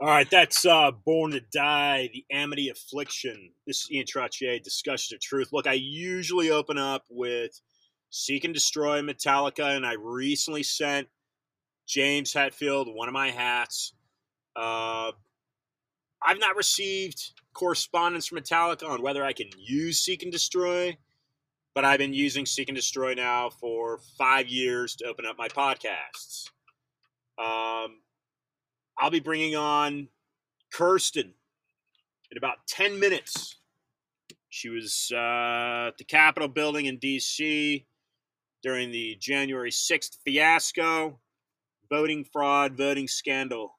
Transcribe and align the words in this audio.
All 0.00 0.06
right, 0.06 0.30
that's 0.30 0.64
uh, 0.64 0.92
Born 0.92 1.32
to 1.32 1.40
Die, 1.52 2.08
The 2.12 2.24
Amity 2.30 2.68
Affliction. 2.68 3.50
This 3.66 3.78
is 3.82 3.90
Ian 3.90 4.06
Trottier, 4.06 4.62
Discussions 4.62 5.12
of 5.12 5.20
Truth. 5.20 5.48
Look, 5.52 5.66
I 5.66 5.72
usually 5.72 6.52
open 6.52 6.78
up 6.78 7.02
with 7.10 7.60
Seek 8.10 8.44
and 8.44 8.54
Destroy 8.54 9.02
Metallica, 9.02 9.76
and 9.76 9.84
I 9.84 9.94
recently 9.94 10.62
sent 10.62 11.08
James 11.88 12.32
Hetfield 12.32 12.94
one 12.94 13.08
of 13.08 13.12
my 13.12 13.30
hats. 13.30 13.92
Uh, 14.54 15.10
I've 16.22 16.40
not 16.40 16.56
received 16.56 17.32
correspondence 17.52 18.26
from 18.26 18.38
Metallica 18.38 18.88
on 18.88 19.02
whether 19.02 19.24
I 19.24 19.32
can 19.32 19.48
use 19.56 20.00
Seek 20.00 20.22
and 20.22 20.32
Destroy, 20.32 20.96
but 21.74 21.84
I've 21.84 21.98
been 21.98 22.14
using 22.14 22.46
Seek 22.46 22.68
and 22.68 22.76
Destroy 22.76 23.14
now 23.14 23.50
for 23.50 23.98
five 24.16 24.48
years 24.48 24.96
to 24.96 25.06
open 25.06 25.26
up 25.26 25.36
my 25.38 25.48
podcasts. 25.48 26.48
Um, 27.38 28.00
I'll 28.98 29.10
be 29.10 29.20
bringing 29.20 29.54
on 29.54 30.08
Kirstyn 30.74 31.32
in 32.30 32.36
about 32.36 32.66
10 32.66 32.98
minutes. 32.98 33.56
She 34.48 34.68
was 34.68 35.12
uh, 35.12 35.88
at 35.88 35.98
the 35.98 36.04
Capitol 36.04 36.48
building 36.48 36.86
in 36.86 36.98
D.C. 36.98 37.86
during 38.62 38.90
the 38.90 39.16
January 39.20 39.70
6th 39.70 40.18
fiasco, 40.24 41.20
voting 41.88 42.24
fraud, 42.24 42.76
voting 42.76 43.06
scandal 43.06 43.78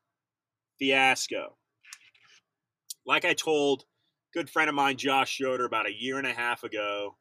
fiasco. 0.78 1.59
Like 3.10 3.26
I 3.26 3.34
told 3.34 3.82
a 3.82 4.38
good 4.38 4.52
friend 4.52 4.70
of 4.70 4.76
mine, 4.76 4.96
Josh 4.96 5.32
Schroeder, 5.32 5.66
about 5.66 5.88
a 5.88 5.92
year 5.92 6.20
and 6.20 6.28
a 6.28 6.32
half 6.32 6.64
ago, 6.64 7.18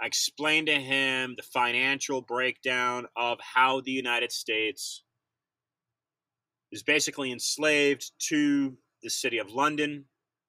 I 0.00 0.06
explained 0.06 0.66
to 0.66 0.74
him 0.74 1.34
the 1.36 1.44
financial 1.44 2.22
breakdown 2.22 3.06
of 3.14 3.38
how 3.40 3.82
the 3.82 3.92
United 3.92 4.32
States 4.32 5.04
is 6.72 6.82
basically 6.82 7.30
enslaved 7.30 8.10
to 8.30 8.76
the 9.04 9.10
city 9.10 9.38
of 9.38 9.52
London. 9.52 10.06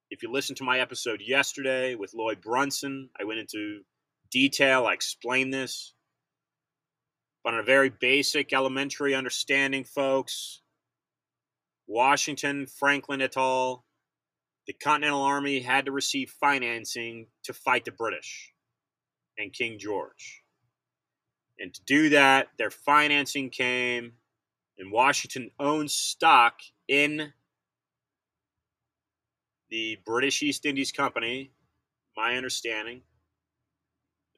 If 0.09 0.23
you 0.23 0.31
listen 0.31 0.55
to 0.55 0.63
my 0.63 0.79
episode 0.79 1.21
yesterday 1.21 1.93
with 1.93 2.15
Lloyd 2.15 2.41
Brunson, 2.41 3.11
I 3.21 3.25
went 3.25 3.41
into 3.41 3.81
detail, 4.31 4.87
I 4.87 4.93
explained 4.93 5.53
this. 5.53 5.93
But 7.43 7.53
on 7.53 7.59
a 7.59 7.63
very 7.63 7.91
basic, 7.91 8.51
elementary 8.53 9.13
understanding, 9.13 9.83
folks, 9.83 10.63
Washington, 11.85 12.65
Franklin 12.65 13.21
et 13.21 13.37
al., 13.37 13.85
the 14.67 14.73
Continental 14.73 15.21
Army 15.21 15.59
had 15.59 15.85
to 15.85 15.91
receive 15.91 16.29
financing 16.39 17.27
to 17.43 17.53
fight 17.53 17.85
the 17.85 17.91
British 17.91 18.53
and 19.37 19.51
King 19.51 19.77
George. 19.79 20.43
And 21.59 21.73
to 21.73 21.81
do 21.85 22.09
that, 22.09 22.49
their 22.57 22.71
financing 22.71 23.49
came 23.49 24.13
and 24.77 24.91
Washington 24.91 25.51
owned 25.59 25.91
stock 25.91 26.59
in 26.87 27.33
the 29.69 29.97
British 30.05 30.41
East 30.41 30.65
Indies 30.65 30.91
Company, 30.91 31.51
my 32.15 32.35
understanding. 32.35 33.01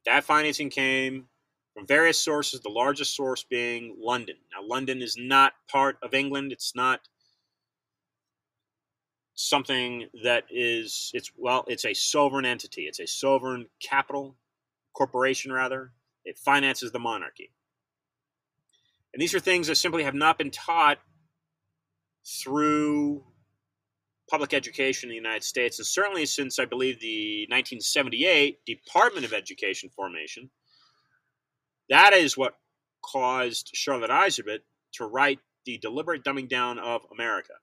That 0.05 0.23
financing 0.23 0.69
came 0.69 1.27
from 1.73 1.87
various 1.87 2.19
sources, 2.19 2.61
the 2.61 2.69
largest 2.69 3.15
source 3.15 3.43
being 3.43 3.97
London. 3.99 4.35
Now, 4.53 4.65
London 4.65 5.01
is 5.01 5.17
not 5.17 5.53
part 5.69 5.97
of 6.01 6.13
England. 6.13 6.51
It's 6.51 6.73
not 6.75 7.01
something 9.36 10.08
that 10.23 10.45
is, 10.50 11.11
it's, 11.14 11.31
well, 11.38 11.66
it's 11.67 11.86
a 11.86 11.94
sovereign 11.94 12.45
entity. 12.45 12.83
It's 12.83 13.00
a 13.00 13.08
sovereign 13.08 13.67
capital, 13.81 14.38
corporation 14.94 15.52
rather. 15.52 15.92
It 16.23 16.39
finances 16.39 16.92
the 16.92 16.99
monarchy. 16.99 17.52
And 19.14 19.21
these 19.21 19.36
are 19.36 19.39
things 19.39 19.67
that 19.67 19.76
simply 19.76 20.04
have 20.04 20.15
not 20.15 20.37
been 20.37 20.52
taught 20.52 20.98
through 22.43 23.23
public 24.30 24.54
education 24.54 25.09
in 25.09 25.11
the 25.11 25.15
United 25.15 25.43
States, 25.43 25.77
and 25.77 25.86
certainly 25.86 26.26
since 26.26 26.58
I 26.58 26.65
believe 26.65 26.99
the 26.99 27.45
1978 27.49 28.65
Department 28.65 29.26
of 29.26 29.33
Education 29.33 29.89
formation. 29.95 30.49
That 31.89 32.14
is 32.14 32.36
what 32.36 32.58
caused 33.04 33.70
Charlotte 33.73 34.09
Iserbyt 34.09 34.59
to 34.93 35.05
write 35.05 35.39
The 35.65 35.77
Deliberate 35.77 36.23
Dumbing 36.23 36.49
Down 36.49 36.80
of 36.80 37.02
America. 37.14 37.54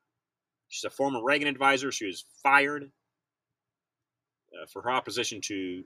She's 0.73 0.85
a 0.85 0.91
former 0.91 1.23
Reagan 1.23 1.49
advisor. 1.49 1.93
She 1.93 2.07
was 2.07 2.25
fired 2.43 2.91
uh, 4.53 4.67
for 4.73 4.83
her 4.83 4.91
opposition 4.91 5.41
to 5.43 5.85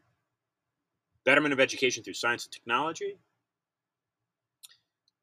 betterment 1.24 1.52
of 1.52 1.60
education 1.60 2.04
through 2.04 2.14
science 2.14 2.44
and 2.44 2.52
technology 2.52 3.18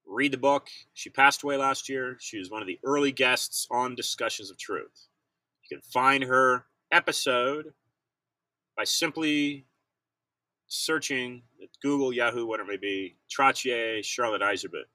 read 0.06 0.31
the 0.31 0.38
book. 0.38 0.69
She 0.94 1.09
passed 1.09 1.44
away 1.44 1.57
last 1.57 1.90
year. 1.90 2.18
She 2.19 2.38
was 2.38 2.50
one 2.51 2.62
of 2.62 2.68
the 2.68 2.79
early 2.84 3.12
guests 3.12 3.68
on 3.72 3.96
Discussions 3.96 4.51
of 4.51 4.57
Truth. 4.57 5.07
You 5.63 5.78
can 5.78 5.81
find 5.81 6.24
her 6.24 6.66
episode 6.91 7.74
by 8.78 8.84
simply 8.84 9.66
searching 10.68 11.44
at 11.62 11.69
Google, 11.81 12.13
Yahoo, 12.13 12.45
whatever 12.45 12.72
it 12.72 12.81
may 12.81 12.88
be, 12.88 13.16
Trottier, 13.30 14.03
Charlotte 14.03 14.41
Iserbyt. 14.41 14.85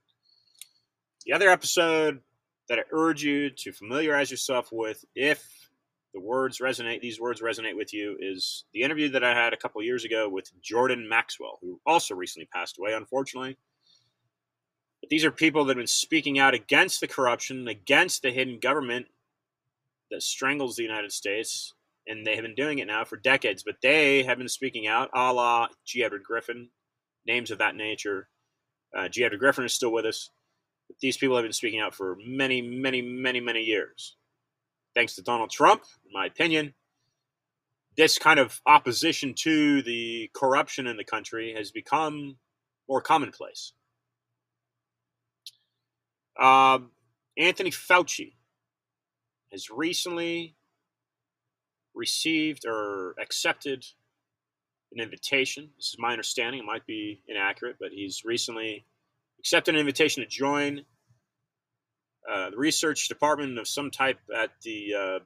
The 1.26 1.32
other 1.32 1.48
episode 1.48 2.20
that 2.68 2.78
I 2.78 2.82
urge 2.92 3.22
you 3.22 3.50
to 3.50 3.72
familiarize 3.72 4.30
yourself 4.30 4.68
with, 4.72 5.04
if 5.14 5.70
the 6.14 6.20
words 6.20 6.58
resonate, 6.58 7.00
these 7.00 7.20
words 7.20 7.40
resonate 7.40 7.76
with 7.76 7.92
you, 7.92 8.16
is 8.20 8.64
the 8.72 8.82
interview 8.82 9.08
that 9.10 9.24
I 9.24 9.34
had 9.34 9.52
a 9.52 9.56
couple 9.56 9.82
years 9.82 10.04
ago 10.04 10.28
with 10.28 10.50
Jordan 10.62 11.08
Maxwell, 11.08 11.58
who 11.60 11.80
also 11.86 12.14
recently 12.14 12.48
passed 12.52 12.78
away, 12.78 12.92
unfortunately. 12.94 13.56
But 15.00 15.10
these 15.10 15.24
are 15.24 15.30
people 15.30 15.64
that 15.64 15.76
have 15.76 15.80
been 15.80 15.86
speaking 15.86 16.38
out 16.38 16.54
against 16.54 17.00
the 17.00 17.08
corruption, 17.08 17.68
against 17.68 18.22
the 18.22 18.30
hidden 18.30 18.58
government 18.58 19.06
that 20.10 20.22
strangles 20.22 20.76
the 20.76 20.82
United 20.82 21.12
States, 21.12 21.74
and 22.06 22.26
they 22.26 22.34
have 22.34 22.42
been 22.42 22.54
doing 22.54 22.78
it 22.78 22.86
now 22.86 23.04
for 23.04 23.16
decades. 23.16 23.62
But 23.62 23.76
they 23.82 24.22
have 24.24 24.38
been 24.38 24.48
speaking 24.48 24.86
out, 24.86 25.10
a 25.14 25.32
la 25.32 25.68
G. 25.84 26.02
Edward 26.02 26.24
Griffin, 26.24 26.70
names 27.26 27.50
of 27.50 27.58
that 27.58 27.76
nature. 27.76 28.28
Uh, 28.96 29.08
G. 29.08 29.24
Edward 29.24 29.40
Griffin 29.40 29.64
is 29.64 29.74
still 29.74 29.92
with 29.92 30.06
us. 30.06 30.30
These 31.00 31.16
people 31.16 31.36
have 31.36 31.44
been 31.44 31.53
speaking 31.53 31.81
out 31.81 31.94
for 31.94 32.16
many, 32.25 32.60
many, 32.62 33.03
many, 33.03 33.41
many 33.41 33.60
years. 33.60 34.16
Thanks 34.94 35.14
to 35.14 35.22
Donald 35.22 35.50
Trump, 35.50 35.82
in 36.04 36.12
my 36.12 36.26
opinion, 36.26 36.75
this 37.98 38.16
kind 38.16 38.38
of 38.38 38.60
opposition 38.64 39.34
to 39.34 39.82
the 39.82 40.31
corruption 40.32 40.86
in 40.86 40.97
the 40.97 41.04
country 41.04 41.54
has 41.56 41.72
become 41.72 42.36
more 42.88 43.00
commonplace. 43.00 43.72
Um, 46.41 46.92
Anthony 47.36 47.72
Fauci 47.72 48.34
has 49.50 49.69
recently 49.69 50.54
received 51.92 52.65
or 52.66 53.16
accepted 53.20 53.84
an 54.92 55.00
invitation. 55.00 55.70
This 55.76 55.88
is 55.88 55.97
my 55.98 56.12
understanding. 56.12 56.60
It 56.60 56.66
might 56.66 56.86
be 56.86 57.22
inaccurate, 57.26 57.76
but 57.80 57.91
he's 57.91 58.25
recently 58.25 58.86
accepted 59.38 59.75
an 59.75 59.81
invitation 59.81 60.22
to 60.22 60.28
join 60.28 60.84
uh, 62.31 62.50
the 62.50 62.56
research 62.56 63.09
department 63.09 63.59
of 63.59 63.66
some 63.66 63.91
type 63.91 64.19
at 64.37 64.50
the 64.62 64.94
uh, 64.94 65.19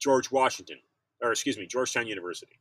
George 0.00 0.30
Washington, 0.30 0.78
or 1.22 1.32
excuse 1.32 1.58
me, 1.58 1.66
Georgetown 1.66 2.06
University. 2.06 2.60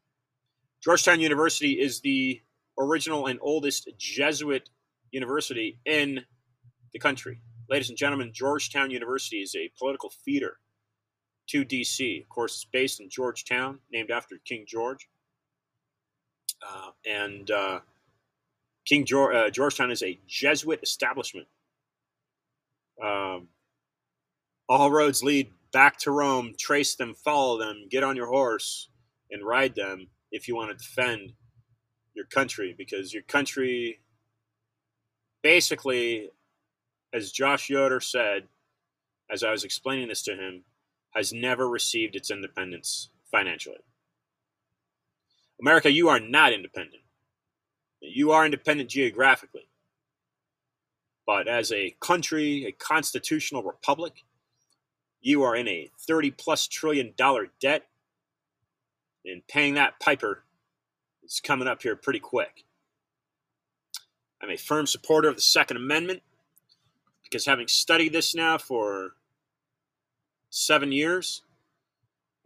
Georgetown 0.83 1.19
University 1.19 1.73
is 1.73 2.01
the 2.01 2.41
original 2.79 3.27
and 3.27 3.39
oldest 3.41 3.89
Jesuit 3.97 4.69
university 5.11 5.79
in 5.85 6.21
the 6.93 6.99
country. 6.99 7.41
Ladies 7.69 7.89
and 7.89 7.97
gentlemen, 7.97 8.31
Georgetown 8.33 8.91
University 8.91 9.37
is 9.37 9.55
a 9.55 9.71
political 9.77 10.09
feeder 10.09 10.57
to 11.47 11.65
DC. 11.65 12.21
Of 12.21 12.29
course, 12.29 12.55
it's 12.55 12.65
based 12.65 12.99
in 12.99 13.09
Georgetown, 13.09 13.79
named 13.91 14.11
after 14.11 14.37
King 14.45 14.65
George. 14.67 15.07
Uh, 16.67 16.91
and 17.05 17.51
uh, 17.51 17.79
King 18.85 19.05
George, 19.05 19.35
uh, 19.35 19.49
Georgetown 19.49 19.91
is 19.91 20.03
a 20.03 20.19
Jesuit 20.27 20.79
establishment. 20.83 21.47
Um, 23.03 23.49
all 24.69 24.91
roads 24.91 25.23
lead 25.23 25.51
back 25.71 25.97
to 25.99 26.11
Rome. 26.11 26.53
Trace 26.57 26.95
them, 26.95 27.13
follow 27.13 27.57
them, 27.57 27.87
get 27.89 28.03
on 28.03 28.15
your 28.15 28.27
horse, 28.27 28.89
and 29.31 29.45
ride 29.45 29.75
them 29.75 30.07
if 30.31 30.47
you 30.47 30.55
want 30.55 30.71
to 30.71 30.77
defend 30.77 31.33
your 32.13 32.25
country, 32.25 32.73
because 32.77 33.13
your 33.13 33.23
country 33.23 33.99
basically 35.41 36.29
as 37.15 37.31
Josh 37.31 37.69
Yoder 37.69 38.01
said, 38.01 38.43
as 39.31 39.41
I 39.41 39.51
was 39.51 39.63
explaining 39.63 40.09
this 40.09 40.21
to 40.23 40.35
him, 40.35 40.63
has 41.15 41.31
never 41.31 41.69
received 41.69 42.15
its 42.15 42.29
independence 42.29 43.09
financially. 43.31 43.79
America, 45.61 45.89
you 45.89 46.09
are 46.09 46.19
not 46.19 46.51
independent. 46.51 47.01
You 48.13 48.31
are 48.31 48.45
independent 48.45 48.89
geographically. 48.89 49.67
But 51.25 51.47
as 51.47 51.71
a 51.71 51.95
country, 51.99 52.65
a 52.65 52.71
constitutional 52.71 53.63
republic, 53.63 54.23
you 55.21 55.43
are 55.43 55.55
in 55.55 55.67
a 55.67 55.89
30 56.07 56.31
plus 56.31 56.67
trillion 56.67 57.13
dollar 57.17 57.47
debt, 57.59 57.87
and 59.25 59.45
paying 59.47 59.73
that 59.73 59.99
piper 59.99 60.43
is 61.23 61.41
coming 61.43 61.67
up 61.67 61.81
here 61.81 61.95
pretty 61.95 62.19
quick. 62.19 62.63
I'm 64.41 64.51
a 64.51 64.57
firm 64.57 64.85
supporter 64.85 65.27
of 65.27 65.35
the 65.35 65.41
Second 65.41 65.77
Amendment 65.77 66.21
because 67.23 67.45
having 67.47 67.67
studied 67.67 68.13
this 68.13 68.35
now 68.35 68.59
for 68.59 69.13
seven 70.51 70.91
years, 70.91 71.41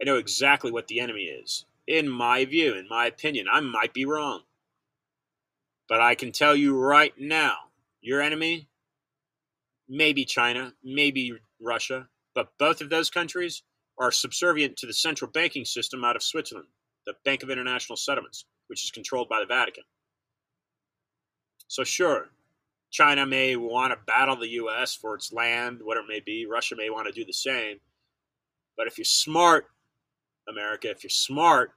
I 0.00 0.04
know 0.04 0.16
exactly 0.16 0.72
what 0.72 0.88
the 0.88 1.00
enemy 1.00 1.24
is. 1.24 1.66
In 1.86 2.08
my 2.08 2.46
view, 2.46 2.74
in 2.74 2.88
my 2.88 3.06
opinion, 3.06 3.46
I 3.52 3.60
might 3.60 3.92
be 3.92 4.06
wrong. 4.06 4.42
But 5.90 6.00
I 6.00 6.14
can 6.14 6.30
tell 6.30 6.54
you 6.54 6.78
right 6.78 7.12
now, 7.18 7.56
your 8.00 8.22
enemy, 8.22 8.68
maybe 9.88 10.24
China, 10.24 10.72
maybe 10.84 11.32
Russia, 11.60 12.06
but 12.32 12.52
both 12.58 12.80
of 12.80 12.90
those 12.90 13.10
countries 13.10 13.64
are 13.98 14.12
subservient 14.12 14.76
to 14.76 14.86
the 14.86 14.94
central 14.94 15.28
banking 15.32 15.64
system 15.64 16.04
out 16.04 16.14
of 16.14 16.22
Switzerland, 16.22 16.68
the 17.06 17.14
Bank 17.24 17.42
of 17.42 17.50
International 17.50 17.96
Settlements, 17.96 18.44
which 18.68 18.84
is 18.84 18.92
controlled 18.92 19.28
by 19.28 19.40
the 19.40 19.46
Vatican. 19.46 19.82
So, 21.66 21.82
sure, 21.82 22.30
China 22.92 23.26
may 23.26 23.56
want 23.56 23.92
to 23.92 23.98
battle 24.06 24.36
the 24.36 24.48
U.S. 24.48 24.94
for 24.94 25.16
its 25.16 25.32
land, 25.32 25.80
whatever 25.82 26.06
it 26.06 26.08
may 26.08 26.20
be. 26.20 26.46
Russia 26.46 26.76
may 26.76 26.90
want 26.90 27.08
to 27.08 27.12
do 27.12 27.24
the 27.24 27.32
same. 27.32 27.78
But 28.76 28.86
if 28.86 28.96
you're 28.96 29.04
smart, 29.04 29.66
America, 30.48 30.88
if 30.88 31.02
you're 31.02 31.10
smart, 31.10 31.72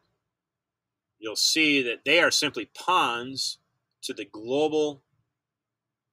you'll 1.18 1.36
see 1.36 1.82
that 1.82 2.06
they 2.06 2.20
are 2.20 2.32
simply 2.32 2.70
pawns 2.78 3.58
to 4.04 4.14
the 4.14 4.26
global 4.26 5.04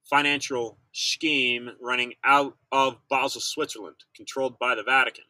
financial 0.09 0.77
scheme 0.93 1.69
running 1.79 2.13
out 2.23 2.57
of 2.71 2.97
Basel, 3.09 3.41
Switzerland, 3.41 3.97
controlled 4.15 4.57
by 4.59 4.75
the 4.75 4.83
Vatican. 4.83 5.25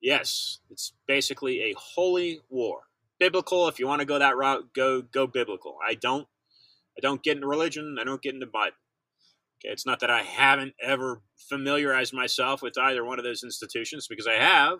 Yes, 0.00 0.58
it's 0.70 0.92
basically 1.06 1.62
a 1.62 1.74
holy 1.76 2.40
war. 2.48 2.82
Biblical, 3.18 3.68
if 3.68 3.78
you 3.78 3.86
want 3.86 4.00
to 4.00 4.06
go 4.06 4.18
that 4.18 4.36
route, 4.36 4.72
go 4.74 5.02
go 5.02 5.26
biblical. 5.26 5.76
I 5.86 5.94
don't 5.94 6.28
I 6.96 7.00
don't 7.00 7.22
get 7.22 7.36
into 7.36 7.48
religion, 7.48 7.96
I 8.00 8.04
don't 8.04 8.22
get 8.22 8.34
into 8.34 8.46
Bible. 8.46 8.76
Okay, 9.58 9.72
it's 9.72 9.86
not 9.86 10.00
that 10.00 10.10
I 10.10 10.22
haven't 10.22 10.74
ever 10.80 11.22
familiarized 11.48 12.14
myself 12.14 12.62
with 12.62 12.78
either 12.78 13.04
one 13.04 13.18
of 13.18 13.24
those 13.24 13.42
institutions 13.42 14.06
because 14.08 14.26
I 14.28 14.34
have. 14.34 14.78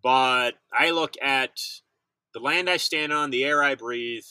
But 0.00 0.54
I 0.72 0.90
look 0.90 1.14
at 1.20 1.58
the 2.34 2.40
land 2.40 2.70
I 2.70 2.76
stand 2.76 3.12
on, 3.12 3.30
the 3.30 3.44
air 3.44 3.62
I 3.62 3.74
breathe, 3.74 4.24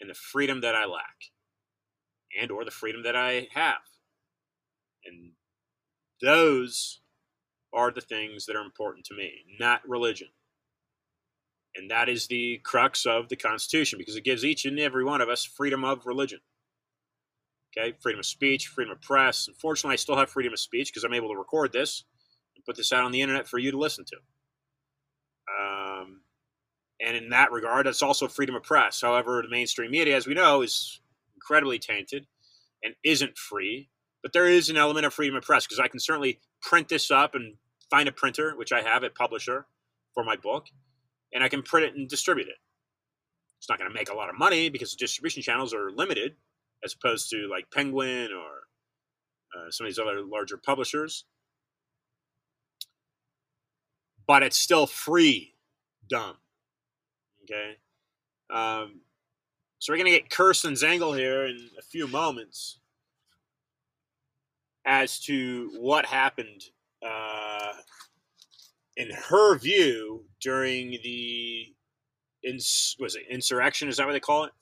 and 0.00 0.10
the 0.10 0.14
freedom 0.14 0.60
that 0.62 0.74
I 0.74 0.86
lack 0.86 1.30
and 2.40 2.50
or 2.50 2.64
the 2.64 2.70
freedom 2.70 3.02
that 3.02 3.16
I 3.16 3.48
have. 3.54 3.82
And 5.04 5.32
those 6.22 7.00
are 7.72 7.90
the 7.90 8.00
things 8.00 8.46
that 8.46 8.56
are 8.56 8.64
important 8.64 9.06
to 9.06 9.14
me, 9.14 9.32
not 9.58 9.88
religion. 9.88 10.28
And 11.76 11.90
that 11.90 12.08
is 12.08 12.26
the 12.26 12.60
crux 12.64 13.06
of 13.06 13.28
the 13.28 13.36
Constitution 13.36 13.98
because 13.98 14.16
it 14.16 14.24
gives 14.24 14.44
each 14.44 14.64
and 14.64 14.78
every 14.78 15.04
one 15.04 15.20
of 15.20 15.28
us 15.28 15.44
freedom 15.44 15.84
of 15.84 16.06
religion. 16.06 16.40
Okay, 17.76 17.94
freedom 18.00 18.18
of 18.18 18.26
speech, 18.26 18.66
freedom 18.66 18.92
of 18.92 19.00
press. 19.00 19.46
Unfortunately, 19.46 19.92
I 19.92 19.96
still 19.96 20.16
have 20.16 20.30
freedom 20.30 20.52
of 20.52 20.58
speech 20.58 20.90
because 20.90 21.04
I'm 21.04 21.14
able 21.14 21.28
to 21.28 21.38
record 21.38 21.72
this 21.72 22.04
and 22.56 22.64
put 22.64 22.76
this 22.76 22.92
out 22.92 23.04
on 23.04 23.12
the 23.12 23.22
internet 23.22 23.46
for 23.46 23.58
you 23.58 23.70
to 23.70 23.78
listen 23.78 24.04
to. 24.06 24.16
Um, 25.60 25.89
and 27.04 27.16
in 27.16 27.30
that 27.30 27.52
regard, 27.52 27.86
it's 27.86 28.02
also 28.02 28.28
freedom 28.28 28.54
of 28.54 28.62
press. 28.62 29.00
However, 29.00 29.42
the 29.42 29.48
mainstream 29.48 29.90
media, 29.90 30.16
as 30.16 30.26
we 30.26 30.34
know, 30.34 30.62
is 30.62 31.00
incredibly 31.34 31.78
tainted 31.78 32.26
and 32.82 32.94
isn't 33.04 33.38
free. 33.38 33.88
But 34.22 34.32
there 34.32 34.46
is 34.46 34.68
an 34.68 34.76
element 34.76 35.06
of 35.06 35.14
freedom 35.14 35.36
of 35.36 35.42
press 35.42 35.66
because 35.66 35.80
I 35.80 35.88
can 35.88 36.00
certainly 36.00 36.40
print 36.62 36.88
this 36.88 37.10
up 37.10 37.34
and 37.34 37.54
find 37.90 38.08
a 38.08 38.12
printer, 38.12 38.54
which 38.56 38.72
I 38.72 38.82
have 38.82 39.02
at 39.02 39.14
Publisher 39.14 39.66
for 40.14 40.24
my 40.24 40.36
book, 40.36 40.66
and 41.32 41.42
I 41.42 41.48
can 41.48 41.62
print 41.62 41.86
it 41.86 41.96
and 41.96 42.08
distribute 42.08 42.48
it. 42.48 42.56
It's 43.58 43.68
not 43.68 43.78
going 43.78 43.90
to 43.90 43.94
make 43.94 44.10
a 44.10 44.14
lot 44.14 44.28
of 44.30 44.38
money 44.38 44.68
because 44.68 44.90
the 44.90 44.96
distribution 44.96 45.42
channels 45.42 45.74
are 45.74 45.90
limited 45.90 46.36
as 46.84 46.94
opposed 46.94 47.30
to 47.30 47.48
like 47.50 47.70
Penguin 47.72 48.30
or 48.32 48.46
uh, 49.56 49.70
some 49.70 49.86
of 49.86 49.90
these 49.90 49.98
other 49.98 50.22
larger 50.22 50.56
publishers. 50.58 51.24
But 54.26 54.42
it's 54.42 54.58
still 54.58 54.86
free, 54.86 55.54
dumb. 56.08 56.36
Okay. 57.50 57.76
Um, 58.50 59.00
so 59.78 59.92
we're 59.92 59.96
going 59.96 60.12
to 60.12 60.18
get 60.18 60.30
Kirstyn's 60.30 60.84
angle 60.84 61.12
here 61.14 61.46
in 61.46 61.70
a 61.78 61.82
few 61.82 62.06
moments 62.06 62.78
as 64.84 65.18
to 65.20 65.70
what 65.78 66.06
happened 66.06 66.62
uh, 67.04 67.72
in 68.96 69.10
her 69.10 69.58
view 69.58 70.24
during 70.40 70.90
the 71.02 71.74
ins- 72.44 72.96
was 72.98 73.16
it 73.16 73.22
insurrection? 73.30 73.88
Is 73.88 73.96
that 73.96 74.06
what 74.06 74.12
they 74.12 74.20
call 74.20 74.44
it? 74.44 74.52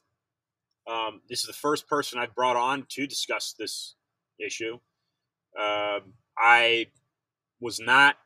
Um, 0.91 1.21
this 1.29 1.41
is 1.41 1.47
the 1.47 1.53
first 1.53 1.87
person 1.89 2.19
I've 2.19 2.35
brought 2.35 2.57
on 2.57 2.87
to 2.91 3.07
discuss 3.07 3.55
this 3.59 3.97
issue. 4.39 4.75
Um, 5.59 6.15
I 6.39 6.87
was 7.61 7.81
not 7.81 8.17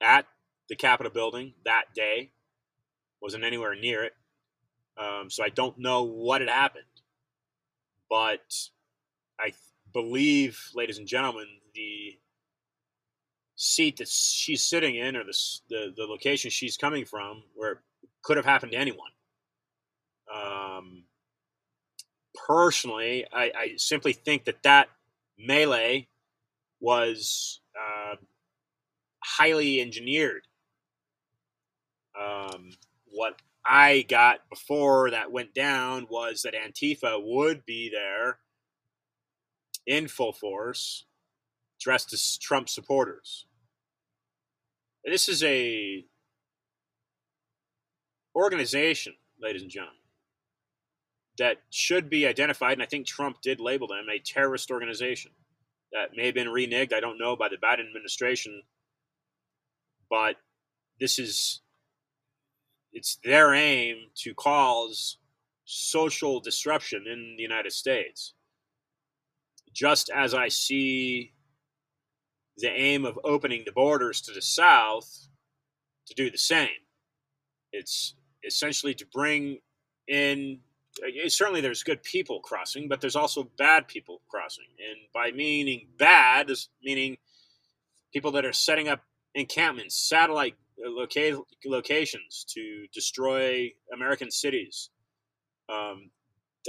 at 0.00 0.26
the 0.68 0.76
Capitol 0.76 1.12
building 1.12 1.54
that 1.64 1.86
day, 1.94 2.30
wasn't 3.20 3.44
anywhere 3.44 3.74
near 3.74 4.04
it. 4.04 4.12
Um, 4.96 5.30
so 5.30 5.42
I 5.42 5.48
don't 5.48 5.78
know 5.78 6.04
what 6.04 6.40
had 6.40 6.50
happened. 6.50 6.84
But 8.08 8.54
I 9.40 9.52
believe, 9.92 10.60
ladies 10.74 10.98
and 10.98 11.06
gentlemen, 11.06 11.46
the 11.74 12.18
seat 13.56 13.96
that 13.96 14.08
she's 14.08 14.62
sitting 14.62 14.96
in 14.96 15.16
or 15.16 15.24
the, 15.24 15.36
the, 15.68 15.94
the 15.96 16.04
location 16.04 16.50
she's 16.50 16.76
coming 16.76 17.04
from, 17.04 17.42
where 17.54 17.72
it 17.72 17.78
could 18.22 18.36
have 18.36 18.46
happened 18.46 18.72
to 18.72 18.78
anyone. 18.78 19.10
Um, 20.34 21.04
personally, 22.46 23.26
I, 23.32 23.52
I 23.56 23.72
simply 23.76 24.12
think 24.12 24.44
that 24.44 24.62
that 24.62 24.88
melee 25.38 26.08
was 26.80 27.60
uh, 27.78 28.16
highly 29.22 29.80
engineered. 29.80 30.42
Um, 32.20 32.70
what 33.14 33.40
I 33.64 34.02
got 34.02 34.48
before 34.50 35.10
that 35.10 35.32
went 35.32 35.54
down 35.54 36.06
was 36.10 36.42
that 36.42 36.54
Antifa 36.54 37.20
would 37.22 37.64
be 37.64 37.90
there 37.90 38.38
in 39.86 40.08
full 40.08 40.32
force, 40.32 41.06
dressed 41.80 42.12
as 42.12 42.36
Trump 42.38 42.68
supporters. 42.68 43.46
This 45.04 45.28
is 45.28 45.42
a 45.42 46.04
organization, 48.34 49.14
ladies 49.40 49.62
and 49.62 49.70
gentlemen, 49.70 49.96
that 51.38 51.58
should 51.70 52.08
be 52.08 52.26
identified, 52.26 52.74
and 52.74 52.82
I 52.82 52.86
think 52.86 53.06
Trump 53.06 53.40
did 53.42 53.60
label 53.60 53.88
them 53.88 54.06
a 54.10 54.18
terrorist 54.18 54.70
organization. 54.70 55.32
That 55.92 56.16
may 56.16 56.26
have 56.26 56.34
been 56.34 56.48
reneged, 56.48 56.92
I 56.92 57.00
don't 57.00 57.18
know, 57.18 57.36
by 57.36 57.48
the 57.48 57.56
Biden 57.56 57.86
administration, 57.86 58.62
but 60.10 60.36
this 60.98 61.18
is 61.18 61.60
it's 62.94 63.18
their 63.24 63.52
aim 63.52 63.96
to 64.22 64.34
cause 64.34 65.18
social 65.64 66.40
disruption 66.40 67.04
in 67.06 67.34
the 67.36 67.42
United 67.42 67.72
States. 67.72 68.34
Just 69.72 70.10
as 70.14 70.32
I 70.32 70.48
see 70.48 71.32
the 72.56 72.68
aim 72.68 73.04
of 73.04 73.18
opening 73.24 73.64
the 73.66 73.72
borders 73.72 74.20
to 74.22 74.32
the 74.32 74.40
South 74.40 75.28
to 76.06 76.14
do 76.14 76.30
the 76.30 76.38
same. 76.38 76.68
It's 77.72 78.14
essentially 78.46 78.94
to 78.94 79.06
bring 79.12 79.58
in 80.06 80.60
uh, 81.02 81.28
certainly 81.28 81.60
there's 81.60 81.82
good 81.82 82.02
people 82.04 82.40
crossing, 82.40 82.88
but 82.88 83.00
there's 83.00 83.16
also 83.16 83.50
bad 83.58 83.88
people 83.88 84.20
crossing. 84.28 84.66
And 84.78 84.98
by 85.12 85.32
meaning 85.32 85.88
bad, 85.98 86.50
is 86.50 86.68
meaning 86.84 87.16
people 88.12 88.30
that 88.32 88.44
are 88.44 88.52
setting 88.52 88.86
up 88.88 89.02
encampments, 89.34 89.96
satellite 89.96 90.54
loca- 90.90 91.42
locations 91.64 92.44
to 92.50 92.86
destroy 92.92 93.72
American 93.92 94.30
cities. 94.30 94.90
Um, 95.68 96.10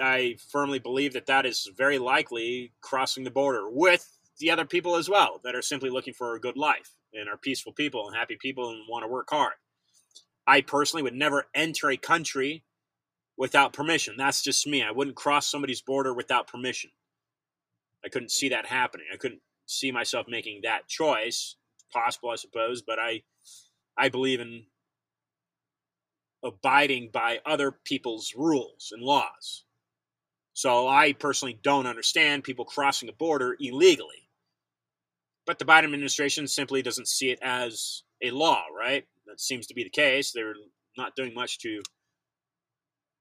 I 0.01 0.37
firmly 0.51 0.79
believe 0.79 1.13
that 1.13 1.27
that 1.27 1.45
is 1.45 1.69
very 1.77 1.99
likely 1.99 2.73
crossing 2.81 3.23
the 3.23 3.31
border 3.31 3.69
with 3.69 4.17
the 4.39 4.51
other 4.51 4.65
people 4.65 4.95
as 4.95 5.09
well 5.09 5.39
that 5.43 5.55
are 5.55 5.61
simply 5.61 5.89
looking 5.89 6.13
for 6.13 6.35
a 6.35 6.39
good 6.39 6.57
life 6.57 6.93
and 7.13 7.29
are 7.29 7.37
peaceful 7.37 7.71
people 7.71 8.07
and 8.07 8.15
happy 8.15 8.37
people 8.39 8.69
and 8.69 8.81
want 8.89 9.03
to 9.03 9.07
work 9.07 9.27
hard. 9.29 9.53
I 10.47 10.61
personally 10.61 11.03
would 11.03 11.15
never 11.15 11.47
enter 11.55 11.89
a 11.89 11.97
country 11.97 12.63
without 13.37 13.73
permission. 13.73 14.15
That's 14.17 14.41
just 14.43 14.67
me. 14.67 14.83
I 14.83 14.91
wouldn't 14.91 15.15
cross 15.15 15.49
somebody's 15.49 15.81
border 15.81 16.13
without 16.13 16.47
permission. 16.47 16.91
I 18.03 18.09
couldn't 18.09 18.31
see 18.31 18.49
that 18.49 18.67
happening. 18.67 19.07
I 19.13 19.17
couldn't 19.17 19.41
see 19.65 19.91
myself 19.91 20.27
making 20.29 20.61
that 20.63 20.87
choice. 20.87 21.55
possible, 21.91 22.29
I 22.29 22.35
suppose, 22.35 22.81
but 22.81 22.99
I 22.99 23.23
I 23.97 24.09
believe 24.09 24.39
in 24.39 24.65
abiding 26.43 27.09
by 27.11 27.39
other 27.45 27.71
people's 27.71 28.33
rules 28.35 28.91
and 28.91 29.01
laws. 29.03 29.65
So 30.53 30.87
I 30.87 31.13
personally 31.13 31.59
don't 31.63 31.87
understand 31.87 32.43
people 32.43 32.65
crossing 32.65 33.09
a 33.09 33.13
border 33.13 33.57
illegally. 33.59 34.29
but 35.45 35.59
the 35.59 35.65
Biden 35.65 35.85
administration 35.85 36.47
simply 36.47 36.81
doesn't 36.81 37.07
see 37.07 37.29
it 37.29 37.39
as 37.41 38.03
a 38.21 38.31
law, 38.31 38.65
right? 38.77 39.05
That 39.27 39.39
seems 39.39 39.67
to 39.67 39.73
be 39.73 39.83
the 39.83 39.89
case. 39.89 40.31
They're 40.31 40.55
not 40.97 41.15
doing 41.15 41.33
much 41.33 41.59
to 41.59 41.81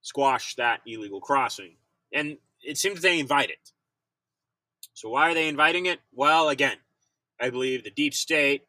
squash 0.03 0.55
that 0.57 0.81
illegal 0.87 1.21
crossing. 1.21 1.77
And 2.13 2.39
it 2.63 2.79
seems 2.79 3.01
they 3.01 3.19
invite 3.19 3.51
it. 3.51 3.73
So 4.95 5.11
why 5.11 5.31
are 5.31 5.35
they 5.35 5.49
inviting 5.49 5.87
it? 5.87 6.01
Well, 6.13 6.49
again, 6.49 6.79
I 7.41 7.51
believe 7.51 7.85
the 7.85 7.91
deep 7.91 8.15
state 8.15 8.63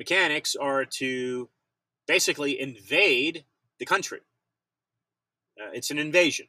mechanics 0.00 0.56
are 0.56 0.86
to 0.86 1.50
basically 2.08 2.58
invade 2.58 3.44
the 3.78 3.84
country. 3.84 4.20
Uh, 5.60 5.70
it's 5.74 5.90
an 5.90 5.98
invasion, 5.98 6.46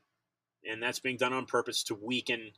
and 0.64 0.82
that's 0.82 1.00
being 1.00 1.18
done 1.18 1.34
on 1.34 1.46
purpose 1.46 1.84
to 1.84 1.94
weaken 1.94 2.52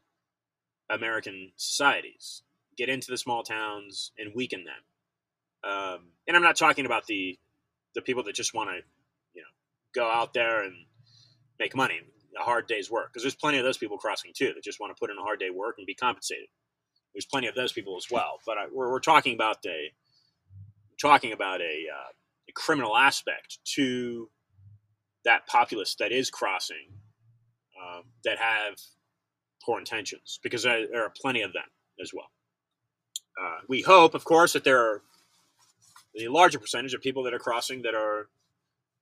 American 0.91 1.51
societies, 1.57 2.43
get 2.77 2.89
into 2.89 3.09
the 3.09 3.17
small 3.17 3.41
towns 3.41 4.12
and 4.19 4.35
weaken 4.35 4.65
them. 4.65 5.69
Um, 5.69 6.00
and 6.27 6.38
I'm 6.38 6.43
not 6.43 6.55
talking 6.57 6.85
about 6.85 7.07
the 7.07 7.39
the 7.95 8.01
people 8.01 8.23
that 8.23 8.35
just 8.35 8.53
want 8.53 8.69
to, 8.69 8.75
you 9.33 9.41
know, 9.41 9.53
go 9.95 10.07
out 10.07 10.33
there 10.33 10.63
and 10.63 10.73
make 11.59 11.75
money, 11.75 12.01
a 12.39 12.43
hard 12.43 12.67
day's 12.67 12.89
work. 12.91 13.09
Because 13.12 13.23
there's 13.23 13.35
plenty 13.35 13.57
of 13.57 13.63
those 13.63 13.77
people 13.77 13.97
crossing 13.97 14.31
too 14.35 14.51
that 14.53 14.63
just 14.63 14.79
want 14.79 14.95
to 14.95 15.00
put 15.00 15.09
in 15.09 15.17
a 15.17 15.21
hard 15.21 15.39
day 15.39 15.50
work 15.50 15.75
and 15.79 15.88
be 15.88 15.95
compensated. 15.95 16.50
There's 17.15 17.25
plenty 17.25 17.47
of 17.47 17.55
those 17.55 17.71
people 17.71 17.97
as 17.97 18.07
well. 18.12 18.39
But 18.45 18.57
I, 18.57 18.65
we're, 18.71 18.91
we're 18.91 19.00
talking 19.00 19.33
about 19.33 19.57
a 19.65 19.91
talking 21.03 21.33
about 21.33 21.60
a, 21.60 21.86
uh, 21.93 22.12
a 22.50 22.51
criminal 22.53 22.95
aspect 22.95 23.60
to 23.75 24.29
that 25.25 25.45
populace 25.48 25.95
that 26.00 26.12
is 26.12 26.29
crossing 26.29 26.88
um, 27.81 28.03
that 28.24 28.38
have 28.38 28.75
poor 29.65 29.79
intentions 29.79 30.39
because 30.41 30.63
there, 30.63 30.88
there, 30.88 31.03
are 31.03 31.13
plenty 31.22 31.41
of 31.41 31.51
them 31.51 31.63
as 32.01 32.12
well. 32.13 32.31
Uh, 33.41 33.60
we 33.67 33.81
hope, 33.81 34.13
of 34.13 34.24
course, 34.24 34.53
that 34.53 34.63
there 34.63 34.79
are 34.79 35.01
the 36.13 36.27
larger 36.29 36.60
percentage 36.60 36.93
of 36.93 37.01
people 37.01 37.24
that 37.24 37.33
are 37.33 37.39
crossing 37.39 37.81
that 37.81 37.95
are 37.95 38.27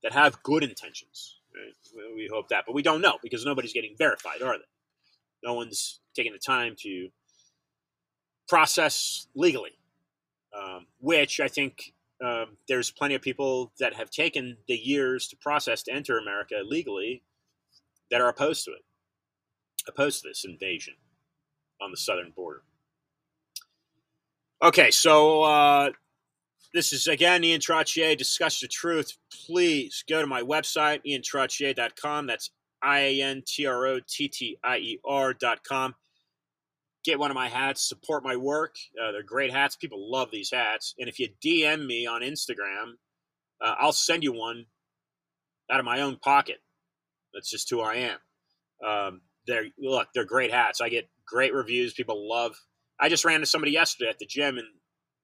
that 0.01 0.13
have 0.13 0.41
good 0.41 0.63
intentions. 0.63 1.37
Right? 1.53 2.13
We 2.15 2.29
hope 2.31 2.49
that, 2.49 2.63
but 2.65 2.73
we 2.73 2.81
don't 2.81 3.01
know 3.01 3.17
because 3.21 3.45
nobody's 3.45 3.73
getting 3.73 3.95
verified, 3.97 4.41
are 4.41 4.57
they? 4.57 4.63
No 5.43 5.53
one's 5.53 5.99
taking 6.15 6.31
the 6.31 6.39
time 6.39 6.75
to 6.79 7.09
process 8.47 9.27
legally, 9.35 9.71
um, 10.57 10.85
which 10.99 11.39
I 11.39 11.47
think 11.47 11.93
um, 12.23 12.57
there's 12.67 12.91
plenty 12.91 13.15
of 13.15 13.21
people 13.21 13.71
that 13.79 13.93
have 13.93 14.09
taken 14.09 14.57
the 14.67 14.75
years 14.75 15.27
to 15.27 15.37
process 15.37 15.83
to 15.83 15.93
enter 15.93 16.17
America 16.17 16.55
legally 16.63 17.23
that 18.11 18.21
are 18.21 18.29
opposed 18.29 18.65
to 18.65 18.71
it, 18.71 18.83
opposed 19.87 20.21
to 20.21 20.29
this 20.29 20.45
invasion 20.45 20.93
on 21.81 21.91
the 21.91 21.97
southern 21.97 22.31
border. 22.31 22.61
Okay, 24.63 24.91
so 24.91 25.43
uh, 25.43 25.91
this 26.73 26.93
is 26.93 27.07
again 27.07 27.43
Ian 27.43 27.59
Trottier, 27.59 28.15
Discuss 28.15 28.59
the 28.59 28.67
Truth. 28.67 29.17
Please 29.47 30.03
go 30.07 30.21
to 30.21 30.27
my 30.27 30.43
website, 30.43 31.01
iantrottier.com. 31.07 32.27
That's 32.27 32.51
I 32.83 32.99
A 32.99 33.21
N 33.21 33.43
T 33.45 33.65
R 33.65 33.87
O 33.87 33.99
T 34.07 34.27
T 34.27 34.57
I 34.63 34.77
E 34.77 34.99
R.com 35.03 35.95
get 37.03 37.19
one 37.19 37.31
of 37.31 37.35
my 37.35 37.49
hats, 37.49 37.87
support 37.87 38.23
my 38.23 38.35
work. 38.35 38.75
Uh, 39.01 39.11
they're 39.11 39.23
great 39.23 39.51
hats. 39.51 39.75
People 39.75 40.11
love 40.11 40.29
these 40.31 40.51
hats. 40.51 40.93
And 40.99 41.09
if 41.09 41.19
you 41.19 41.29
DM 41.43 41.85
me 41.85 42.05
on 42.05 42.21
Instagram, 42.21 42.93
uh, 43.61 43.75
I'll 43.79 43.93
send 43.93 44.23
you 44.23 44.33
one 44.33 44.65
out 45.71 45.79
of 45.79 45.85
my 45.85 46.01
own 46.01 46.17
pocket. 46.17 46.57
That's 47.33 47.49
just 47.49 47.69
who 47.69 47.81
I 47.81 47.95
am. 47.95 48.17
Um, 48.85 49.21
they're 49.47 49.65
look, 49.79 50.09
they're 50.13 50.25
great 50.25 50.51
hats. 50.51 50.81
I 50.81 50.89
get 50.89 51.09
great 51.25 51.53
reviews. 51.53 51.93
People 51.93 52.27
love. 52.29 52.55
I 52.99 53.09
just 53.09 53.25
ran 53.25 53.39
to 53.39 53.45
somebody 53.45 53.71
yesterday 53.71 54.09
at 54.09 54.19
the 54.19 54.25
gym, 54.25 54.57
and 54.57 54.67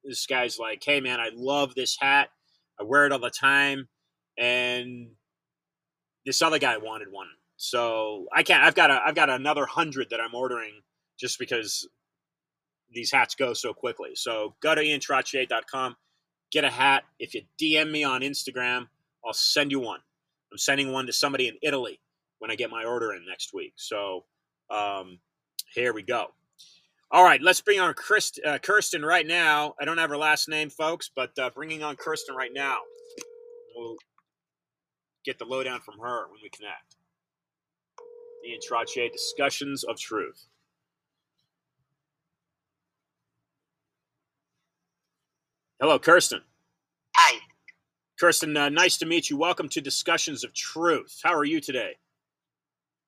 this 0.03 0.25
guy's 0.25 0.57
like, 0.57 0.84
"Hey, 0.84 1.01
man, 1.01 1.19
I 1.19 1.29
love 1.34 1.75
this 1.75 1.98
hat. 2.00 2.29
I 2.79 2.84
wear 2.84 3.05
it 3.05 3.12
all 3.12 3.19
the 3.19 3.29
time." 3.29 3.89
And 4.38 5.12
this 6.25 6.41
other 6.41 6.60
guy 6.60 6.77
wanted 6.77 7.12
one, 7.12 7.27
so 7.57 8.27
I 8.34 8.43
can't. 8.43 8.63
I've 8.63 8.75
got 8.75 8.89
a. 8.89 9.01
I've 9.05 9.15
got 9.15 9.29
another 9.29 9.65
hundred 9.65 10.10
that 10.12 10.22
I'm 10.22 10.34
ordering 10.34 10.81
just 11.19 11.39
because 11.39 11.88
these 12.91 13.12
hats 13.12 13.36
go 13.36 13.53
so 13.53 13.74
quickly. 13.74 14.12
So 14.15 14.55
go 14.62 14.75
to 14.75 14.81
iantrottier.com, 14.81 15.95
get 16.51 16.63
a 16.63 16.69
hat. 16.69 17.03
If 17.19 17.33
you 17.33 17.41
DM 17.59 17.91
me 17.91 18.03
on 18.03 18.21
Instagram, 18.21 18.88
I'll 19.25 19.33
send 19.33 19.71
you 19.71 19.79
one. 19.79 20.00
I'm 20.51 20.57
sending 20.57 20.91
one 20.91 21.05
to 21.07 21.13
somebody 21.13 21.47
in 21.47 21.55
Italy 21.62 22.00
when 22.39 22.51
I 22.51 22.55
get 22.55 22.69
my 22.69 22.86
order 22.86 23.13
in 23.13 23.25
next 23.27 23.53
week. 23.53 23.74
So 23.75 24.25
um, 24.69 25.19
here 25.74 25.93
we 25.93 26.03
go. 26.03 26.27
All 27.09 27.24
right, 27.24 27.41
let's 27.41 27.62
bring 27.62 27.79
on 27.79 27.93
Kirstyn, 27.93 28.45
uh, 28.45 28.57
Kirstyn 28.59 29.01
right 29.01 29.25
now. 29.25 29.75
I 29.79 29.86
don't 29.86 29.97
have 29.97 30.09
her 30.09 30.17
last 30.17 30.50
name, 30.50 30.69
folks, 30.69 31.09
but 31.13 31.38
uh, 31.39 31.50
bringing 31.55 31.81
on 31.81 31.95
Kirstyn 31.95 32.36
right 32.36 32.51
now. 32.53 32.79
We'll 33.75 33.95
get 35.24 35.39
the 35.39 35.45
lowdown 35.45 35.79
from 35.81 36.00
her 36.00 36.27
when 36.27 36.39
we 36.43 36.50
connect. 36.50 36.97
Trottier, 38.69 39.12
Discussions 39.12 39.83
of 39.83 39.97
Truth. 39.97 40.47
Hello, 45.79 46.00
Kirstyn. 46.00 46.41
Hi. 47.15 47.39
Kirstyn, 48.19 48.57
uh, 48.57 48.69
nice 48.69 48.98
to 48.98 49.05
meet 49.05 49.29
you. 49.29 49.38
Welcome 49.38 49.69
to 49.69 49.79
Discussions 49.79 50.43
of 50.43 50.51
Truth. 50.51 51.19
How 51.24 51.36
are 51.36 51.43
you 51.43 51.62
today? 51.62 51.91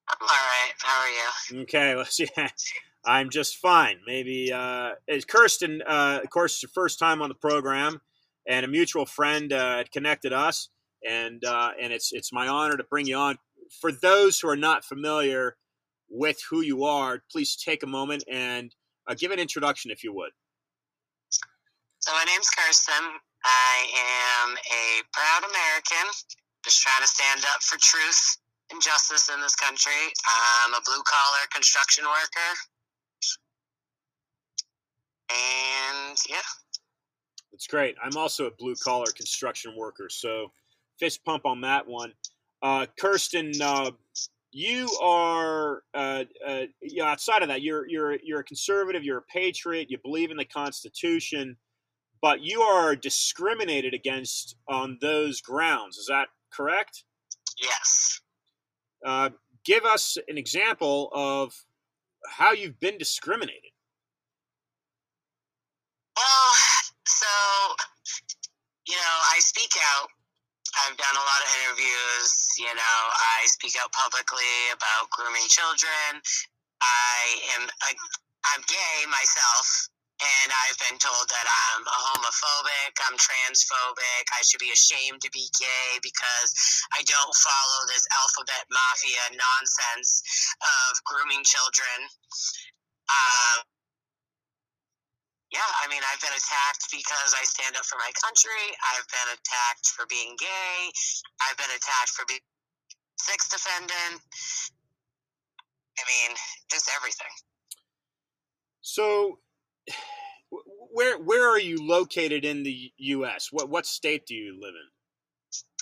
I'm 0.07 0.17
all 0.21 0.27
right. 0.27 0.73
How 0.77 1.01
are 1.01 1.09
you? 1.09 1.61
Okay, 1.63 1.95
let's 1.97 2.15
see. 2.15 2.27
I'm 3.07 3.31
just 3.31 3.57
fine. 3.57 3.97
Maybe 4.05 4.53
uh, 4.53 4.91
Kirstyn, 5.09 5.79
uh, 5.87 6.19
of 6.23 6.29
course, 6.29 6.53
it's 6.53 6.61
your 6.61 6.69
first 6.69 6.99
time 6.99 7.23
on 7.23 7.29
the 7.29 7.33
program, 7.33 8.01
and 8.47 8.63
a 8.63 8.69
mutual 8.69 9.07
friend 9.07 9.51
uh, 9.51 9.83
connected 9.91 10.31
us, 10.31 10.69
and 11.03 11.43
uh, 11.43 11.71
and 11.81 11.91
it's 11.91 12.11
it's 12.13 12.31
my 12.31 12.47
honor 12.47 12.77
to 12.77 12.83
bring 12.83 13.07
you 13.07 13.15
on. 13.15 13.39
For 13.81 13.91
those 13.91 14.39
who 14.39 14.47
are 14.47 14.55
not 14.55 14.85
familiar 14.85 15.57
with 16.07 16.39
who 16.47 16.61
you 16.61 16.83
are, 16.83 17.23
please 17.31 17.55
take 17.55 17.81
a 17.81 17.87
moment 17.87 18.25
and 18.31 18.75
uh, 19.07 19.15
give 19.17 19.31
an 19.31 19.39
introduction, 19.39 19.89
if 19.89 20.03
you 20.03 20.13
would. 20.13 20.33
So 21.99 22.13
my 22.13 22.23
name's 22.23 22.47
Kirstyn. 22.47 23.19
I 23.43 23.75
am 24.45 24.55
a 24.55 25.03
proud 25.11 25.49
American, 25.49 26.07
just 26.63 26.81
trying 26.81 27.01
to 27.01 27.07
stand 27.07 27.41
up 27.53 27.61
for 27.61 27.77
truth 27.77 28.37
and 28.71 28.81
justice 28.81 29.29
in 29.33 29.41
this 29.41 29.55
country. 29.55 29.91
I'm 30.63 30.73
a 30.73 30.81
blue 30.85 31.03
collar 31.05 31.45
construction 31.53 32.05
worker. 32.05 32.51
And 35.29 36.17
yeah. 36.29 36.37
That's 37.51 37.67
great. 37.67 37.95
I'm 38.01 38.15
also 38.15 38.45
a 38.45 38.51
blue 38.51 38.75
collar 38.81 39.11
construction 39.13 39.75
worker, 39.75 40.07
so 40.09 40.53
fist 40.99 41.25
pump 41.25 41.45
on 41.45 41.59
that 41.61 41.85
one. 41.85 42.13
Uh, 42.61 42.85
Kirstyn, 42.97 43.59
uh, 43.59 43.91
you 44.51 44.89
are 45.01 45.83
uh, 45.93 46.23
uh, 46.47 46.65
outside 47.03 47.41
of 47.41 47.49
that, 47.49 47.61
you're 47.61 47.87
you're 47.89 48.17
you're 48.23 48.39
a 48.39 48.43
conservative, 48.45 49.03
you're 49.03 49.17
a 49.17 49.23
patriot, 49.23 49.91
you 49.91 49.97
believe 49.97 50.31
in 50.31 50.37
the 50.37 50.45
Constitution 50.45 51.57
but 52.21 52.41
you 52.41 52.61
are 52.61 52.95
discriminated 52.95 53.93
against 53.93 54.55
on 54.67 54.97
those 55.01 55.41
grounds. 55.41 55.97
Is 55.97 56.07
that 56.07 56.27
correct? 56.51 57.03
Yes. 57.61 58.21
Uh, 59.05 59.29
give 59.65 59.85
us 59.85 60.17
an 60.27 60.37
example 60.37 61.09
of 61.13 61.53
how 62.27 62.51
you've 62.51 62.79
been 62.79 62.97
discriminated. 62.97 63.71
Well, 66.17 66.53
so, 67.07 67.27
you 68.87 68.95
know, 68.95 69.17
I 69.31 69.39
speak 69.39 69.71
out. 69.95 70.09
I've 70.85 70.97
done 70.97 71.15
a 71.15 71.25
lot 71.25 71.41
of 71.43 71.49
interviews. 71.63 72.31
You 72.59 72.75
know, 72.75 72.97
I 73.39 73.47
speak 73.47 73.73
out 73.81 73.91
publicly 73.91 74.53
about 74.73 75.09
grooming 75.11 75.47
children. 75.47 76.21
I 76.81 77.17
am, 77.55 77.67
I, 77.83 77.95
I'm 78.53 78.61
gay 78.67 79.05
myself 79.07 79.89
and 80.19 80.51
I've 80.51 80.79
been 80.83 80.99
told 80.99 81.31
that 81.31 81.47
I'm 81.47 81.83
a 81.87 81.99
homophobic, 82.11 82.91
I'm 83.07 83.15
transphobic, 83.15 84.25
I 84.35 84.43
should 84.43 84.59
be 84.59 84.71
ashamed 84.75 85.23
to 85.23 85.31
be 85.31 85.47
gay 85.55 85.95
because 86.03 86.51
I 86.91 86.99
don't 87.07 87.35
follow 87.39 87.87
this 87.87 88.03
alphabet 88.11 88.67
mafia 88.67 89.23
nonsense 89.31 90.19
of 90.59 90.99
grooming 91.07 91.43
children. 91.47 91.97
Um, 93.07 93.63
yeah, 95.55 95.65
I 95.81 95.87
mean, 95.87 96.03
I've 96.03 96.21
been 96.21 96.35
attacked 96.35 96.91
because 96.91 97.31
I 97.33 97.41
stand 97.47 97.79
up 97.79 97.87
for 97.87 97.97
my 97.97 98.11
country. 98.19 98.63
I've 98.93 99.07
been 99.07 99.29
attacked 99.33 99.87
for 99.95 100.05
being 100.05 100.35
gay. 100.35 100.77
I've 101.41 101.57
been 101.57 101.71
attacked 101.71 102.11
for 102.11 102.27
being 102.27 102.43
sex 103.17 103.47
defendant. 103.47 104.19
I 105.95 106.03
mean, 106.05 106.37
just 106.69 106.91
everything. 106.91 107.33
So 108.81 109.39
where 110.91 111.17
where 111.19 111.49
are 111.49 111.59
you 111.59 111.85
located 111.85 112.45
in 112.45 112.63
the 112.63 112.91
U.S.? 112.97 113.49
What 113.51 113.69
what 113.69 113.85
state 113.85 114.25
do 114.25 114.35
you 114.35 114.53
live 114.59 114.73
in? 114.75 114.89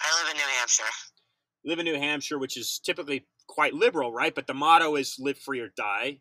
I 0.01 0.23
live 0.23 0.31
in 0.31 0.37
New 0.37 0.57
Hampshire. 0.59 0.83
Live 1.65 1.79
in 1.79 1.85
New 1.85 1.99
Hampshire, 1.99 2.39
which 2.39 2.57
is 2.57 2.79
typically 2.83 3.25
quite 3.47 3.73
liberal, 3.73 4.11
right? 4.13 4.33
But 4.33 4.47
the 4.47 4.53
motto 4.53 4.95
is 4.95 5.15
"Live 5.19 5.37
free 5.37 5.59
or 5.59 5.69
die." 5.75 6.19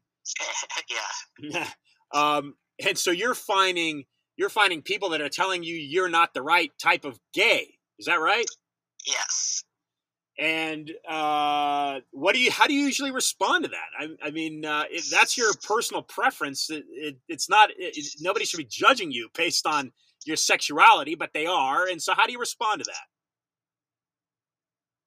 yeah. 1.41 1.69
um, 2.15 2.55
and 2.85 2.99
so 2.99 3.11
you're 3.11 3.35
finding 3.35 4.05
you're 4.37 4.49
finding 4.49 4.83
people 4.83 5.11
that 5.11 5.21
are 5.21 5.29
telling 5.29 5.63
you 5.63 5.75
you're 5.75 6.09
not 6.09 6.35
the 6.35 6.43
right 6.43 6.71
type 6.83 7.05
of 7.05 7.19
gay. 7.33 7.79
Is 7.99 8.07
that 8.07 8.21
right? 8.21 8.47
Yes. 9.07 9.65
And 10.39 10.91
uh, 11.09 12.01
what 12.11 12.35
do 12.35 12.41
you? 12.41 12.51
How 12.51 12.67
do 12.67 12.75
you 12.75 12.85
usually 12.85 13.11
respond 13.11 13.65
to 13.65 13.71
that? 13.71 13.89
I, 13.99 14.29
I 14.29 14.31
mean, 14.31 14.67
uh, 14.67 14.85
it, 14.91 15.05
that's 15.11 15.39
your 15.39 15.53
personal 15.63 16.03
preference. 16.03 16.69
It, 16.69 16.85
it, 16.91 17.17
it's 17.27 17.49
not. 17.49 17.71
nobody 18.21 18.45
should 18.45 18.59
be 18.59 18.65
judging 18.65 19.11
you 19.11 19.31
based 19.35 19.67
on 19.67 19.93
your 20.27 20.37
sexuality, 20.37 21.15
but 21.15 21.31
they 21.33 21.47
are. 21.47 21.87
And 21.89 22.03
so, 22.03 22.13
how 22.15 22.27
do 22.27 22.33
you 22.33 22.39
respond 22.39 22.81
to 22.81 22.85
that? 22.85 23.07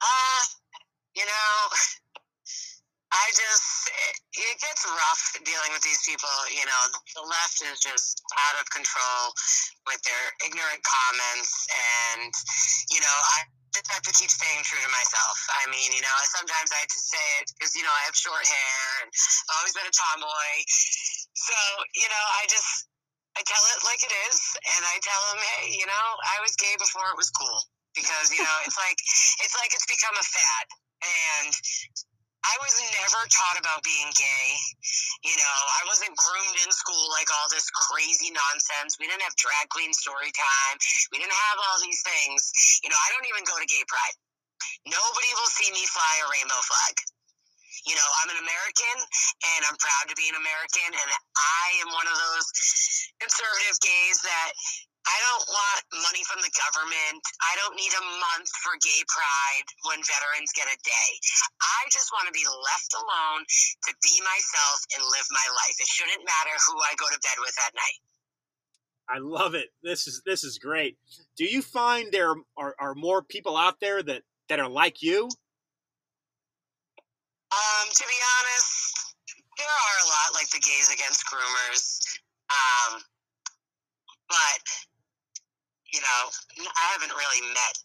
Uh, 0.01 0.41
you 1.15 1.25
know, 1.25 1.57
I 3.11 3.25
just, 3.33 3.91
it, 4.37 4.57
gets 4.61 4.85
rough 4.85 5.23
dealing 5.43 5.71
with 5.73 5.81
these 5.81 5.99
people. 6.05 6.29
You 6.53 6.65
know, 6.65 6.81
the 7.15 7.25
left 7.25 7.57
is 7.65 7.79
just 7.81 8.21
out 8.33 8.61
of 8.61 8.69
control 8.69 9.33
with 9.85 10.01
their 10.05 10.25
ignorant 10.45 10.81
comments. 10.85 11.67
And, 11.73 12.31
you 12.91 13.01
know, 13.01 13.17
I 13.35 13.39
just 13.79 13.95
have 13.95 14.03
to 14.03 14.11
keep 14.11 14.27
staying 14.27 14.61
true 14.67 14.83
to 14.83 14.91
myself. 14.91 15.39
I 15.63 15.71
mean, 15.71 15.95
you 15.95 16.03
know, 16.03 16.15
sometimes 16.35 16.67
I 16.75 16.83
have 16.83 16.91
to 16.91 17.01
say 17.01 17.25
it 17.39 17.47
because, 17.55 17.71
you 17.79 17.83
know, 17.87 17.95
I 17.95 18.03
have 18.11 18.15
short 18.15 18.43
hair 18.43 18.83
and 19.03 19.07
I've 19.07 19.63
always 19.63 19.71
been 19.71 19.87
a 19.87 19.95
tomboy. 19.95 20.51
So, 21.39 21.55
you 21.95 22.09
know, 22.11 22.25
I 22.39 22.43
just, 22.51 22.91
I 23.39 23.41
tell 23.47 23.63
it 23.71 23.79
like 23.87 24.03
it 24.03 24.11
is. 24.27 24.37
And 24.59 24.81
I 24.83 24.99
tell 24.99 25.21
them, 25.31 25.39
hey, 25.39 25.71
you 25.79 25.87
know, 25.87 26.05
I 26.27 26.43
was 26.43 26.59
gay 26.59 26.75
before 26.75 27.07
it 27.07 27.15
was 27.15 27.31
cool 27.31 27.63
because 27.95 28.29
you 28.29 28.41
know 28.41 28.57
it's 28.65 28.77
like 28.77 28.99
it's 29.41 29.55
like 29.57 29.71
it's 29.73 29.87
become 29.89 30.13
a 30.13 30.25
fad 30.25 30.65
and 31.01 31.51
I 32.39 32.55
was 32.63 32.71
never 32.79 33.21
taught 33.27 33.59
about 33.59 33.83
being 33.83 34.07
gay. 34.15 34.47
You 35.27 35.35
know, 35.35 35.57
I 35.75 35.83
wasn't 35.91 36.15
groomed 36.15 36.57
in 36.63 36.71
school 36.71 37.11
like 37.11 37.27
all 37.27 37.51
this 37.51 37.67
crazy 37.69 38.31
nonsense. 38.31 38.95
We 38.95 39.11
didn't 39.11 39.27
have 39.27 39.35
drag 39.35 39.67
queen 39.69 39.91
story 39.91 40.31
time. 40.31 40.75
We 41.11 41.19
didn't 41.19 41.35
have 41.35 41.57
all 41.59 41.77
these 41.83 41.99
things. 41.99 42.41
You 42.83 42.89
know, 42.89 42.99
I 42.99 43.11
don't 43.11 43.27
even 43.27 43.43
go 43.43 43.59
to 43.59 43.67
gay 43.67 43.83
pride. 43.91 44.15
Nobody 44.87 45.31
will 45.35 45.51
see 45.51 45.69
me 45.75 45.83
fly 45.91 46.13
a 46.23 46.27
rainbow 46.31 46.61
flag. 46.63 46.95
You 47.87 47.95
know, 47.95 48.09
I'm 48.23 48.31
an 48.35 48.39
American 48.43 48.97
and 49.55 49.61
I'm 49.67 49.77
proud 49.79 50.11
to 50.11 50.15
be 50.15 50.27
an 50.27 50.35
American 50.35 50.89
and 50.91 51.09
I 51.35 51.65
am 51.83 51.89
one 51.95 52.07
of 52.07 52.15
those 52.15 52.47
conservative 53.19 53.77
gays 53.79 54.19
that 54.23 54.51
I 55.09 55.17
don't 55.25 55.47
want 55.49 55.81
money 56.05 56.21
from 56.29 56.37
the 56.45 56.53
government. 56.53 57.23
I 57.41 57.57
don't 57.57 57.73
need 57.73 57.89
a 57.97 58.05
month 58.21 58.49
for 58.61 58.77
gay 58.77 59.01
pride 59.09 59.67
when 59.89 59.97
veterans 60.05 60.53
get 60.53 60.69
a 60.69 60.77
day. 60.85 61.09
I 61.57 61.89
just 61.89 62.13
want 62.13 62.29
to 62.29 62.35
be 62.35 62.45
left 62.45 62.93
alone 62.93 63.41
to 63.41 63.91
be 64.05 64.15
myself 64.21 64.77
and 64.93 65.01
live 65.01 65.27
my 65.33 65.47
life. 65.49 65.77
It 65.81 65.89
shouldn't 65.89 66.21
matter 66.21 66.53
who 66.69 66.77
I 66.77 66.93
go 67.01 67.09
to 67.09 67.19
bed 67.25 67.37
with 67.41 67.57
at 67.57 67.73
night. 67.73 67.99
I 69.09 69.17
love 69.17 69.57
it. 69.57 69.73
This 69.81 70.05
is 70.05 70.21
this 70.21 70.43
is 70.45 70.61
great. 70.61 71.01
Do 71.33 71.45
you 71.45 71.65
find 71.65 72.13
there 72.13 72.37
are, 72.57 72.75
are 72.77 72.93
more 72.93 73.23
people 73.25 73.57
out 73.57 73.81
there 73.81 74.03
that, 74.03 74.21
that 74.49 74.59
are 74.59 74.69
like 74.69 75.01
you? 75.01 75.25
Um, 77.49 77.87
to 77.89 78.05
be 78.05 78.19
honest, 78.37 79.15
there 79.57 79.65
are 79.65 79.97
a 80.05 80.07
lot 80.07 80.37
like 80.37 80.49
the 80.53 80.61
gays 80.61 80.93
against 80.93 81.25
groomers. 81.25 81.97
Um, 82.53 83.01
but 84.29 84.88
you 85.93 85.99
know, 86.01 86.67
I 86.75 86.93
haven't 86.93 87.15
really 87.15 87.47
met 87.49 87.77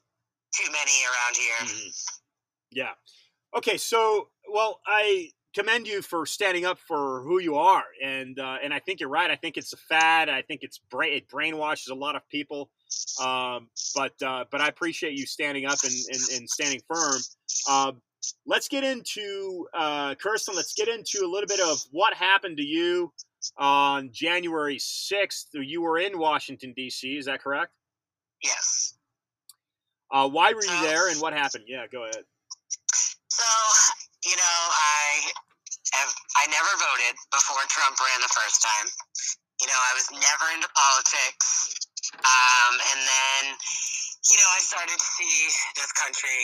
too 0.54 0.70
many 0.70 0.92
around 1.04 1.36
here. 1.36 1.76
Mm-hmm. 1.76 1.88
Yeah. 2.72 2.92
Okay, 3.56 3.76
so 3.76 4.28
well, 4.52 4.80
I 4.86 5.30
commend 5.54 5.86
you 5.86 6.02
for 6.02 6.26
standing 6.26 6.64
up 6.64 6.78
for 6.78 7.22
who 7.22 7.40
you 7.40 7.56
are, 7.56 7.84
and 8.02 8.38
uh, 8.38 8.56
and 8.62 8.74
I 8.74 8.80
think 8.80 9.00
you're 9.00 9.08
right. 9.08 9.30
I 9.30 9.36
think 9.36 9.56
it's 9.56 9.72
a 9.72 9.76
fad. 9.76 10.28
I 10.28 10.42
think 10.42 10.62
it's 10.62 10.78
bra- 10.78 11.06
it 11.06 11.28
brainwashes 11.28 11.90
a 11.90 11.94
lot 11.94 12.16
of 12.16 12.28
people. 12.28 12.70
Um, 13.22 13.68
but 13.94 14.20
uh, 14.22 14.44
but 14.50 14.60
I 14.60 14.68
appreciate 14.68 15.18
you 15.18 15.26
standing 15.26 15.66
up 15.66 15.78
and 15.84 15.94
and, 16.10 16.38
and 16.38 16.50
standing 16.50 16.80
firm. 16.88 17.20
Uh, 17.68 17.92
let's 18.46 18.68
get 18.68 18.84
into 18.84 19.66
uh, 19.74 20.14
Kirstyn. 20.16 20.54
Let's 20.54 20.74
get 20.74 20.88
into 20.88 21.24
a 21.24 21.30
little 21.30 21.48
bit 21.48 21.60
of 21.60 21.80
what 21.92 22.14
happened 22.14 22.56
to 22.56 22.64
you 22.64 23.12
on 23.56 24.10
January 24.12 24.78
sixth. 24.78 25.48
You 25.52 25.82
were 25.82 25.98
in 25.98 26.18
Washington 26.18 26.72
D.C. 26.74 27.16
Is 27.16 27.26
that 27.26 27.40
correct? 27.40 27.72
Yes. 28.42 28.94
Uh, 30.10 30.28
why 30.28 30.52
were 30.52 30.62
you 30.62 30.78
there, 30.82 31.10
and 31.10 31.20
what 31.20 31.32
happened? 31.32 31.64
Yeah, 31.66 31.90
go 31.90 32.04
ahead. 32.04 32.22
So, 33.28 33.48
you 34.30 34.36
know, 34.36 34.60
I 34.70 35.32
have 35.98 36.12
I 36.38 36.44
never 36.54 36.72
voted 36.78 37.14
before 37.34 37.62
Trump 37.66 37.98
ran 37.98 38.20
the 38.22 38.30
first 38.30 38.62
time. 38.62 38.86
You 39.58 39.66
know, 39.66 39.80
I 39.90 39.92
was 39.98 40.06
never 40.14 40.46
into 40.54 40.70
politics, 40.70 41.74
um, 42.22 42.74
and 42.94 43.00
then, 43.02 43.42
you 44.30 44.36
know, 44.38 44.50
I 44.54 44.60
started 44.62 44.94
to 44.98 45.08
see 45.18 45.38
this 45.78 45.90
country 45.98 46.40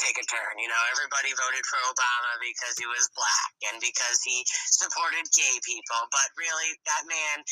take 0.00 0.16
a 0.20 0.26
turn. 0.28 0.60
You 0.60 0.68
know, 0.68 0.82
everybody 0.92 1.32
voted 1.32 1.64
for 1.64 1.80
Obama 1.88 2.32
because 2.40 2.76
he 2.76 2.84
was 2.84 3.08
black 3.16 3.50
and 3.72 3.76
because 3.80 4.20
he 4.24 4.44
supported 4.72 5.24
gay 5.32 5.56
people, 5.64 6.00
but 6.12 6.28
really, 6.36 6.76
that 6.84 7.04
man 7.08 7.44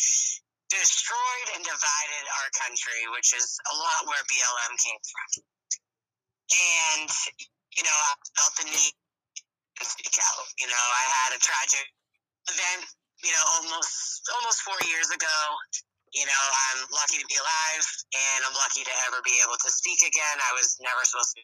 destroyed 0.75 1.49
and 1.55 1.63
divided 1.63 2.25
our 2.41 2.49
country, 2.59 3.01
which 3.15 3.35
is 3.35 3.59
a 3.71 3.75
lot 3.79 4.01
where 4.11 4.23
BLM 4.27 4.75
came 4.79 5.03
from. 5.03 5.31
And, 6.55 7.11
you 7.79 7.83
know, 7.83 7.95
I 7.95 8.13
felt 8.37 8.55
the 8.59 8.67
need 8.69 8.95
to 9.81 9.85
speak 9.85 10.15
out. 10.21 10.47
You 10.61 10.69
know, 10.69 10.85
I 10.95 11.05
had 11.25 11.31
a 11.35 11.41
tragic 11.41 11.87
event, 12.51 12.85
you 13.25 13.33
know, 13.33 13.45
almost 13.59 14.23
almost 14.37 14.61
four 14.63 14.79
years 14.87 15.11
ago. 15.11 15.39
You 16.15 16.23
know, 16.27 16.45
I'm 16.71 16.87
lucky 16.95 17.19
to 17.19 17.27
be 17.27 17.35
alive 17.35 17.87
and 18.15 18.47
I'm 18.47 18.55
lucky 18.55 18.87
to 18.87 18.95
ever 19.11 19.19
be 19.27 19.35
able 19.43 19.59
to 19.59 19.71
speak 19.71 19.99
again. 20.07 20.37
I 20.39 20.55
was 20.55 20.79
never 20.79 21.03
supposed 21.03 21.35
to. 21.35 21.43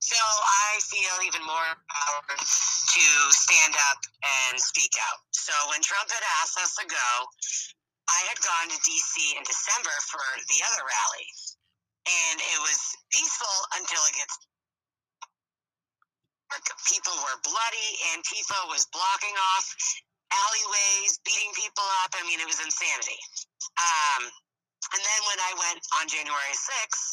So 0.00 0.16
I 0.16 0.80
feel 0.92 1.16
even 1.24 1.40
more 1.48 1.64
empowered 1.72 2.40
to 2.40 3.04
stand 3.32 3.74
up 3.92 4.00
and 4.20 4.60
speak 4.60 4.92
out. 5.00 5.24
So 5.32 5.52
when 5.72 5.80
Trump 5.80 6.10
had 6.12 6.24
asked 6.42 6.58
us 6.60 6.76
to 6.76 6.84
go, 6.84 7.08
I 8.10 8.20
had 8.26 8.38
gone 8.42 8.68
to 8.74 8.78
DC 8.82 9.14
in 9.38 9.42
December 9.46 9.94
for 10.10 10.22
the 10.50 10.58
other 10.66 10.82
rally, 10.82 11.28
and 12.06 12.36
it 12.42 12.60
was 12.60 12.80
peaceful 13.14 13.56
until 13.78 14.02
it 14.10 14.14
gets. 14.18 14.34
People 16.90 17.14
were 17.22 17.38
bloody, 17.46 17.90
Antifa 18.10 18.66
was 18.66 18.82
blocking 18.90 19.36
off 19.54 19.66
alleyways, 20.34 21.22
beating 21.22 21.54
people 21.54 21.86
up. 22.02 22.10
I 22.18 22.26
mean, 22.26 22.42
it 22.42 22.46
was 22.50 22.58
insanity. 22.58 23.18
Um, 23.78 24.26
and 24.90 25.02
then 25.02 25.20
when 25.30 25.38
I 25.46 25.52
went 25.54 25.82
on 26.02 26.10
January 26.10 26.56
6th, 26.58 27.06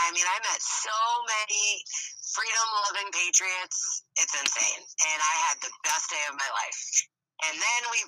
I 0.00 0.08
mean, 0.16 0.24
I 0.24 0.38
met 0.40 0.60
so 0.64 0.96
many 1.28 1.84
freedom 2.32 2.66
loving 2.88 3.10
patriots. 3.12 4.08
It's 4.16 4.32
insane. 4.32 4.80
And 4.80 5.18
I 5.20 5.34
had 5.52 5.56
the 5.60 5.72
best 5.84 6.08
day 6.08 6.24
of 6.32 6.40
my 6.40 6.48
life. 6.56 6.80
And 7.44 7.54
then 7.60 7.80
we 7.92 8.00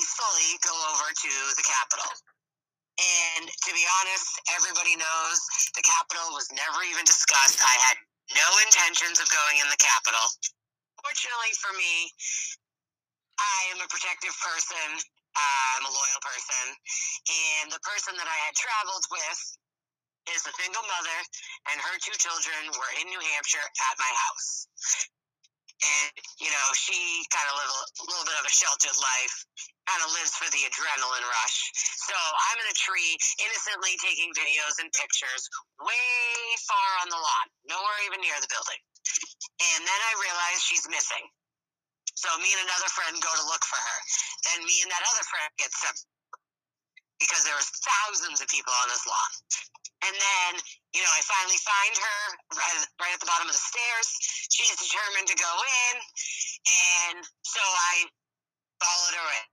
peacefully 0.00 0.56
go 0.64 0.72
over 0.96 1.12
to 1.12 1.32
the 1.60 1.66
Capitol. 1.68 2.08
And 3.36 3.44
to 3.52 3.70
be 3.76 3.84
honest, 4.00 4.32
everybody 4.56 4.96
knows 4.96 5.38
the 5.76 5.84
Capitol 5.84 6.32
was 6.32 6.48
never 6.56 6.80
even 6.88 7.04
discussed. 7.04 7.60
I 7.60 7.76
had 7.92 8.00
no 8.32 8.48
intentions 8.64 9.20
of 9.20 9.28
going 9.28 9.60
in 9.60 9.68
the 9.68 9.76
Capitol. 9.76 10.24
Fortunately 11.04 11.52
for 11.60 11.72
me, 11.76 12.08
I 13.36 13.76
am 13.76 13.84
a 13.84 13.88
protective 13.92 14.32
person. 14.40 14.88
I'm 15.36 15.84
a 15.84 15.92
loyal 15.92 16.20
person. 16.24 16.66
And 17.28 17.68
the 17.68 17.80
person 17.84 18.16
that 18.16 18.28
I 18.28 18.38
had 18.48 18.56
traveled 18.56 19.04
with 19.12 19.40
is 20.32 20.48
a 20.48 20.52
single 20.56 20.84
mother, 20.84 21.18
and 21.72 21.76
her 21.80 21.96
two 22.00 22.16
children 22.20 22.72
were 22.72 22.92
in 23.00 23.08
New 23.08 23.20
Hampshire 23.36 23.64
at 23.64 23.96
my 24.00 24.12
house. 24.16 24.68
And, 25.80 26.12
you 26.36 26.52
know, 26.52 26.66
she 26.76 27.24
kind 27.32 27.48
of 27.48 27.56
lived 27.56 27.72
a 27.72 28.06
little 28.12 28.26
bit 28.28 28.36
of 28.36 28.44
a 28.44 28.52
sheltered 28.52 28.98
life 29.00 29.36
kind 29.88 30.04
of 30.04 30.12
lives 30.12 30.36
for 30.36 30.46
the 30.52 30.62
adrenaline 30.68 31.24
rush. 31.24 31.58
So 32.04 32.14
I'm 32.14 32.58
in 32.60 32.68
a 32.68 32.76
tree, 32.76 33.16
innocently 33.40 33.96
taking 33.98 34.30
videos 34.36 34.76
and 34.78 34.92
pictures 34.92 35.48
way 35.80 36.36
far 36.68 36.90
on 37.02 37.08
the 37.08 37.18
lawn, 37.18 37.46
nowhere 37.66 38.00
even 38.06 38.20
near 38.20 38.36
the 38.38 38.50
building. 38.52 38.80
And 39.74 39.80
then 39.82 40.00
I 40.04 40.12
realize 40.20 40.60
she's 40.62 40.84
missing. 40.86 41.24
So 42.14 42.28
me 42.38 42.52
and 42.52 42.62
another 42.68 42.92
friend 42.92 43.16
go 43.18 43.32
to 43.32 43.44
look 43.48 43.64
for 43.64 43.80
her. 43.80 43.98
Then 44.52 44.62
me 44.68 44.84
and 44.84 44.92
that 44.92 45.00
other 45.00 45.24
friend 45.24 45.48
get 45.56 45.72
separated 45.72 46.19
because 47.20 47.44
there 47.44 47.54
was 47.54 47.68
thousands 47.84 48.40
of 48.40 48.48
people 48.48 48.72
on 48.72 48.88
this 48.88 49.04
lawn. 49.04 49.32
And 50.00 50.16
then, 50.16 50.52
you 50.96 51.04
know, 51.04 51.12
I 51.12 51.20
finally 51.28 51.60
find 51.60 51.94
her 52.00 52.20
right, 52.56 52.80
right 53.04 53.12
at 53.12 53.20
the 53.20 53.28
bottom 53.28 53.46
of 53.46 53.54
the 53.54 53.60
stairs. 53.60 54.08
She's 54.48 54.72
determined 54.80 55.28
to 55.28 55.36
go 55.36 55.52
in. 55.52 55.94
And 57.12 57.20
so 57.44 57.60
I 57.60 58.08
followed 58.80 59.14
her 59.20 59.28
in 59.36 59.44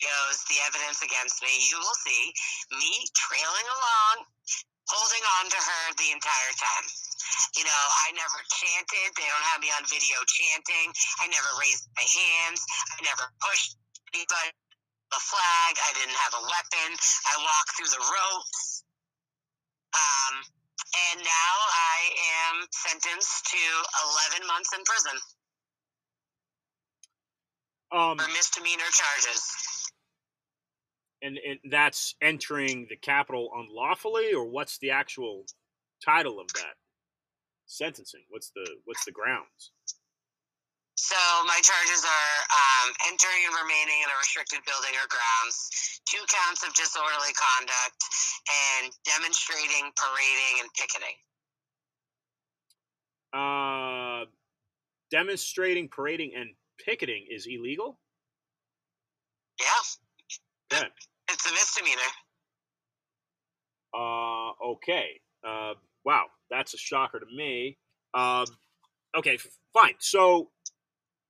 Goes 0.00 0.40
the 0.48 0.56
evidence 0.64 1.04
against 1.04 1.44
me, 1.44 1.52
you 1.68 1.76
will 1.76 1.98
see 2.00 2.32
me 2.72 3.04
trailing 3.12 3.68
along, 3.68 4.24
holding 4.88 5.24
on 5.36 5.44
to 5.52 5.60
her 5.60 5.82
the 6.00 6.08
entire 6.08 6.52
time. 6.56 6.88
You 7.52 7.68
know, 7.68 7.84
I 8.08 8.16
never 8.16 8.40
chanted. 8.48 9.12
They 9.12 9.28
don't 9.28 9.48
have 9.52 9.60
me 9.60 9.68
on 9.76 9.84
video 9.84 10.16
chanting. 10.24 10.88
I 11.20 11.28
never 11.28 11.52
raised 11.60 11.84
my 12.00 12.06
hands. 12.16 12.64
I 12.96 13.04
never 13.04 13.28
pushed 13.44 13.76
anybody. 14.16 14.56
A 15.14 15.20
flag. 15.20 15.72
I 15.78 15.92
didn't 15.94 16.16
have 16.16 16.34
a 16.38 16.44
weapon. 16.44 16.90
I 16.96 17.34
walked 17.42 17.72
through 17.76 17.90
the 17.92 18.02
ropes. 18.02 18.84
Um, 19.94 20.34
and 21.12 21.20
now 21.24 21.54
I 21.70 21.98
am 22.50 22.66
sentenced 22.70 23.46
to 23.50 23.62
11 24.38 24.46
months 24.46 24.70
in 24.76 24.82
prison 24.84 25.18
Um, 27.92 28.18
for 28.18 28.28
misdemeanor 28.32 28.90
charges. 28.92 29.42
and, 31.22 31.38
and 31.38 31.58
that's 31.70 32.14
entering 32.22 32.86
the 32.90 32.96
Capitol 32.96 33.50
unlawfully, 33.54 34.32
or 34.34 34.44
what's 34.46 34.78
the 34.78 34.90
actual 34.92 35.44
title 36.04 36.40
of 36.40 36.48
that 36.54 36.76
sentencing? 37.66 38.24
What's 38.30 38.50
the 38.54 38.66
what's 38.84 39.04
the 39.04 39.12
grounds? 39.12 39.72
So 41.00 41.16
my 41.48 41.56
charges 41.64 42.04
are 42.04 42.36
um, 42.52 42.92
entering 43.08 43.40
and 43.48 43.56
remaining 43.56 44.04
in 44.04 44.08
a 44.12 44.16
restricted 44.20 44.60
building 44.68 44.92
or 45.00 45.08
grounds, 45.08 45.56
two 46.04 46.20
counts 46.28 46.62
of 46.62 46.74
disorderly 46.74 47.32
conduct, 47.32 48.00
and 48.84 48.92
demonstrating, 49.08 49.88
parading, 49.96 50.60
and 50.60 50.68
picketing. 50.76 51.16
Uh, 53.32 54.28
demonstrating, 55.10 55.88
parading, 55.88 56.32
and 56.36 56.50
picketing 56.84 57.24
is 57.30 57.46
illegal. 57.48 57.98
Yeah, 59.58 60.78
Good. 60.78 60.90
it's 61.32 61.46
a 61.48 61.52
misdemeanor. 61.52 62.12
Uh, 63.96 64.52
okay. 64.76 65.20
Uh, 65.42 65.74
wow, 66.04 66.26
that's 66.50 66.74
a 66.74 66.78
shocker 66.78 67.20
to 67.20 67.26
me. 67.34 67.78
Um, 68.12 68.44
okay, 69.16 69.38
fine. 69.72 69.94
So 69.98 70.50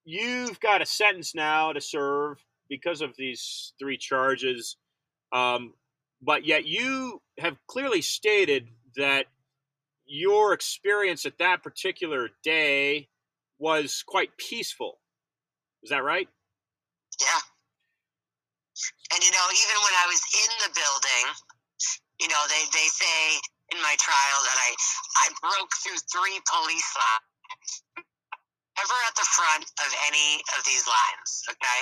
you've 0.05 0.61
got 0.61 0.83
a 0.83 0.87
sentence 0.87 1.35
now 1.35 1.73
to 1.73 1.81
serve 1.81 2.39
because 2.69 3.01
of 3.01 3.17
these 3.17 3.73
three 3.79 3.99
charges, 3.99 4.77
um, 5.33 5.75
but 6.23 6.47
yet 6.47 6.67
you 6.67 7.21
have 7.39 7.57
clearly 7.67 8.03
stated 8.03 8.69
that 8.97 9.27
your 10.07 10.53
experience 10.53 11.25
at 11.27 11.39
that 11.39 11.63
particular 11.63 12.31
day 12.43 13.09
was 13.59 14.03
quite 14.07 14.37
peaceful. 14.37 14.99
Is 15.83 15.91
that 15.91 16.05
right? 16.05 16.29
Yeah. 17.21 17.41
And 19.15 19.23
you 19.23 19.31
know, 19.31 19.47
even 19.53 19.77
when 19.85 19.95
I 19.99 20.07
was 20.09 20.23
in 20.35 20.51
the 20.65 20.71
building, 20.75 21.27
you 22.21 22.29
know, 22.29 22.43
they, 22.49 22.65
they 22.73 22.89
say 22.89 23.41
in 23.73 23.79
my 23.83 23.97
trial 24.01 24.39
that 24.45 24.59
I 24.59 24.71
I 25.25 25.27
broke 25.41 25.71
through 25.83 26.01
three 26.11 26.39
police 26.49 26.91
lines. 26.97 28.07
Ever 28.81 28.99
at 29.05 29.17
the 29.17 29.29
front 29.37 29.65
of 29.85 29.91
any 30.09 30.41
of 30.57 30.65
these 30.65 30.87
lines, 30.89 31.31
okay? 31.53 31.81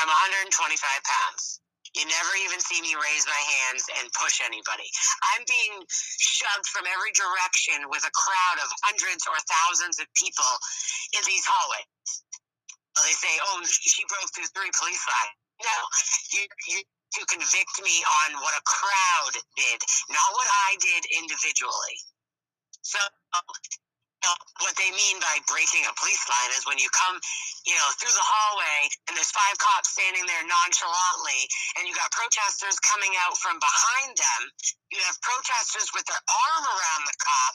I'm 0.00 0.08
125 0.08 0.48
pounds. 0.80 1.60
You 1.92 2.04
never 2.08 2.32
even 2.44 2.60
see 2.60 2.80
me 2.80 2.96
raise 2.96 3.24
my 3.28 3.42
hands 3.42 3.84
and 4.00 4.12
push 4.16 4.40
anybody. 4.44 4.88
I'm 5.34 5.44
being 5.44 5.84
shoved 5.88 6.68
from 6.72 6.88
every 6.88 7.12
direction 7.12 7.88
with 7.92 8.04
a 8.04 8.12
crowd 8.12 8.58
of 8.64 8.68
hundreds 8.84 9.24
or 9.28 9.36
thousands 9.44 10.00
of 10.00 10.08
people 10.16 10.52
in 11.16 11.22
these 11.28 11.44
hallways. 11.44 11.88
Well, 12.96 13.04
they 13.04 13.16
say, 13.16 13.34
"Oh, 13.52 13.64
she 13.64 14.04
broke 14.08 14.32
through 14.32 14.48
three 14.52 14.72
police 14.72 15.04
lines." 15.04 15.36
No, 15.64 15.76
you 16.32 16.42
you 16.68 16.78
to 17.18 17.26
convict 17.26 17.76
me 17.82 18.04
on 18.24 18.40
what 18.40 18.54
a 18.56 18.62
crowd 18.68 19.34
did, 19.56 19.80
not 20.12 20.28
what 20.32 20.48
I 20.68 20.76
did 20.76 21.02
individually. 21.16 21.98
So, 22.82 22.98
know, 24.24 24.34
what 24.64 24.74
they 24.74 24.90
mean 24.90 25.16
by 25.22 25.38
breaking 25.46 25.86
a 25.86 25.94
police 25.94 26.24
line 26.26 26.52
is 26.56 26.66
when 26.66 26.78
you 26.78 26.90
come, 26.90 27.18
you 27.66 27.76
know, 27.78 27.88
through 27.98 28.12
the 28.14 28.24
hallway 28.26 28.80
and 29.06 29.14
there's 29.14 29.30
five 29.30 29.54
cops 29.58 29.94
standing 29.94 30.26
there 30.26 30.44
nonchalantly, 30.46 31.40
and 31.78 31.86
you 31.86 31.94
got 31.94 32.10
protesters 32.10 32.78
coming 32.82 33.14
out 33.22 33.38
from 33.38 33.58
behind 33.62 34.12
them. 34.18 34.40
You 34.90 35.00
have 35.06 35.16
protesters 35.22 35.90
with 35.94 36.06
their 36.10 36.22
arm 36.26 36.64
around 36.66 37.02
the 37.06 37.16
cop, 37.20 37.54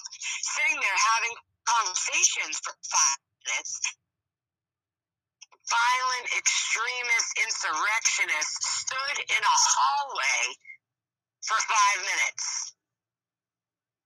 sitting 0.55 0.79
there 0.79 0.99
having 1.15 1.33
conversations 1.67 2.59
for 2.63 2.73
five 2.87 3.19
minutes 3.47 3.79
violent 5.69 6.27
extremist 6.35 7.29
insurrectionists 7.39 8.83
stood 8.83 9.17
in 9.31 9.41
a 9.41 9.55
hallway 9.55 10.41
for 11.41 11.57
five 11.65 11.99
minutes. 12.03 12.75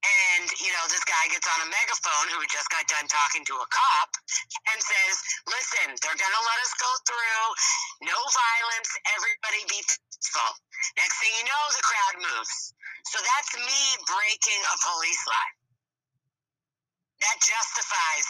And, 0.05 0.45
you 0.61 0.69
know, 0.77 0.85
this 0.93 1.01
guy 1.09 1.25
gets 1.33 1.49
on 1.49 1.65
a 1.65 1.69
megaphone 1.73 2.27
who 2.29 2.45
just 2.53 2.69
got 2.69 2.85
done 2.85 3.09
talking 3.09 3.41
to 3.49 3.55
a 3.57 3.67
cop 3.67 4.09
and 4.69 4.77
says, 4.77 5.15
listen, 5.49 5.97
they're 6.05 6.21
going 6.21 6.37
to 6.37 6.45
let 6.45 6.59
us 6.61 6.73
go 6.77 6.91
through. 7.09 7.43
No 8.05 8.17
violence. 8.29 8.89
Everybody 9.17 9.61
be 9.73 9.81
peaceful. 9.81 10.51
Next 11.01 11.17
thing 11.17 11.33
you 11.41 11.45
know, 11.49 11.63
the 11.73 11.81
crowd 11.81 12.15
moves. 12.21 12.77
So 13.09 13.17
that's 13.17 13.51
me 13.57 13.81
breaking 14.05 14.61
a 14.69 14.75
police 14.85 15.23
line. 15.25 15.55
That 17.17 17.37
justifies 17.41 18.25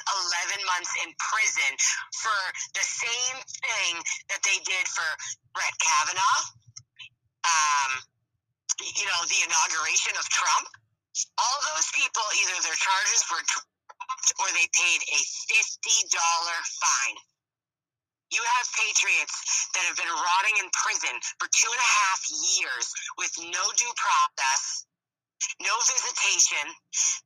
11 0.56 0.64
months 0.64 0.94
in 1.04 1.12
prison 1.20 1.72
for 2.24 2.40
the 2.72 2.86
same 2.88 3.38
thing 3.60 4.00
that 4.32 4.40
they 4.48 4.64
did 4.64 4.88
for 4.88 5.04
Brett 5.52 5.76
Kavanaugh, 5.84 6.44
um, 7.44 7.92
you 8.80 9.04
know, 9.12 9.22
the 9.28 9.44
inauguration 9.44 10.16
of 10.16 10.24
Trump. 10.32 10.72
All 11.38 11.60
those 11.74 11.90
people, 11.94 12.26
either 12.42 12.58
their 12.62 12.78
charges 12.78 13.22
were 13.32 13.42
dropped 13.42 14.30
or 14.38 14.48
they 14.54 14.68
paid 14.70 15.00
a 15.02 15.20
$50 15.20 16.14
fine. 16.78 17.18
You 18.30 18.44
have 18.44 18.68
patriots 18.76 19.72
that 19.74 19.88
have 19.88 19.98
been 19.98 20.12
rotting 20.12 20.58
in 20.60 20.68
prison 20.76 21.16
for 21.40 21.48
two 21.48 21.72
and 21.72 21.80
a 21.80 21.92
half 22.06 22.22
years 22.60 22.86
with 23.18 23.32
no 23.40 23.64
due 23.80 23.94
process 23.96 24.88
no 25.62 25.74
visitation. 25.86 26.66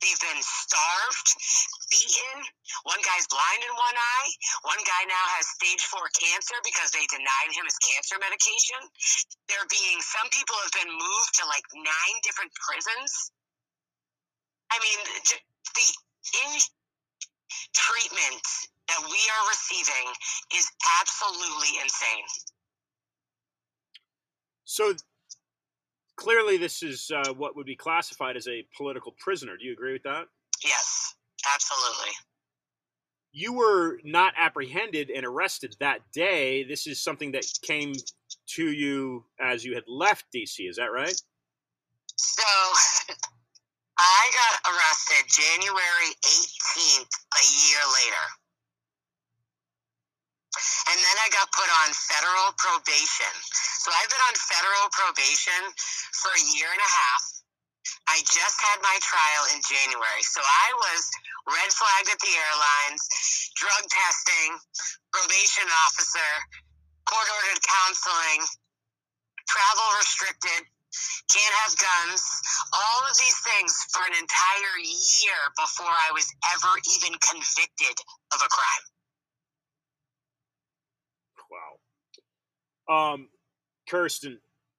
They've 0.04 0.20
been 0.20 0.44
starved, 0.44 1.28
beaten. 1.88 2.38
One 2.84 3.00
guy's 3.08 3.28
blind 3.28 3.64
in 3.64 3.72
one 3.72 3.98
eye. 3.98 4.30
One 4.68 4.84
guy 4.84 5.04
now 5.08 5.26
has 5.40 5.48
stage 5.56 5.84
four 5.88 6.12
cancer 6.20 6.60
because 6.64 6.92
they 6.92 7.08
denied 7.08 7.52
him 7.56 7.64
his 7.64 7.80
cancer 7.80 8.20
medication. 8.20 8.80
They're 9.48 9.68
being, 9.72 10.04
some 10.04 10.28
people 10.32 10.60
have 10.60 10.76
been 10.76 10.92
moved 10.92 11.32
to 11.40 11.44
like 11.48 11.64
nine 11.72 12.18
different 12.24 12.52
prisons. 12.60 13.32
I 14.72 14.80
mean, 14.80 15.00
the 15.76 15.88
in 16.46 16.60
treatment 17.74 18.42
that 18.88 19.00
we 19.04 19.12
are 19.12 19.50
receiving 19.50 20.12
is 20.56 20.70
absolutely 21.02 21.80
insane. 21.82 22.26
So 24.64 24.94
clearly, 26.16 26.58
this 26.58 26.84
is 26.84 27.12
uh, 27.14 27.34
what 27.34 27.56
would 27.56 27.66
be 27.66 27.76
classified 27.76 28.38
as 28.38 28.48
a 28.48 28.66
political 28.78 29.14
prisoner. 29.20 29.58
Do 29.58 29.66
you 29.66 29.74
agree 29.74 29.94
with 29.94 30.04
that? 30.04 30.26
Yes, 30.64 31.16
absolutely. 31.54 32.12
You 33.34 33.54
were 33.54 34.00
not 34.04 34.34
apprehended 34.38 35.10
and 35.10 35.26
arrested 35.26 35.76
that 35.80 36.00
day. 36.14 36.64
This 36.64 36.86
is 36.86 37.02
something 37.02 37.32
that 37.32 37.46
came 37.62 37.94
to 38.56 38.72
you 38.72 39.26
as 39.40 39.64
you 39.64 39.74
had 39.74 39.84
left 39.88 40.26
DC. 40.36 40.70
Is 40.70 40.76
that 40.78 40.92
right? 40.92 41.16
So, 42.18 42.44
I 43.98 44.22
got 44.34 44.54
arrested 44.72 45.24
January 45.28 46.12
18th, 46.24 47.12
a 47.12 47.44
year 47.44 47.84
later. 47.92 48.26
And 50.92 51.00
then 51.00 51.18
I 51.24 51.28
got 51.32 51.48
put 51.56 51.70
on 51.86 51.96
federal 51.96 52.52
probation. 52.60 53.34
So 53.80 53.92
I've 53.96 54.12
been 54.12 54.26
on 54.28 54.36
federal 54.36 54.88
probation 54.92 55.62
for 56.20 56.32
a 56.36 56.44
year 56.56 56.68
and 56.68 56.84
a 56.84 56.92
half. 56.92 57.24
I 58.08 58.20
just 58.28 58.58
had 58.60 58.84
my 58.84 58.98
trial 59.00 59.44
in 59.56 59.60
January. 59.64 60.24
So 60.28 60.44
I 60.44 60.70
was 60.76 61.02
red 61.48 61.72
flagged 61.72 62.12
at 62.12 62.20
the 62.20 62.34
airlines, 62.36 63.02
drug 63.56 63.84
testing, 63.88 64.60
probation 65.16 65.68
officer, 65.88 66.32
court 67.08 67.28
ordered 67.32 67.62
counseling, 67.64 68.42
travel 69.48 69.88
restricted, 69.98 70.68
can't 71.32 71.56
have 71.64 71.74
guns, 71.78 72.22
all 72.74 73.02
of 73.10 73.16
these 73.18 73.40
things 73.42 73.74
for 73.92 74.04
an 74.04 74.14
entire 74.14 74.78
year 74.84 75.40
before 75.56 75.88
I 75.88 76.12
was 76.14 76.28
ever 76.54 76.74
even 76.96 77.18
convicted 77.20 77.96
of 78.34 78.42
a 78.42 78.50
crime. 78.50 78.86
Wow. 81.52 83.14
Um, 83.14 83.30
Kirstyn, 83.90 84.38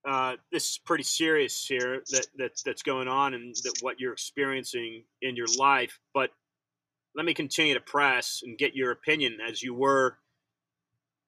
uh, 0.08 0.36
this 0.50 0.70
is 0.70 0.80
pretty 0.84 1.04
serious 1.04 1.64
here 1.64 2.02
that, 2.10 2.26
that 2.36 2.52
that's 2.64 2.82
going 2.82 3.08
on 3.08 3.34
and 3.34 3.54
that 3.62 3.78
what 3.80 4.00
you're 4.00 4.12
experiencing 4.12 5.04
in 5.22 5.36
your 5.36 5.46
life. 5.58 5.98
But 6.12 6.30
let 7.14 7.24
me 7.24 7.34
continue 7.34 7.74
to 7.74 7.80
press 7.80 8.40
and 8.42 8.58
get 8.58 8.74
your 8.74 8.90
opinion 8.90 9.38
as 9.46 9.62
you 9.62 9.74
were 9.74 10.18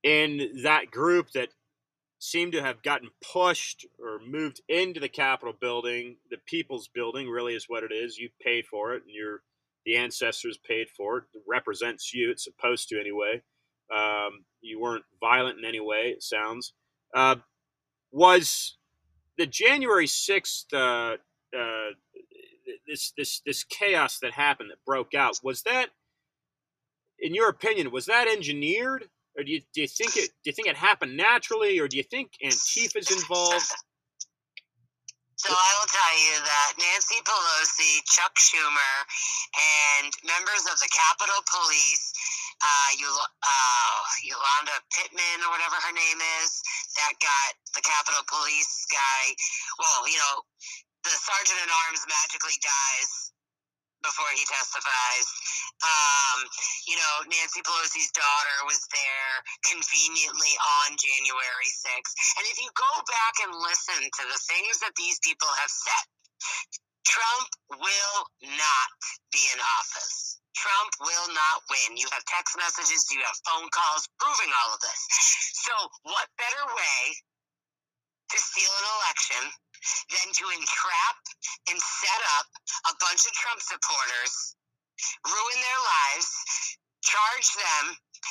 in 0.02 0.60
that 0.62 0.90
group 0.90 1.30
that 1.32 1.48
seemed 2.24 2.52
to 2.52 2.62
have 2.62 2.82
gotten 2.82 3.10
pushed 3.20 3.86
or 3.98 4.18
moved 4.26 4.62
into 4.68 4.98
the 4.98 5.08
Capitol 5.08 5.54
building, 5.58 6.16
the 6.30 6.38
People's 6.46 6.88
Building, 6.88 7.28
really 7.28 7.54
is 7.54 7.68
what 7.68 7.84
it 7.84 7.92
is. 7.92 8.16
You 8.16 8.30
paid 8.40 8.64
for 8.66 8.94
it, 8.94 9.02
and 9.02 9.14
your 9.14 9.42
the 9.84 9.96
ancestors 9.96 10.58
paid 10.66 10.88
for 10.88 11.18
it. 11.18 11.24
It 11.34 11.42
represents 11.46 12.14
you. 12.14 12.30
It's 12.30 12.44
supposed 12.44 12.88
to 12.88 12.98
anyway. 12.98 13.42
Um, 13.94 14.44
you 14.62 14.80
weren't 14.80 15.04
violent 15.20 15.58
in 15.58 15.66
any 15.66 15.80
way. 15.80 16.14
It 16.16 16.22
sounds. 16.22 16.72
Uh, 17.14 17.36
was 18.10 18.78
the 19.36 19.46
January 19.46 20.06
sixth 20.06 20.72
uh, 20.72 21.16
uh, 21.54 21.90
this 22.86 23.12
this 23.18 23.40
this 23.44 23.64
chaos 23.64 24.18
that 24.20 24.32
happened 24.32 24.70
that 24.70 24.84
broke 24.86 25.12
out 25.12 25.38
was 25.42 25.62
that 25.62 25.88
in 27.18 27.34
your 27.34 27.50
opinion 27.50 27.90
was 27.90 28.06
that 28.06 28.28
engineered 28.28 29.10
or 29.36 29.44
do 29.44 29.52
you, 29.52 29.60
do 29.74 29.82
you 29.82 29.88
think 29.88 30.16
it 30.16 30.30
do 30.42 30.50
you 30.50 30.52
think 30.52 30.68
it 30.68 30.76
happened 30.76 31.16
naturally 31.16 31.78
or 31.78 31.88
do 31.88 31.96
you 31.96 32.02
think 32.02 32.32
Antifa's 32.42 33.10
involved 33.10 33.70
so 35.44 35.50
I 35.50 35.70
will 35.76 35.90
tell 35.90 36.14
you 36.24 36.36
that 36.40 36.70
Nancy 36.78 37.20
Pelosi, 37.20 38.00
Chuck 38.06 38.32
Schumer, 38.38 38.94
and 39.98 40.08
members 40.24 40.64
of 40.70 40.78
the 40.78 40.88
Capitol 40.88 41.42
Police, 41.50 42.06
uh, 42.62 42.90
uh, 42.96 43.98
Yolanda 44.22 44.78
Pittman 44.94 45.44
or 45.44 45.52
whatever 45.52 45.76
her 45.84 45.92
name 45.92 46.20
is, 46.40 46.62
that 46.96 47.18
got 47.18 47.50
the 47.76 47.82
Capitol 47.82 48.24
Police 48.24 48.86
guy. 48.88 49.34
Well, 49.82 50.08
you 50.08 50.16
know, 50.16 50.48
the 51.02 51.12
sergeant 51.12 51.60
at 51.60 51.68
arms 51.68 52.06
magically 52.08 52.56
dies 52.64 53.23
before 54.04 54.30
he 54.36 54.44
testifies. 54.44 55.26
Um, 55.82 56.38
you 56.86 56.96
know, 57.00 57.14
Nancy 57.26 57.64
Pelosi's 57.64 58.12
daughter 58.12 58.56
was 58.68 58.84
there 58.92 59.34
conveniently 59.66 60.54
on 60.84 60.94
January 60.94 61.70
6th. 61.72 62.14
And 62.38 62.44
if 62.52 62.56
you 62.60 62.68
go 62.76 62.92
back 63.08 63.34
and 63.48 63.52
listen 63.64 64.00
to 64.04 64.24
the 64.28 64.40
things 64.46 64.84
that 64.84 64.94
these 64.94 65.18
people 65.24 65.48
have 65.48 65.72
said, 65.72 66.04
Trump 67.08 67.48
will 67.80 68.18
not 68.44 68.88
be 69.32 69.42
in 69.52 69.60
office. 69.60 70.40
Trump 70.54 70.92
will 71.02 71.28
not 71.34 71.56
win. 71.68 71.98
You 71.98 72.06
have 72.14 72.24
text 72.24 72.56
messages, 72.56 73.10
you 73.10 73.20
have 73.26 73.36
phone 73.44 73.68
calls 73.74 74.08
proving 74.20 74.52
all 74.64 74.74
of 74.74 74.80
this. 74.80 75.00
So, 75.64 75.72
what 76.04 76.28
better 76.36 76.64
way 76.76 77.00
to 78.30 78.38
steal 78.38 78.72
an 78.72 78.86
election 79.00 79.42
than 80.16 80.28
to 80.32 80.44
entrap 80.56 81.18
and 81.68 81.76
set 81.76 82.20
up 82.40 82.48
a 82.88 82.94
bunch 83.04 83.22
of 83.28 83.32
Trump 83.36 83.60
supporters, 83.60 84.56
ruin 85.28 85.58
their 85.60 85.82
lives, 85.84 86.30
charge 87.04 87.48
them, 87.52 87.84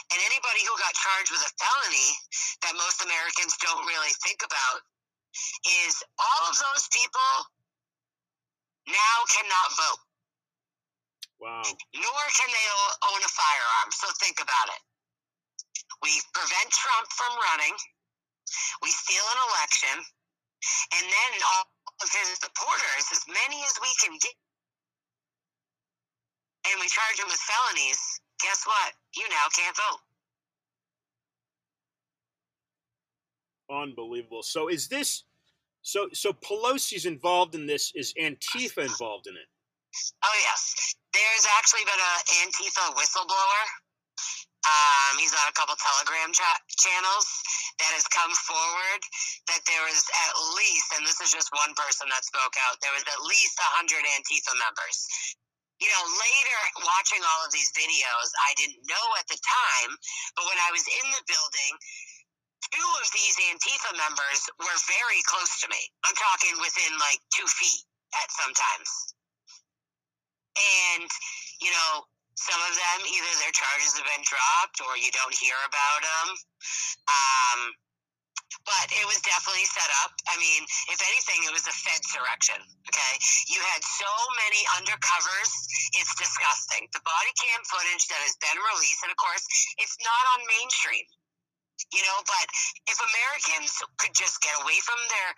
and 0.09 0.19
anybody 0.25 0.65
who 0.65 0.73
got 0.81 0.97
charged 0.97 1.29
with 1.29 1.45
a 1.45 1.51
felony 1.61 2.09
that 2.65 2.73
most 2.73 3.05
Americans 3.05 3.53
don't 3.61 3.85
really 3.85 4.13
think 4.25 4.41
about 4.41 4.81
is 5.85 6.01
all 6.17 6.43
of 6.49 6.55
those 6.57 6.85
people 6.89 7.31
now 8.89 9.17
cannot 9.29 9.69
vote. 9.77 10.03
Wow. 11.37 11.63
Nor 11.93 12.21
can 12.39 12.49
they 12.49 12.67
own 13.11 13.21
a 13.21 13.31
firearm. 13.31 13.89
So 13.91 14.07
think 14.17 14.39
about 14.39 14.67
it. 14.73 14.81
We 16.01 16.11
prevent 16.33 16.69
Trump 16.71 17.07
from 17.11 17.31
running. 17.51 17.75
We 18.81 18.89
steal 18.91 19.23
an 19.23 19.39
election 19.49 20.05
and 20.95 21.05
then 21.05 21.31
all 21.55 21.65
of 22.01 22.09
his 22.09 22.39
supporters, 22.39 23.05
as 23.11 23.23
many 23.27 23.63
as 23.63 23.75
we 23.81 23.91
can 24.01 24.13
get, 24.21 24.35
and 26.71 26.79
we 26.79 26.87
charge 26.87 27.19
him 27.19 27.27
with 27.27 27.39
felonies, 27.43 27.99
guess 28.41 28.63
what? 28.65 28.93
You 29.15 29.27
now 29.29 29.47
can't 29.51 29.75
vote. 29.75 30.01
Unbelievable. 33.69 34.43
So 34.43 34.69
is 34.69 34.87
this 34.87 35.23
so 35.81 36.07
so 36.13 36.31
Pelosi's 36.31 37.05
involved 37.05 37.55
in 37.55 37.65
this? 37.65 37.91
Is 37.95 38.13
Antifa 38.19 38.83
involved 38.83 39.27
in 39.27 39.35
it? 39.35 39.47
Oh 40.23 40.37
yes. 40.41 40.95
There's 41.13 41.47
actually 41.57 41.85
been 41.85 41.99
an 41.99 42.47
Antifa 42.47 42.95
whistleblower 42.95 43.63
um, 44.63 45.19
he's 45.19 45.35
on 45.35 45.47
a 45.51 45.55
couple 45.55 45.75
Telegram 45.75 46.31
cha- 46.31 46.63
channels 46.71 47.27
that 47.83 47.91
has 47.95 48.07
come 48.07 48.31
forward 48.47 49.01
that 49.51 49.59
there 49.67 49.83
was 49.83 49.99
at 50.27 50.33
least, 50.55 50.87
and 50.95 51.03
this 51.03 51.19
is 51.19 51.35
just 51.35 51.51
one 51.51 51.75
person 51.75 52.07
that 52.07 52.23
spoke 52.23 52.55
out, 52.67 52.79
there 52.79 52.95
was 52.95 53.03
at 53.03 53.19
least 53.27 53.59
100 53.59 54.07
Antifa 54.15 54.55
members. 54.55 54.97
You 55.83 55.91
know, 55.91 56.03
later 56.15 56.59
watching 56.79 57.19
all 57.27 57.43
of 57.43 57.51
these 57.51 57.75
videos, 57.75 58.29
I 58.39 58.55
didn't 58.55 58.87
know 58.87 59.05
at 59.19 59.27
the 59.27 59.35
time, 59.43 59.91
but 60.39 60.47
when 60.47 60.59
I 60.63 60.71
was 60.71 60.87
in 60.87 61.07
the 61.11 61.23
building, 61.27 61.73
two 62.71 62.89
of 63.03 63.07
these 63.11 63.35
Antifa 63.51 63.91
members 63.99 64.47
were 64.63 64.79
very 64.87 65.19
close 65.27 65.59
to 65.59 65.67
me. 65.67 65.81
I'm 66.07 66.15
talking 66.15 66.55
within 66.63 66.95
like 67.03 67.19
two 67.35 67.47
feet 67.51 67.83
at 68.15 68.31
sometimes. 68.31 68.89
And, 70.55 71.09
you 71.59 71.73
know, 71.73 72.07
some 72.35 72.61
of 72.61 72.73
them, 72.73 72.99
either 73.05 73.31
their 73.39 73.53
charges 73.53 73.93
have 73.97 74.07
been 74.07 74.25
dropped 74.25 74.81
or 74.81 74.97
you 74.97 75.13
don't 75.13 75.35
hear 75.37 75.57
about 75.69 76.01
them. 76.01 76.27
Um, 77.05 77.59
but 78.65 78.87
it 78.93 79.05
was 79.09 79.17
definitely 79.25 79.65
set 79.65 79.89
up. 80.05 80.13
I 80.29 80.37
mean, 80.37 80.61
if 80.89 80.99
anything, 81.01 81.41
it 81.45 81.53
was 81.53 81.65
a 81.65 81.73
Fed 81.73 82.01
direction. 82.13 82.59
Okay, 82.89 83.13
you 83.49 83.59
had 83.73 83.81
so 83.81 84.09
many 84.45 84.61
undercovers. 84.77 85.51
It's 85.97 86.13
disgusting. 86.15 86.85
The 86.93 87.01
body 87.01 87.33
cam 87.37 87.61
footage 87.65 88.05
that 88.13 88.21
has 88.21 88.37
been 88.37 88.59
released, 88.61 89.01
and 89.03 89.11
of 89.11 89.19
course, 89.19 89.43
it's 89.81 89.97
not 90.05 90.23
on 90.37 90.45
mainstream. 90.45 91.05
You 91.91 92.05
know, 92.05 92.19
but 92.23 92.47
if 92.87 92.97
Americans 93.01 93.73
could 93.97 94.13
just 94.13 94.39
get 94.41 94.53
away 94.61 94.77
from 94.85 95.01
their 95.09 95.29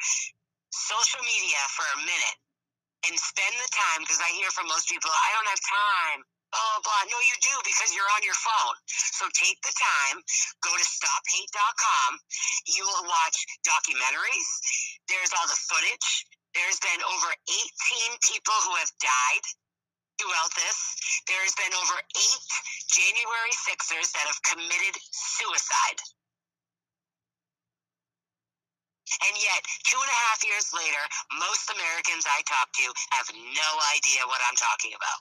social 0.71 1.23
media 1.23 1.60
for 1.71 1.88
a 1.95 1.99
minute 2.03 2.38
and 3.08 3.15
spend 3.15 3.55
the 3.58 3.71
time, 3.71 4.03
because 4.03 4.19
I 4.19 4.29
hear 4.36 4.51
from 4.51 4.67
most 4.67 4.91
people, 4.91 5.10
I 5.10 5.29
don't 5.34 5.49
have 5.49 5.63
time 5.63 6.19
Oh, 6.53 6.77
blah, 6.81 6.81
blah. 6.86 7.03
No, 7.10 7.17
you 7.25 7.36
do 7.41 7.55
because 7.65 7.91
you're 7.95 8.12
on 8.15 8.23
your 8.23 8.38
phone. 8.38 8.75
So 8.88 9.25
take 9.34 9.60
the 9.65 9.73
time, 9.73 10.21
go 10.62 10.71
to 10.71 10.86
stophate.com. 10.86 12.12
You 12.69 12.84
will 12.86 13.05
watch 13.10 13.38
documentaries. 13.65 14.49
There's 15.10 15.34
all 15.34 15.47
the 15.49 15.58
footage. 15.58 16.10
There's 16.53 16.79
been 16.79 17.01
over 17.03 17.29
18 17.49 18.15
people 18.23 18.58
who 18.63 18.73
have 18.79 18.91
died 19.03 19.45
throughout 20.15 20.53
this. 20.55 20.77
There's 21.27 21.55
been 21.60 21.75
over 21.75 21.97
eight 21.99 22.47
January 22.88 23.53
6ers 23.67 24.10
that 24.15 24.25
have 24.29 24.39
committed 24.47 24.95
suicide. 25.12 25.99
And 29.27 29.36
yet, 29.38 29.62
two 29.86 29.99
and 30.01 30.12
a 30.12 30.19
half 30.31 30.41
years 30.43 30.71
later, 30.73 31.03
most 31.38 31.69
Americans 31.69 32.25
I 32.25 32.41
talk 32.47 32.71
to 32.73 32.88
have 33.15 33.27
no 33.36 33.69
idea 33.95 34.25
what 34.25 34.41
I'm 34.47 34.58
talking 34.58 34.95
about. 34.97 35.19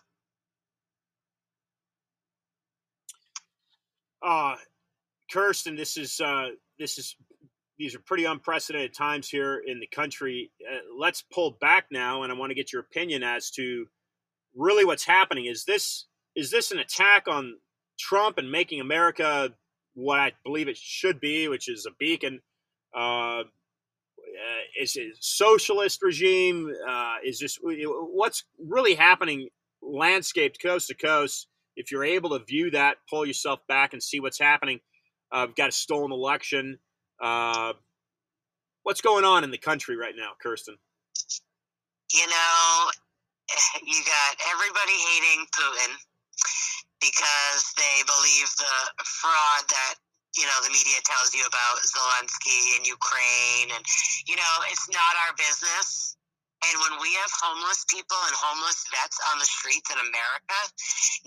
Uh, 4.24 4.56
Kirstyn, 5.30 5.76
this 5.76 5.96
is 5.96 6.20
uh, 6.20 6.48
this 6.78 6.98
is 6.98 7.14
these 7.78 7.94
are 7.94 8.00
pretty 8.00 8.24
unprecedented 8.24 8.94
times 8.94 9.28
here 9.28 9.62
in 9.66 9.80
the 9.80 9.86
country. 9.86 10.50
Uh, 10.66 10.78
let's 10.98 11.22
pull 11.22 11.52
back 11.60 11.86
now, 11.90 12.22
and 12.22 12.32
I 12.32 12.36
want 12.36 12.50
to 12.50 12.54
get 12.54 12.72
your 12.72 12.80
opinion 12.80 13.22
as 13.22 13.50
to 13.52 13.86
really 14.56 14.84
what's 14.84 15.04
happening. 15.04 15.46
Is 15.46 15.64
this 15.64 16.06
is 16.34 16.50
this 16.50 16.72
an 16.72 16.78
attack 16.78 17.28
on 17.28 17.56
Trump 17.98 18.38
and 18.38 18.50
making 18.50 18.80
America 18.80 19.50
what 19.94 20.20
I 20.20 20.32
believe 20.42 20.68
it 20.68 20.78
should 20.78 21.20
be, 21.20 21.48
which 21.48 21.68
is 21.68 21.86
a 21.86 21.94
beacon? 21.98 22.40
Uh, 22.96 23.40
uh 23.40 23.44
is 24.80 24.96
it 24.96 25.16
socialist 25.20 26.02
regime? 26.02 26.72
Uh, 26.88 27.16
is 27.22 27.40
this 27.40 27.58
what's 27.62 28.44
really 28.58 28.94
happening? 28.94 29.48
Landscaped 29.82 30.62
coast 30.62 30.88
to 30.88 30.94
coast 30.94 31.48
if 31.76 31.90
you're 31.90 32.04
able 32.04 32.30
to 32.30 32.44
view 32.44 32.70
that, 32.72 32.96
pull 33.08 33.26
yourself 33.26 33.60
back 33.68 33.92
and 33.92 34.02
see 34.02 34.20
what's 34.20 34.38
happening. 34.38 34.80
Uh, 35.32 35.44
we've 35.46 35.56
got 35.56 35.68
a 35.68 35.72
stolen 35.72 36.12
election. 36.12 36.78
Uh, 37.20 37.72
what's 38.82 39.00
going 39.00 39.24
on 39.24 39.44
in 39.44 39.50
the 39.50 39.58
country 39.58 39.96
right 39.96 40.14
now, 40.16 40.32
Kirstyn? 40.44 40.76
You 42.12 42.26
know, 42.26 42.90
you 43.86 44.00
got 44.04 44.36
everybody 44.52 44.92
hating 44.92 45.46
Putin 45.50 45.92
because 47.00 47.62
they 47.76 47.96
believe 48.06 48.48
the 48.56 49.04
fraud 49.04 49.64
that 49.68 49.94
you 50.36 50.44
know 50.44 50.58
the 50.64 50.70
media 50.70 50.98
tells 51.04 51.34
you 51.34 51.44
about 51.46 51.78
Zelensky 51.84 52.76
and 52.78 52.86
Ukraine, 52.86 53.70
and 53.74 53.84
you 54.26 54.36
know 54.36 54.54
it's 54.70 54.88
not 54.90 55.14
our 55.26 55.34
business. 55.36 56.16
And 56.64 56.80
when 56.80 56.96
we 57.02 57.12
have 57.20 57.32
homeless 57.44 57.84
people 57.92 58.16
and 58.24 58.36
homeless 58.40 58.88
vets 58.88 59.20
on 59.32 59.36
the 59.36 59.44
streets 59.44 59.90
in 59.92 60.00
America, 60.00 60.58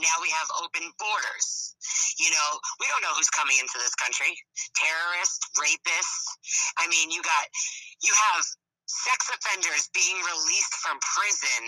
now 0.01 0.17
we 0.21 0.33
have 0.33 0.49
open 0.63 0.89
borders. 0.97 1.77
You 2.17 2.33
know, 2.33 2.49
we 2.81 2.89
don't 2.89 3.05
know 3.05 3.13
who's 3.13 3.29
coming 3.29 3.57
into 3.61 3.77
this 3.77 3.93
country 3.95 4.33
terrorists, 4.73 5.45
rapists. 5.53 6.25
I 6.81 6.89
mean, 6.89 7.13
you 7.13 7.21
got, 7.21 7.45
you 8.01 8.13
have 8.33 8.41
sex 8.87 9.29
offenders 9.29 9.91
being 9.93 10.17
released 10.25 10.75
from 10.81 10.97
prison 11.03 11.63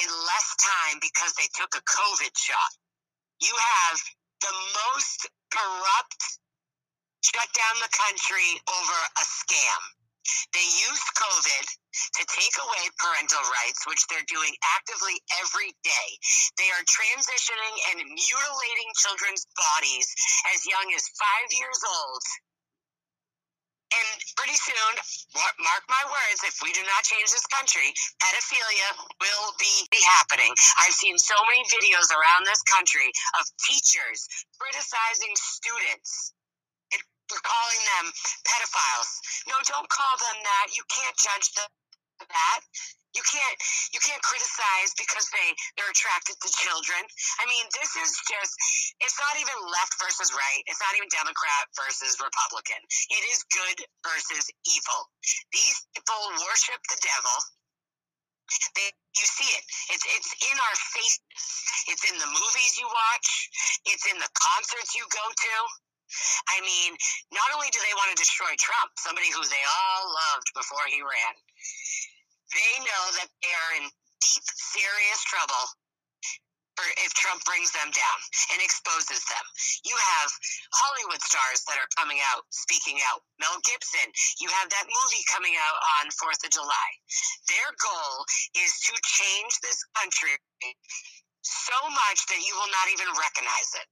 in 0.00 0.08
less 0.08 0.48
time 0.56 0.96
because 1.02 1.34
they 1.36 1.50
took 1.52 1.76
a 1.76 1.84
COVID 1.84 2.32
shot. 2.38 2.72
You 3.42 3.52
have 3.52 3.98
the 4.40 4.54
most 4.88 5.28
corrupt 5.52 6.22
shut 7.20 7.48
down 7.52 7.76
the 7.84 7.92
country 7.92 8.48
over 8.64 8.96
a 9.20 9.24
scam. 9.28 9.99
They 10.54 10.68
used 10.90 11.08
COVID 11.18 11.66
to 12.18 12.22
take 12.26 12.56
away 12.58 12.84
parental 12.98 13.44
rights, 13.62 13.86
which 13.86 14.02
they're 14.08 14.26
doing 14.28 14.54
actively 14.78 15.18
every 15.42 15.74
day. 15.84 16.08
They 16.58 16.70
are 16.72 16.84
transitioning 16.86 17.76
and 17.92 17.98
mutilating 18.08 18.90
children's 18.98 19.46
bodies 19.56 20.08
as 20.54 20.66
young 20.66 20.88
as 20.96 21.04
five 21.18 21.48
years 21.52 21.80
old 21.86 22.22
And 23.90 24.08
pretty 24.36 24.54
soon, 24.60 24.92
mark 25.64 25.84
my 25.88 26.04
words, 26.12 26.44
if 26.44 26.60
we 26.62 26.70
do 26.76 26.84
not 26.84 27.02
change 27.08 27.32
this 27.32 27.46
country, 27.48 27.90
pedophilia 28.20 28.90
will 29.18 29.48
be 29.58 30.02
happening. 30.04 30.52
I've 30.78 30.94
seen 30.94 31.16
so 31.18 31.34
many 31.48 31.64
videos 31.72 32.12
around 32.12 32.44
this 32.46 32.62
country 32.68 33.08
of 33.40 33.48
teachers 33.64 34.28
criticizing 34.60 35.32
students 35.36 36.34
and 37.30 37.42
calling 37.42 37.82
them 37.96 38.04
pedophiles. 38.46 39.10
No, 39.48 39.56
don't 39.66 39.88
call 39.88 40.14
them 40.18 40.38
that. 40.42 40.66
You 40.74 40.84
can't 40.90 41.16
judge 41.16 41.48
them 41.54 41.70
that 42.28 42.60
you 43.14 43.22
can't 43.26 43.58
you 43.90 44.00
can't 44.02 44.22
criticize 44.22 44.94
because 44.94 45.26
they 45.34 45.48
they're 45.74 45.90
attracted 45.90 46.38
to 46.38 46.48
children. 46.62 47.02
I 47.42 47.44
mean, 47.50 47.66
this 47.74 47.90
is 47.98 48.10
just 48.26 48.54
it's 49.02 49.18
not 49.18 49.34
even 49.38 49.56
left 49.66 49.98
versus 49.98 50.30
right. 50.30 50.62
It's 50.70 50.78
not 50.78 50.94
even 50.94 51.10
Democrat 51.10 51.66
versus 51.74 52.18
Republican. 52.22 52.78
It 53.10 53.22
is 53.34 53.42
good 53.50 53.78
versus 54.06 54.46
evil. 54.66 55.00
These 55.50 55.78
people 55.94 56.22
worship 56.38 56.80
the 56.86 57.00
devil. 57.02 57.36
They, 58.74 58.90
you 59.14 59.26
see 59.26 59.46
it. 59.46 59.64
It's 59.94 60.06
it's 60.06 60.30
in 60.46 60.56
our 60.58 60.76
faces. 60.94 61.22
It's 61.90 62.04
in 62.06 62.18
the 62.18 62.30
movies 62.30 62.72
you 62.78 62.86
watch. 62.86 63.28
It's 63.90 64.06
in 64.06 64.18
the 64.18 64.30
concerts 64.38 64.94
you 64.94 65.06
go 65.10 65.26
to. 65.26 65.54
I 66.48 66.60
mean, 66.62 66.96
not 67.30 67.50
only 67.54 67.70
do 67.70 67.80
they 67.82 67.94
want 67.96 68.10
to 68.12 68.18
destroy 68.18 68.50
Trump, 68.58 68.90
somebody 68.98 69.30
who 69.30 69.42
they 69.46 69.64
all 69.64 70.04
loved 70.10 70.48
before 70.54 70.84
he 70.90 71.00
ran, 71.02 71.34
they 72.50 72.72
know 72.82 73.04
that 73.22 73.30
they 73.42 73.52
are 73.54 73.72
in 73.82 73.86
deep, 74.20 74.46
serious 74.46 75.22
trouble 75.26 75.64
if 77.04 77.12
Trump 77.12 77.44
brings 77.44 77.68
them 77.76 77.92
down 77.92 78.18
and 78.56 78.58
exposes 78.64 79.20
them. 79.28 79.44
You 79.84 79.92
have 79.92 80.30
Hollywood 80.72 81.20
stars 81.20 81.60
that 81.68 81.76
are 81.76 81.90
coming 82.00 82.18
out, 82.32 82.48
speaking 82.48 82.96
out. 83.12 83.20
Mel 83.36 83.60
Gibson, 83.68 84.08
you 84.40 84.48
have 84.48 84.72
that 84.72 84.88
movie 84.88 85.24
coming 85.28 85.54
out 85.60 85.76
on 86.00 86.08
4th 86.16 86.40
of 86.40 86.50
July. 86.50 86.88
Their 87.52 87.68
goal 87.76 88.24
is 88.56 88.72
to 88.88 88.94
change 89.04 89.60
this 89.60 89.84
country 90.00 90.34
so 91.44 91.76
much 91.92 92.20
that 92.32 92.40
you 92.40 92.52
will 92.56 92.72
not 92.72 92.88
even 92.96 93.08
recognize 93.12 93.70
it. 93.76 93.88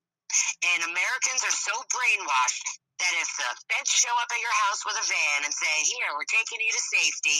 And 0.74 0.84
Americans 0.84 1.40
are 1.44 1.56
so 1.56 1.74
brainwashed 1.88 2.66
that 3.00 3.14
if 3.22 3.30
the 3.38 3.50
feds 3.70 3.90
show 3.90 4.12
up 4.20 4.28
at 4.30 4.40
your 4.42 4.56
house 4.68 4.82
with 4.84 4.98
a 4.98 5.06
van 5.06 5.44
and 5.44 5.54
say, 5.54 5.74
Here, 5.86 6.10
we're 6.14 6.28
taking 6.28 6.60
you 6.60 6.72
to 6.72 6.82
safety, 6.82 7.38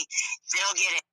they'll 0.55 0.77
get 0.77 0.93
it. 0.97 1.05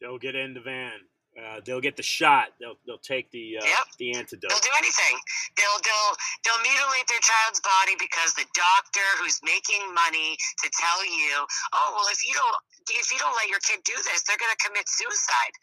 They'll 0.00 0.18
get 0.18 0.36
in 0.36 0.54
the 0.54 0.60
van. 0.60 1.00
Uh, 1.34 1.58
they'll 1.66 1.82
get 1.82 1.98
the 1.98 2.06
shot. 2.06 2.54
They'll 2.62 2.78
they'll 2.86 3.02
take 3.02 3.26
the 3.34 3.58
uh, 3.58 3.66
yep. 3.66 3.90
the 3.98 4.14
antidote. 4.14 4.54
They'll 4.54 4.70
do 4.70 4.76
anything. 4.78 5.18
They'll 5.58 5.80
they'll 5.82 6.14
they'll 6.46 6.62
mutilate 6.62 7.10
their 7.10 7.22
child's 7.26 7.58
body 7.58 7.98
because 7.98 8.38
the 8.38 8.46
doctor 8.54 9.02
who's 9.18 9.42
making 9.42 9.82
money 9.90 10.38
to 10.62 10.66
tell 10.70 11.02
you, 11.02 11.42
oh 11.74 11.88
well, 11.90 12.06
if 12.14 12.22
you 12.22 12.38
don't 12.38 12.54
if 12.86 13.10
you 13.10 13.18
don't 13.18 13.34
let 13.34 13.50
your 13.50 13.58
kid 13.66 13.82
do 13.82 13.98
this, 14.06 14.22
they're 14.22 14.38
going 14.38 14.54
to 14.54 14.62
commit 14.62 14.86
suicide. 14.86 15.54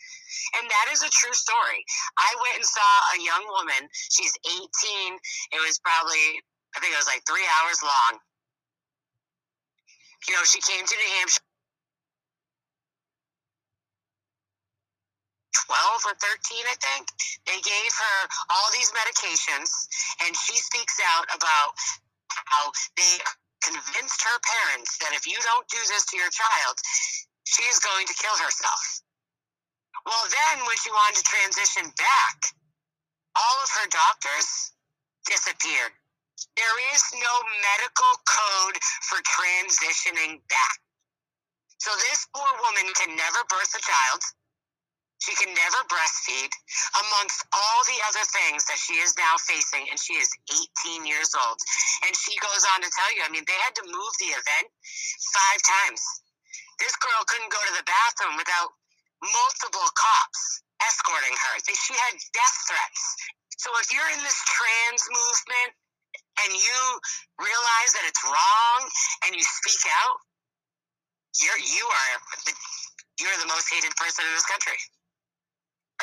And 0.59 0.67
that 0.67 0.91
is 0.91 1.07
a 1.07 1.11
true 1.11 1.31
story. 1.31 1.87
I 2.19 2.35
went 2.43 2.59
and 2.59 2.67
saw 2.67 2.91
a 3.15 3.17
young 3.23 3.47
woman. 3.47 3.87
She's 4.11 4.35
18. 4.43 4.59
It 5.55 5.61
was 5.63 5.79
probably 5.79 6.43
I 6.75 6.83
think 6.83 6.91
it 6.91 6.99
was 6.99 7.07
like 7.07 7.23
three 7.23 7.47
hours 7.47 7.79
long. 7.79 8.19
You 10.27 10.35
know, 10.35 10.43
she 10.43 10.59
came 10.59 10.83
to 10.83 10.95
New 10.99 11.11
Hampshire 11.23 11.47
12 15.71 16.11
or 16.11 16.15
13, 16.19 16.67
I 16.67 16.75
think. 16.83 17.07
They 17.47 17.59
gave 17.63 17.91
her 17.95 18.17
all 18.51 18.67
these 18.75 18.91
medications, 18.91 19.71
and 20.27 20.35
she 20.35 20.59
speaks 20.59 20.99
out 21.15 21.31
about 21.31 21.71
how 22.27 22.75
they 22.99 23.23
convinced 23.63 24.19
her 24.19 24.37
parents 24.43 24.99
that 24.99 25.15
if 25.15 25.23
you 25.23 25.39
don't 25.47 25.63
do 25.71 25.79
this 25.87 26.03
to 26.11 26.19
your 26.19 26.27
child, 26.27 26.75
she 27.47 27.63
is 27.71 27.79
going 27.79 28.03
to 28.03 28.15
kill 28.19 28.35
herself. 28.35 28.83
Well, 30.03 30.27
then 30.27 30.67
when 30.67 30.75
she 30.75 30.91
wanted 30.91 31.23
to 31.23 31.25
transition 31.29 31.87
back, 31.95 32.51
all 33.39 33.57
of 33.63 33.71
her 33.79 33.87
doctors 33.87 34.75
disappeared. 35.23 35.95
There 36.59 36.77
is 36.91 37.03
no 37.15 37.33
medical 37.63 38.11
code 38.27 38.75
for 39.07 39.23
transitioning 39.23 40.43
back. 40.51 40.77
So 41.79 41.95
this 42.11 42.27
poor 42.35 42.49
woman 42.59 42.91
can 42.97 43.15
never 43.15 43.39
birth 43.47 43.71
a 43.77 43.81
child. 43.81 44.21
She 45.21 45.37
can 45.37 45.53
never 45.53 45.77
breastfeed, 45.85 46.49
amongst 46.97 47.45
all 47.53 47.79
the 47.85 48.01
other 48.09 48.25
things 48.41 48.65
that 48.65 48.81
she 48.81 48.97
is 48.97 49.13
now 49.21 49.37
facing, 49.37 49.85
and 49.93 50.01
she 50.01 50.17
is 50.17 50.33
18 50.89 51.05
years 51.05 51.37
old. 51.37 51.61
And 52.01 52.17
she 52.17 52.33
goes 52.41 52.65
on 52.73 52.81
to 52.81 52.89
tell 52.89 53.11
you, 53.13 53.21
I 53.21 53.29
mean, 53.29 53.45
they 53.45 53.59
had 53.61 53.77
to 53.77 53.85
move 53.85 54.13
the 54.17 54.33
event 54.33 54.67
five 55.29 55.61
times. 55.61 56.01
This 56.81 56.97
girl 56.97 57.21
couldn't 57.29 57.53
go 57.53 57.61
to 57.61 57.73
the 57.77 57.85
bathroom 57.85 58.33
without 58.33 58.73
multiple 59.21 59.85
cops 59.93 60.65
escorting 60.89 61.37
her. 61.37 61.53
She 61.69 61.93
had 61.93 62.17
death 62.33 62.57
threats. 62.65 63.03
So 63.61 63.69
if 63.77 63.93
you're 63.93 64.09
in 64.17 64.21
this 64.25 64.41
trans 64.49 65.05
movement 65.05 65.71
and 66.41 66.51
you 66.57 66.79
realize 67.37 67.91
that 67.93 68.09
it's 68.09 68.25
wrong 68.25 68.79
and 69.29 69.37
you 69.37 69.45
speak 69.45 69.85
out, 70.01 70.17
you're 71.37 71.61
you 71.61 71.85
are 71.85 72.13
the, 72.49 72.53
you're 73.21 73.37
the 73.37 73.53
most 73.53 73.69
hated 73.69 73.93
person 74.01 74.25
in 74.25 74.33
this 74.33 74.49
country 74.49 74.81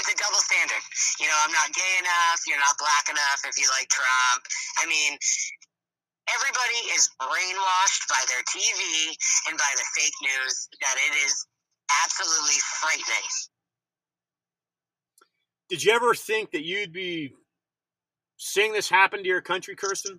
it's 0.00 0.12
a 0.12 0.18
double 0.18 0.42
standard. 0.42 0.82
You 1.18 1.26
know, 1.26 1.38
I'm 1.44 1.54
not 1.54 1.70
gay 1.74 1.94
enough. 1.98 2.40
You're 2.46 2.62
not 2.62 2.78
black 2.78 3.06
enough 3.10 3.40
if 3.46 3.58
you 3.58 3.66
like 3.74 3.88
Trump. 3.90 4.42
I 4.78 4.86
mean, 4.86 5.18
everybody 6.30 6.80
is 6.94 7.10
brainwashed 7.20 8.04
by 8.08 8.22
their 8.30 8.42
TV 8.46 9.14
and 9.48 9.58
by 9.58 9.72
the 9.74 9.86
fake 9.96 10.18
news 10.22 10.54
that 10.80 10.96
it 11.10 11.14
is 11.26 11.34
absolutely 12.04 12.58
frightening. 12.80 13.28
Did 15.68 15.84
you 15.84 15.92
ever 15.92 16.14
think 16.14 16.52
that 16.52 16.64
you'd 16.64 16.92
be 16.92 17.34
seeing 18.36 18.72
this 18.72 18.88
happen 18.88 19.22
to 19.22 19.28
your 19.28 19.42
country, 19.42 19.76
Kirstyn? 19.76 20.18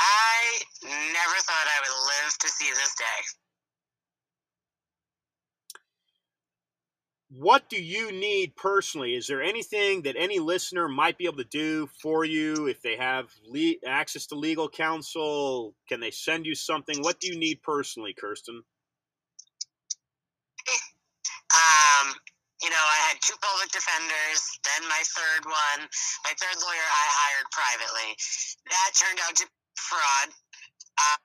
I 0.00 0.36
never 0.82 1.36
thought 1.44 1.66
I 1.68 1.80
would 1.80 1.98
live 2.06 2.38
to 2.40 2.48
see 2.48 2.70
this 2.70 2.94
day. 2.96 3.20
What 7.38 7.68
do 7.68 7.82
you 7.82 8.12
need 8.12 8.56
personally? 8.56 9.14
Is 9.14 9.26
there 9.28 9.42
anything 9.42 10.02
that 10.02 10.16
any 10.18 10.38
listener 10.40 10.88
might 10.88 11.18
be 11.18 11.26
able 11.26 11.38
to 11.38 11.44
do 11.44 11.88
for 12.02 12.24
you 12.24 12.66
if 12.68 12.82
they 12.82 12.96
have 12.96 13.28
le- 13.48 13.76
access 13.86 14.26
to 14.28 14.36
legal 14.36 14.68
counsel? 14.68 15.74
Can 15.88 16.00
they 16.00 16.12
send 16.12 16.46
you 16.46 16.54
something? 16.54 17.02
What 17.02 17.20
do 17.20 17.28
you 17.28 17.38
need 17.38 17.62
personally, 17.62 18.14
Kirstyn? 18.14 18.60
Um, 21.54 22.06
you 22.62 22.70
know, 22.70 22.84
I 22.84 23.00
had 23.10 23.18
two 23.22 23.36
public 23.40 23.70
defenders, 23.72 24.40
then 24.64 24.88
my 24.88 25.02
third 25.16 25.44
one. 25.46 25.88
My 26.24 26.34
third 26.38 26.56
lawyer 26.62 26.88
I 26.88 27.06
hired 27.08 27.48
privately. 27.52 28.10
That 28.68 28.90
turned 28.96 29.20
out 29.24 29.36
to 29.36 29.46
be 29.46 29.52
fraud. 29.76 30.28
Uh, 30.98 31.18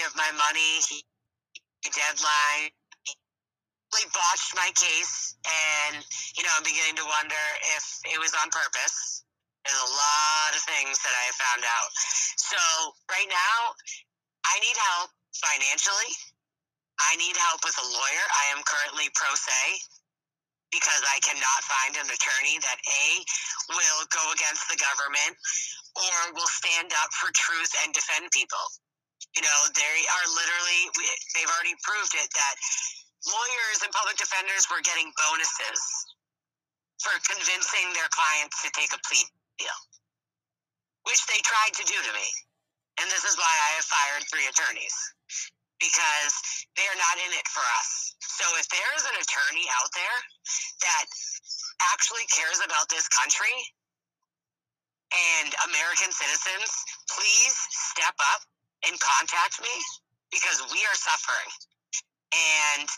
have 0.00 0.16
my 0.16 0.30
money, 0.36 1.02
deadline, 1.84 2.70
botched 4.10 4.58
my 4.58 4.74
case, 4.74 5.38
and 5.46 6.02
you 6.34 6.42
know, 6.42 6.50
I'm 6.58 6.66
beginning 6.66 6.98
to 6.98 7.06
wonder 7.06 7.44
if 7.78 7.84
it 8.10 8.18
was 8.18 8.34
on 8.34 8.50
purpose. 8.50 9.22
There's 9.62 9.80
a 9.80 9.94
lot 9.94 10.50
of 10.52 10.62
things 10.66 10.98
that 11.00 11.14
I 11.14 11.24
have 11.30 11.38
found 11.40 11.62
out. 11.64 11.90
So 12.36 12.60
right 13.08 13.30
now, 13.30 13.56
I 14.44 14.60
need 14.60 14.76
help 14.76 15.14
financially. 15.32 16.12
I 17.00 17.16
need 17.16 17.34
help 17.38 17.64
with 17.64 17.74
a 17.80 17.86
lawyer. 17.86 18.24
I 18.44 18.44
am 18.54 18.60
currently 18.62 19.08
pro 19.16 19.30
se 19.34 19.62
because 20.74 21.02
I 21.06 21.22
cannot 21.22 21.60
find 21.64 21.94
an 21.96 22.10
attorney 22.10 22.58
that 22.58 22.78
A 22.82 23.04
will 23.70 24.02
go 24.10 24.24
against 24.34 24.66
the 24.66 24.78
government 24.78 25.38
or 25.94 26.34
will 26.34 26.50
stand 26.50 26.90
up 26.98 27.10
for 27.14 27.30
truth 27.30 27.70
and 27.86 27.94
defend 27.94 28.26
people. 28.34 28.66
You 29.38 29.42
know, 29.42 29.60
they 29.74 29.96
are 30.06 30.26
literally, 30.34 30.82
they've 31.34 31.50
already 31.50 31.78
proved 31.82 32.14
it 32.18 32.28
that 32.34 32.54
lawyers 33.28 33.78
and 33.84 33.90
public 33.92 34.16
defenders 34.20 34.68
were 34.68 34.84
getting 34.84 35.08
bonuses 35.16 35.80
for 37.00 37.14
convincing 37.24 37.92
their 37.92 38.08
clients 38.12 38.60
to 38.64 38.68
take 38.72 38.92
a 38.92 39.00
plea 39.04 39.24
deal, 39.60 39.78
which 41.08 41.20
they 41.26 41.40
tried 41.44 41.74
to 41.76 41.84
do 41.84 41.96
to 41.96 42.12
me. 42.12 42.28
And 43.00 43.10
this 43.10 43.26
is 43.26 43.34
why 43.36 43.50
I 43.50 43.70
have 43.80 43.86
fired 43.86 44.22
three 44.30 44.46
attorneys 44.46 44.94
because 45.82 46.34
they 46.78 46.86
are 46.86 47.00
not 47.00 47.16
in 47.18 47.32
it 47.34 47.46
for 47.50 47.64
us. 47.76 48.14
So 48.22 48.46
if 48.56 48.66
there 48.70 48.92
is 48.96 49.04
an 49.04 49.16
attorney 49.18 49.66
out 49.82 49.90
there 49.92 50.18
that 50.86 51.06
actually 51.92 52.24
cares 52.30 52.62
about 52.62 52.86
this 52.88 53.10
country 53.10 53.52
and 55.12 55.50
American 55.70 56.10
citizens, 56.14 56.70
please 57.10 57.54
step 57.92 58.14
up 58.32 58.42
and 58.86 58.94
contact 59.02 59.60
me 59.60 59.74
because 60.30 60.62
we 60.70 60.80
are 60.86 60.98
suffering. 60.98 61.50
And, 62.34 62.90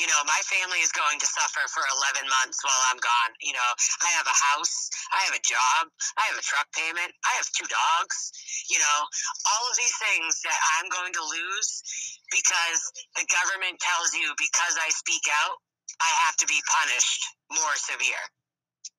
you 0.00 0.08
know, 0.08 0.20
my 0.24 0.40
family 0.48 0.80
is 0.80 0.88
going 0.96 1.20
to 1.20 1.28
suffer 1.28 1.60
for 1.68 1.84
11 2.16 2.24
months 2.24 2.64
while 2.64 2.82
I'm 2.88 2.96
gone. 2.96 3.32
You 3.44 3.52
know, 3.52 3.70
I 4.00 4.08
have 4.16 4.24
a 4.24 4.38
house, 4.56 4.88
I 5.12 5.20
have 5.28 5.36
a 5.36 5.44
job, 5.44 5.92
I 6.16 6.24
have 6.32 6.38
a 6.40 6.44
truck 6.44 6.64
payment, 6.72 7.12
I 7.28 7.32
have 7.36 7.48
two 7.52 7.68
dogs, 7.68 8.32
you 8.72 8.80
know, 8.80 8.98
all 9.52 9.64
of 9.68 9.76
these 9.76 9.92
things 10.00 10.40
that 10.48 10.56
I'm 10.80 10.88
going 10.88 11.12
to 11.12 11.24
lose 11.24 11.70
because 12.32 12.80
the 13.20 13.26
government 13.28 13.76
tells 13.84 14.16
you 14.16 14.32
because 14.40 14.80
I 14.80 14.88
speak 14.96 15.28
out, 15.44 15.60
I 16.00 16.10
have 16.24 16.40
to 16.40 16.46
be 16.48 16.60
punished 16.64 17.22
more 17.52 17.76
severe. 17.76 18.24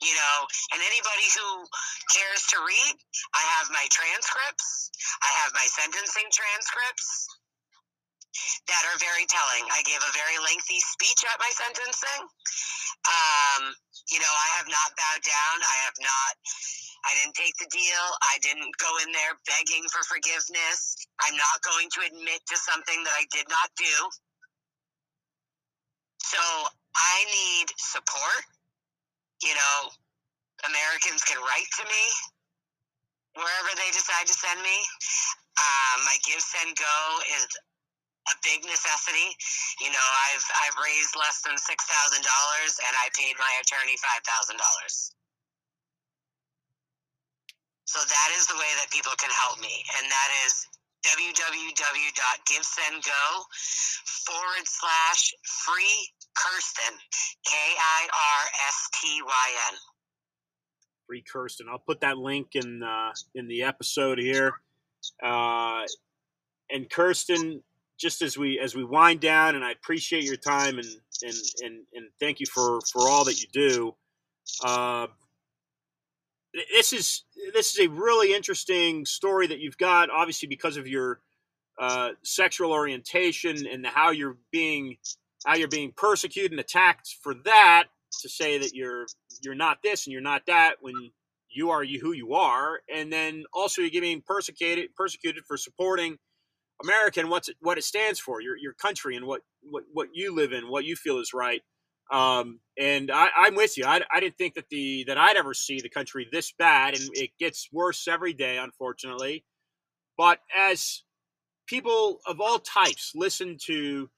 You 0.02 0.14
know, 0.18 0.38
and 0.74 0.82
anybody 0.82 1.28
who 1.38 1.62
cares 2.10 2.42
to 2.54 2.58
read, 2.66 2.96
I 3.38 3.44
have 3.58 3.70
my 3.70 3.86
transcripts, 3.94 4.90
I 5.22 5.30
have 5.46 5.54
my 5.54 5.66
sentencing 5.78 6.30
transcripts 6.34 7.41
that 8.68 8.84
are 8.88 8.98
very 9.00 9.28
telling. 9.28 9.68
I 9.72 9.84
gave 9.84 10.00
a 10.00 10.14
very 10.16 10.38
lengthy 10.40 10.80
speech 10.80 11.22
at 11.28 11.38
my 11.40 11.52
sentencing. 11.52 12.24
Um, 13.08 13.76
you 14.12 14.20
know, 14.20 14.32
I 14.32 14.50
have 14.62 14.70
not 14.72 14.90
bowed 14.96 15.24
down. 15.24 15.56
I 15.60 15.78
have 15.90 15.98
not, 16.00 16.32
I 17.04 17.12
didn't 17.20 17.36
take 17.36 17.56
the 17.60 17.68
deal. 17.68 18.06
I 18.24 18.40
didn't 18.40 18.72
go 18.78 18.92
in 19.04 19.12
there 19.12 19.36
begging 19.44 19.84
for 19.92 20.04
forgiveness. 20.08 20.96
I'm 21.28 21.36
not 21.36 21.58
going 21.66 21.90
to 21.98 22.00
admit 22.08 22.42
to 22.48 22.56
something 22.56 23.00
that 23.04 23.16
I 23.16 23.26
did 23.34 23.48
not 23.50 23.70
do. 23.76 23.96
So 26.24 26.42
I 26.96 27.18
need 27.28 27.68
support. 27.76 28.44
You 29.44 29.58
know, 29.58 29.78
Americans 30.70 31.26
can 31.26 31.42
write 31.42 31.70
to 31.82 31.84
me 31.90 32.04
wherever 33.36 33.72
they 33.76 33.90
decide 33.92 34.28
to 34.28 34.36
send 34.36 34.62
me. 34.62 34.78
Um, 35.58 35.98
my 36.06 36.16
Give 36.24 36.40
Send 36.40 36.78
Go 36.78 36.98
is 37.36 37.48
a 38.30 38.36
big 38.46 38.62
necessity. 38.66 39.34
You 39.82 39.90
know, 39.90 40.08
I've 40.30 40.46
I've 40.68 40.78
raised 40.78 41.16
less 41.18 41.42
than 41.42 41.58
six 41.58 41.86
thousand 41.90 42.22
dollars, 42.22 42.78
and 42.86 42.94
I 43.02 43.10
paid 43.18 43.34
my 43.42 43.50
attorney 43.62 43.98
five 43.98 44.22
thousand 44.22 44.62
dollars. 44.62 45.16
So 47.90 48.00
that 48.00 48.30
is 48.38 48.48
the 48.48 48.56
way 48.56 48.72
that 48.80 48.88
people 48.94 49.12
can 49.20 49.32
help 49.36 49.60
me, 49.60 49.84
and 50.00 50.08
that 50.08 50.32
is 50.48 50.64
www.givesendgo 51.02 53.24
forward 54.26 54.66
slash 54.66 55.34
free 55.44 56.10
Kirstyn 56.38 56.96
K 57.44 57.58
I 57.58 58.06
R 58.06 58.50
S 58.68 58.90
T 59.02 59.22
Y 59.26 59.48
N. 59.74 59.80
Free 61.08 61.24
Kirstyn. 61.24 61.68
I'll 61.70 61.80
put 61.80 62.02
that 62.02 62.18
link 62.18 62.56
in 62.56 62.84
uh, 62.84 63.12
in 63.36 63.48
the 63.48 63.64
episode 63.64 64.20
here. 64.20 64.54
Uh, 65.22 65.84
and 66.70 66.90
Kirstyn, 66.90 67.62
just 68.02 68.22
as 68.24 68.38
we 68.38 68.60
as 68.60 68.76
we 68.76 68.84
wind 68.84 69.20
down, 69.20 69.56
and 69.56 69.64
I 69.64 69.72
appreciate 69.72 70.24
your 70.24 70.36
time 70.36 70.80
and 70.80 70.90
and 71.22 71.36
and, 71.64 71.80
and 71.94 72.08
thank 72.20 72.40
you 72.40 72.48
for 72.48 72.80
for 72.92 73.08
all 73.08 73.24
that 73.26 73.40
you 73.42 73.48
do. 73.54 73.96
Uh, 74.64 75.08
this 76.74 76.92
is 76.92 77.24
this 77.54 77.74
is 77.74 77.86
a 77.86 77.90
really 77.90 78.34
interesting 78.34 79.06
story 79.06 79.48
that 79.48 79.60
you've 79.60 79.78
got, 79.78 80.10
obviously 80.10 80.48
because 80.48 80.78
of 80.78 80.88
your 80.88 81.22
uh, 81.80 82.10
sexual 82.24 82.72
orientation 82.72 83.68
and 83.68 83.86
how 83.86 84.10
you're 84.10 84.38
being 84.52 84.98
how 85.46 85.56
you're 85.56 85.68
being 85.68 85.94
persecuted 85.96 86.52
and 86.52 86.60
attacked 86.60 87.16
for 87.22 87.36
that. 87.46 87.86
To 88.24 88.28
say 88.28 88.58
that 88.58 88.74
you're 88.74 89.06
you're 89.42 89.56
not 89.56 89.82
this 89.82 90.06
and 90.06 90.12
you're 90.12 90.22
not 90.22 90.46
that 90.48 90.76
when 90.82 91.12
you 91.50 91.70
are 91.70 91.84
you 91.84 92.00
who 92.02 92.12
you 92.12 92.34
are, 92.34 92.80
and 92.94 93.14
then 93.14 93.46
also 93.54 93.82
you're 93.82 93.90
getting 93.90 94.22
persecuted 94.22 94.94
persecuted 94.96 95.46
for 95.46 95.56
supporting 95.56 96.18
America 96.84 97.20
and 97.20 97.30
what's 97.30 97.50
it, 97.50 97.58
what 97.60 97.78
it 97.78 97.84
stands 97.84 98.20
for, 98.20 98.42
your 98.42 98.58
your 98.58 98.74
country 98.74 99.16
and 99.16 99.26
what 99.26 99.42
what 99.62 99.84
what 99.94 100.10
you 100.14 100.34
live 100.34 100.52
in, 100.54 100.70
what 100.70 100.86
you 100.86 100.96
feel 100.96 101.20
is 101.20 101.34
right. 101.34 101.62
Um, 102.12 102.60
and 102.78 103.10
I, 103.10 103.30
I'm 103.38 103.56
with 103.56 103.78
you. 103.78 103.86
I, 103.86 104.02
I 104.14 104.20
didn't 104.20 104.38
think 104.38 104.56
that 104.56 104.70
the 104.70 105.06
that 105.08 105.18
I'd 105.18 105.38
ever 105.38 105.54
see 105.54 105.80
the 105.80 105.90
country 105.90 106.28
this 106.32 106.54
bad, 106.58 106.96
and 106.96 107.10
it 107.14 107.32
gets 107.40 107.70
worse 107.72 108.08
every 108.08 108.34
day, 108.34 108.58
unfortunately. 108.58 109.46
But 110.18 110.40
as 110.58 111.04
people 111.68 112.20
of 112.28 112.42
all 112.42 112.60
types 112.60 113.14
listen 113.16 113.58
to 113.66 114.10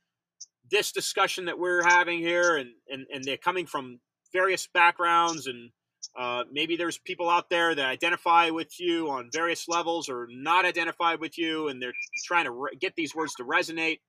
this 0.72 0.92
discussion 0.92 1.46
that 1.46 1.60
we're 1.60 1.84
having 1.84 2.20
here, 2.20 2.58
and 2.58 2.70
and, 2.90 3.06
and 3.14 3.24
they're 3.24 3.38
coming 3.38 3.68
from 3.68 4.00
various 4.34 4.68
backgrounds 4.74 5.46
and 5.46 5.70
uh, 6.18 6.44
maybe 6.52 6.76
there's 6.78 6.98
people 7.00 7.30
out 7.30 7.50
there 7.50 7.74
that 7.74 7.86
identify 7.88 8.50
with 8.50 8.80
you 8.80 9.10
on 9.10 9.30
various 9.34 9.68
levels 9.68 10.10
or 10.10 10.28
not 10.30 10.66
identify 10.66 11.16
with 11.16 11.38
you, 11.38 11.70
and 11.70 11.82
they're 11.82 11.94
trying 12.26 12.46
to 12.46 12.52
re- 12.52 12.78
get 12.80 12.96
these 12.96 13.16
words 13.16 13.36
to 13.36 13.44
resonate. 13.46 14.00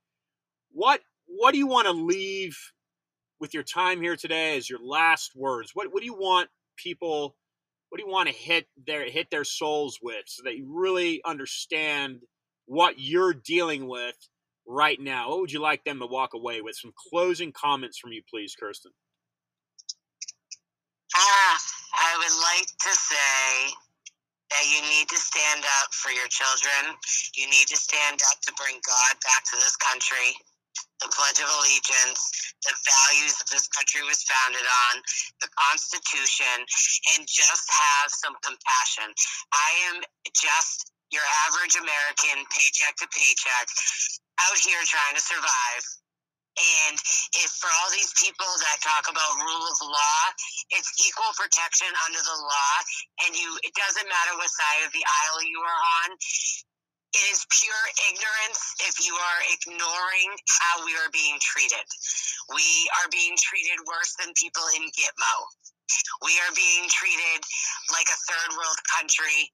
What 0.73 1.01
what 1.27 1.53
do 1.53 1.59
you 1.59 1.67
want 1.67 1.87
to 1.87 1.93
leave 1.93 2.59
with 3.41 3.55
your 3.55 3.65
time 3.65 4.03
here 4.03 4.17
today 4.17 4.57
as 4.57 4.71
your 4.71 4.81
last 4.81 5.33
words? 5.37 5.73
What 5.75 5.93
what 5.93 6.01
do 6.01 6.07
you 6.07 6.15
want 6.15 6.51
people? 6.77 7.37
What 7.91 7.99
do 8.01 8.07
you 8.07 8.13
want 8.13 8.29
to 8.29 8.35
hit 8.35 8.67
their 8.87 9.09
hit 9.09 9.31
their 9.31 9.45
souls 9.45 9.99
with, 10.03 10.25
so 10.27 10.43
that 10.45 10.57
you 10.57 10.67
really 10.69 11.23
understand 11.25 12.21
what 12.67 12.97
you're 12.99 13.35
dealing 13.35 13.89
with 13.89 14.17
right 14.67 15.01
now? 15.01 15.31
What 15.31 15.41
would 15.41 15.53
you 15.53 15.61
like 15.61 15.85
them 15.85 16.01
to 16.01 16.07
walk 16.07 16.35
away 16.35 16.61
with? 16.63 16.77
Some 16.77 16.93
closing 17.11 17.53
comments 17.53 17.99
from 17.99 18.13
you, 18.13 18.23
please, 18.29 18.57
Kirstyn. 18.61 18.93
Ah, 21.17 21.59
I 21.95 22.13
would 22.19 22.37
like 22.43 22.67
to 22.67 22.93
say 22.93 23.71
that 24.51 24.65
you 24.67 24.83
need 24.83 25.07
to 25.11 25.19
stand 25.19 25.63
up 25.83 25.95
for 25.95 26.11
your 26.11 26.27
children. 26.27 26.99
You 27.39 27.47
need 27.47 27.71
to 27.71 27.79
stand 27.79 28.19
up 28.31 28.43
to 28.47 28.53
bring 28.59 28.83
God 28.83 29.15
back 29.23 29.47
to 29.51 29.57
this 29.63 29.79
country. 29.79 30.35
The 31.03 31.11
Pledge 31.15 31.39
of 31.39 31.47
Allegiance, 31.47 32.23
the 32.67 32.75
values 32.75 33.39
that 33.39 33.47
this 33.51 33.71
country 33.71 34.03
was 34.03 34.27
founded 34.27 34.67
on, 34.91 34.95
the 35.39 35.51
Constitution, 35.55 36.67
and 37.15 37.27
just 37.31 37.67
have 37.71 38.11
some 38.11 38.35
compassion. 38.43 39.15
I 39.55 39.71
am 39.95 39.97
just 40.35 40.91
your 41.15 41.23
average 41.47 41.79
American, 41.79 42.43
paycheck 42.51 42.99
to 42.99 43.07
paycheck, 43.15 43.67
out 44.43 44.59
here 44.59 44.83
trying 44.83 45.15
to 45.15 45.23
survive 45.23 45.85
and 46.55 46.95
if 47.35 47.51
for 47.59 47.67
all 47.67 47.91
these 47.91 48.15
people 48.15 48.47
that 48.47 48.79
talk 48.79 49.11
about 49.11 49.43
rule 49.43 49.67
of 49.67 49.79
law, 49.83 50.23
it's 50.71 50.91
equal 51.03 51.35
protection 51.35 51.91
under 52.07 52.23
the 52.23 52.39
law, 52.39 52.75
and 53.27 53.35
you 53.35 53.59
it 53.67 53.75
doesn't 53.75 54.07
matter 54.07 54.39
what 54.39 54.51
side 54.51 54.87
of 54.87 54.95
the 54.95 55.03
aisle 55.03 55.43
you 55.43 55.59
are 55.59 55.83
on. 56.07 56.15
It 57.15 57.27
is 57.31 57.47
pure 57.47 57.85
ignorance 58.11 58.63
if 58.87 58.99
you 59.03 59.15
are 59.15 59.41
ignoring 59.51 60.31
how 60.63 60.83
we 60.83 60.95
are 60.99 61.11
being 61.15 61.39
treated. 61.43 61.87
We 62.51 62.67
are 62.99 63.11
being 63.11 63.39
treated 63.39 63.79
worse 63.87 64.15
than 64.19 64.35
people 64.35 64.67
in 64.75 64.83
Gitmo. 64.95 65.35
We 66.27 66.35
are 66.43 66.55
being 66.59 66.91
treated 66.91 67.41
like 67.95 68.11
a 68.11 68.19
third 68.27 68.59
world 68.59 68.79
country 68.91 69.47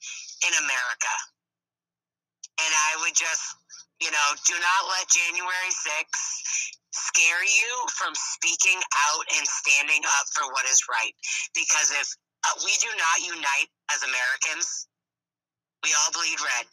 in 0.49 0.53
America. 0.57 1.15
And 2.65 2.73
I 2.73 3.05
would 3.05 3.17
just, 3.17 3.45
you 4.01 4.09
know, 4.09 4.29
do 4.49 4.57
not 4.57 4.81
let 4.89 5.05
January 5.13 5.73
6th 5.73 6.80
scare 6.91 7.45
you 7.45 7.73
from 7.95 8.15
speaking 8.15 8.79
out 8.79 9.25
and 9.39 9.47
standing 9.47 10.03
up 10.21 10.27
for 10.35 10.47
what 10.53 10.67
is 10.67 10.83
right. 10.91 11.15
Because 11.55 11.91
if 11.95 12.09
uh, 12.47 12.55
we 12.65 12.73
do 12.83 12.91
not 12.95 13.17
unite 13.23 13.71
as 13.95 14.03
Americans, 14.03 14.89
we 15.83 15.91
all 15.95 16.13
bleed 16.13 16.39
red. 16.41 16.67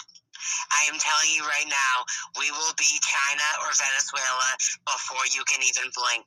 I 0.70 0.86
am 0.93 0.97
telling 0.99 1.32
you 1.34 1.43
right 1.43 1.70
now, 1.70 1.95
we 2.38 2.51
will 2.51 2.76
be 2.78 2.89
China 3.01 3.47
or 3.65 3.74
Venezuela 3.74 4.49
before 4.86 5.26
you 5.34 5.41
can 5.49 5.61
even 5.65 5.89
blink. 5.95 6.26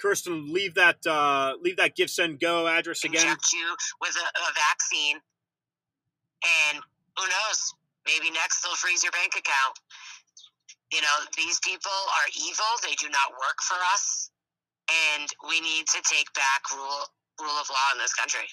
Kirstyn, 0.00 0.52
leave 0.52 0.74
that 0.74 1.04
uh, 1.06 1.54
leave 1.60 1.76
that 1.76 1.96
give 1.96 2.08
send 2.08 2.38
go 2.38 2.68
address 2.68 3.04
again. 3.04 3.26
Inject 3.26 3.52
you 3.52 3.76
with 4.00 4.14
a, 4.16 4.26
a 4.26 4.50
vaccine, 4.54 5.18
and 6.70 6.78
who 7.18 7.24
knows? 7.26 7.74
Maybe 8.06 8.30
next 8.30 8.62
they'll 8.62 8.76
freeze 8.76 9.02
your 9.02 9.12
bank 9.12 9.34
account. 9.36 9.76
You 10.92 11.00
know, 11.00 11.16
these 11.36 11.58
people 11.60 11.90
are 11.90 12.28
evil. 12.36 12.64
They 12.82 12.94
do 12.94 13.08
not 13.08 13.32
work 13.32 13.60
for 13.62 13.76
us. 13.92 14.30
And 14.88 15.28
we 15.48 15.60
need 15.60 15.86
to 15.86 16.02
take 16.08 16.32
back 16.34 16.70
rule 16.74 17.04
rule 17.40 17.58
of 17.60 17.68
law 17.70 17.92
in 17.94 17.98
this 17.98 18.14
country. 18.14 18.48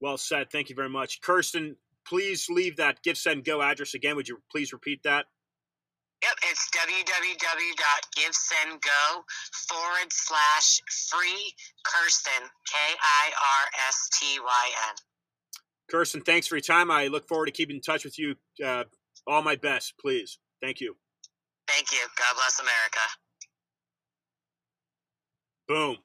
Well 0.00 0.18
said. 0.18 0.50
Thank 0.50 0.68
you 0.68 0.76
very 0.76 0.90
much. 0.90 1.20
Kirstyn, 1.20 1.76
please 2.06 2.48
leave 2.50 2.76
that 2.76 3.02
give 3.02 3.16
send 3.16 3.44
go 3.44 3.62
address 3.62 3.94
again. 3.94 4.16
Would 4.16 4.28
you 4.28 4.42
please 4.50 4.72
repeat 4.72 5.02
that? 5.04 5.26
Yep, 6.22 6.32
it's 6.50 6.68
www.givesendgo 6.70 9.24
forward 9.68 10.12
slash 10.12 10.80
free 11.10 11.52
Kirstyn, 11.84 12.48
K 12.70 12.78
I 13.00 13.30
R 13.30 13.70
S 13.88 14.08
T 14.12 14.38
Y 14.38 14.70
N. 14.88 14.94
Kirstyn, 15.92 16.24
thanks 16.24 16.46
for 16.46 16.54
your 16.56 16.62
time. 16.62 16.92
I 16.92 17.08
look 17.08 17.26
forward 17.26 17.46
to 17.46 17.52
keeping 17.52 17.76
in 17.76 17.82
touch 17.82 18.04
with 18.04 18.20
you. 18.20 18.36
Uh, 18.64 18.84
all 19.26 19.42
my 19.42 19.56
best, 19.56 19.94
please. 20.00 20.38
Thank 20.62 20.80
you. 20.80 20.96
Thank 21.68 21.92
you. 21.92 21.98
God 22.16 22.34
bless 22.36 22.60
America. 22.60 23.00
Boom. 25.68 25.96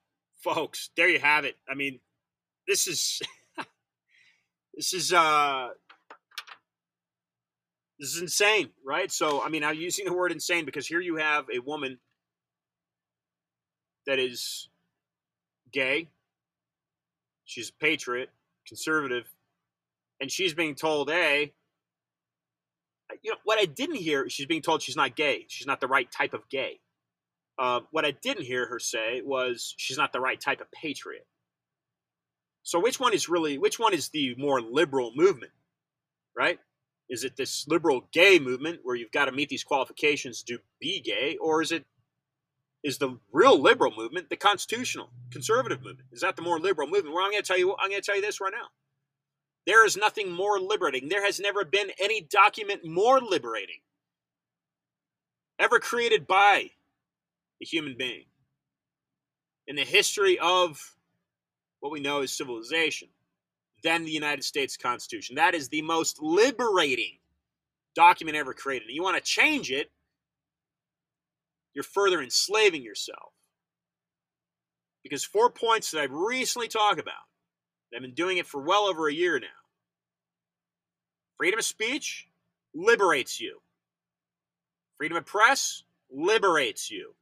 Folks, 0.44 0.90
there 0.98 1.10
you 1.10 1.20
have 1.20 1.46
it. 1.46 1.56
I 1.70 1.76
mean, 1.76 2.00
this 2.68 2.88
is 2.88 3.22
this 4.76 4.94
is 4.94 5.14
uh 5.14 5.70
this 8.00 8.16
is 8.16 8.22
insane, 8.22 8.70
right? 8.86 9.12
So, 9.12 9.44
I 9.44 9.50
mean, 9.50 9.64
I'm 9.64 9.76
using 9.76 10.06
the 10.06 10.14
word 10.14 10.32
insane 10.32 10.66
because 10.66 10.88
here 10.88 11.02
you 11.02 11.18
have 11.18 11.46
a 11.56 11.60
woman 11.60 12.00
that 14.08 14.20
is 14.20 14.70
gay. 15.72 16.10
She's 17.46 17.70
a 17.70 17.74
patriot, 17.84 18.30
conservative, 18.68 19.26
and 20.22 20.32
she's 20.32 20.54
being 20.54 20.76
told, 20.76 21.10
"Hey, 21.10 21.54
you 23.24 23.32
know 23.32 23.38
what 23.44 23.60
I 23.60 23.66
didn't 23.66 23.98
hear? 23.98 24.30
She's 24.30 24.46
being 24.46 24.62
told 24.62 24.82
she's 24.82 24.96
not 24.96 25.16
gay. 25.16 25.46
She's 25.48 25.68
not 25.68 25.80
the 25.80 25.88
right 25.88 26.12
type 26.12 26.34
of 26.34 26.48
gay. 26.50 26.80
Uh, 27.60 27.82
what 27.92 28.06
I 28.06 28.12
didn't 28.12 28.46
hear 28.46 28.68
her 28.68 28.80
say 28.80 29.22
was 29.24 29.74
she's 29.78 29.98
not 29.98 30.14
the 30.14 30.20
right 30.20 30.40
type 30.40 30.62
of 30.62 30.72
patriot. 30.72 31.26
So 32.64 32.80
which 32.80 33.00
one 33.00 33.14
is 33.14 33.30
really 33.30 33.58
which 33.58 33.80
one 33.80 33.94
is 33.94 34.10
the 34.10 34.36
more 34.36 34.62
liberal 34.62 35.12
movement, 35.16 35.54
right? 36.36 36.60
Is 37.10 37.24
it 37.24 37.38
this 37.38 37.66
liberal 37.68 38.10
gay 38.12 38.40
movement 38.40 38.82
where 38.84 38.96
you've 38.96 39.12
got 39.12 39.26
to 39.26 39.32
meet 39.32 39.50
these 39.50 39.64
qualifications 39.64 40.44
to 40.44 40.60
be 40.80 41.00
gay, 41.00 41.38
or 41.38 41.62
is 41.62 41.72
it 41.72 41.86
is 42.84 42.98
the 42.98 43.20
real 43.32 43.60
liberal 43.60 43.94
movement 43.96 44.30
the 44.30 44.36
constitutional 44.36 45.10
conservative 45.32 45.82
movement? 45.82 46.10
Is 46.12 46.22
that 46.22 46.36
the 46.36 46.42
more 46.42 46.60
liberal 46.60 46.88
movement? 46.88 47.16
Well, 47.16 47.24
I'm 47.24 47.32
going 47.32 47.42
to 47.42 47.48
tell 47.48 47.58
you. 47.58 47.76
I'm 47.80 47.90
going 47.90 48.02
to 48.02 48.06
tell 48.06 48.16
you 48.16 48.22
this 48.22 48.42
right 48.42 48.54
now. 48.54 48.68
There 49.68 49.86
is 49.86 49.98
nothing 49.98 50.32
more 50.32 50.60
liberating. 50.60 51.10
There 51.10 51.26
has 51.26 51.42
never 51.42 51.66
been 51.66 51.92
any 52.00 52.22
document 52.22 52.86
more 52.86 53.20
liberating 53.20 53.82
ever 55.60 55.80
created 55.80 56.26
by 56.26 56.70
a 57.62 57.66
human 57.66 57.96
being 57.98 58.26
in 59.68 59.76
the 59.76 59.84
history 59.84 60.40
of 60.40 60.96
what 61.82 61.92
we 61.92 62.00
know 62.00 62.22
as 62.22 62.32
civilization 62.32 63.10
than 63.84 64.06
the 64.06 64.12
United 64.12 64.44
States 64.44 64.78
Constitution. 64.78 65.36
That 65.36 65.54
is 65.54 65.68
the 65.68 65.82
most 65.82 66.22
liberating 66.22 67.18
document 67.94 68.38
ever 68.38 68.54
created. 68.54 68.88
And 68.88 68.96
you 68.96 69.04
want 69.04 69.18
to 69.18 69.24
change 69.24 69.70
it, 69.70 69.92
you're 71.74 71.84
further 71.84 72.22
enslaving 72.22 72.84
yourself. 72.84 73.34
Because 75.04 75.26
four 75.26 75.50
points 75.50 75.92
that 75.92 76.02
I've 76.02 76.12
recently 76.12 76.70
talked 76.70 77.00
about, 77.00 77.16
I've 77.96 78.02
been 78.02 78.14
doing 78.14 78.38
it 78.38 78.46
for 78.46 78.62
well 78.62 78.84
over 78.84 79.08
a 79.08 79.14
year 79.14 79.40
now. 79.40 79.48
Freedom 81.38 81.60
of 81.60 81.66
speech 81.66 82.28
liberates 82.74 83.40
you. 83.40 83.60
Freedom 84.98 85.18
of 85.18 85.26
press 85.26 85.84
liberates 86.12 86.90
you. 86.92 87.14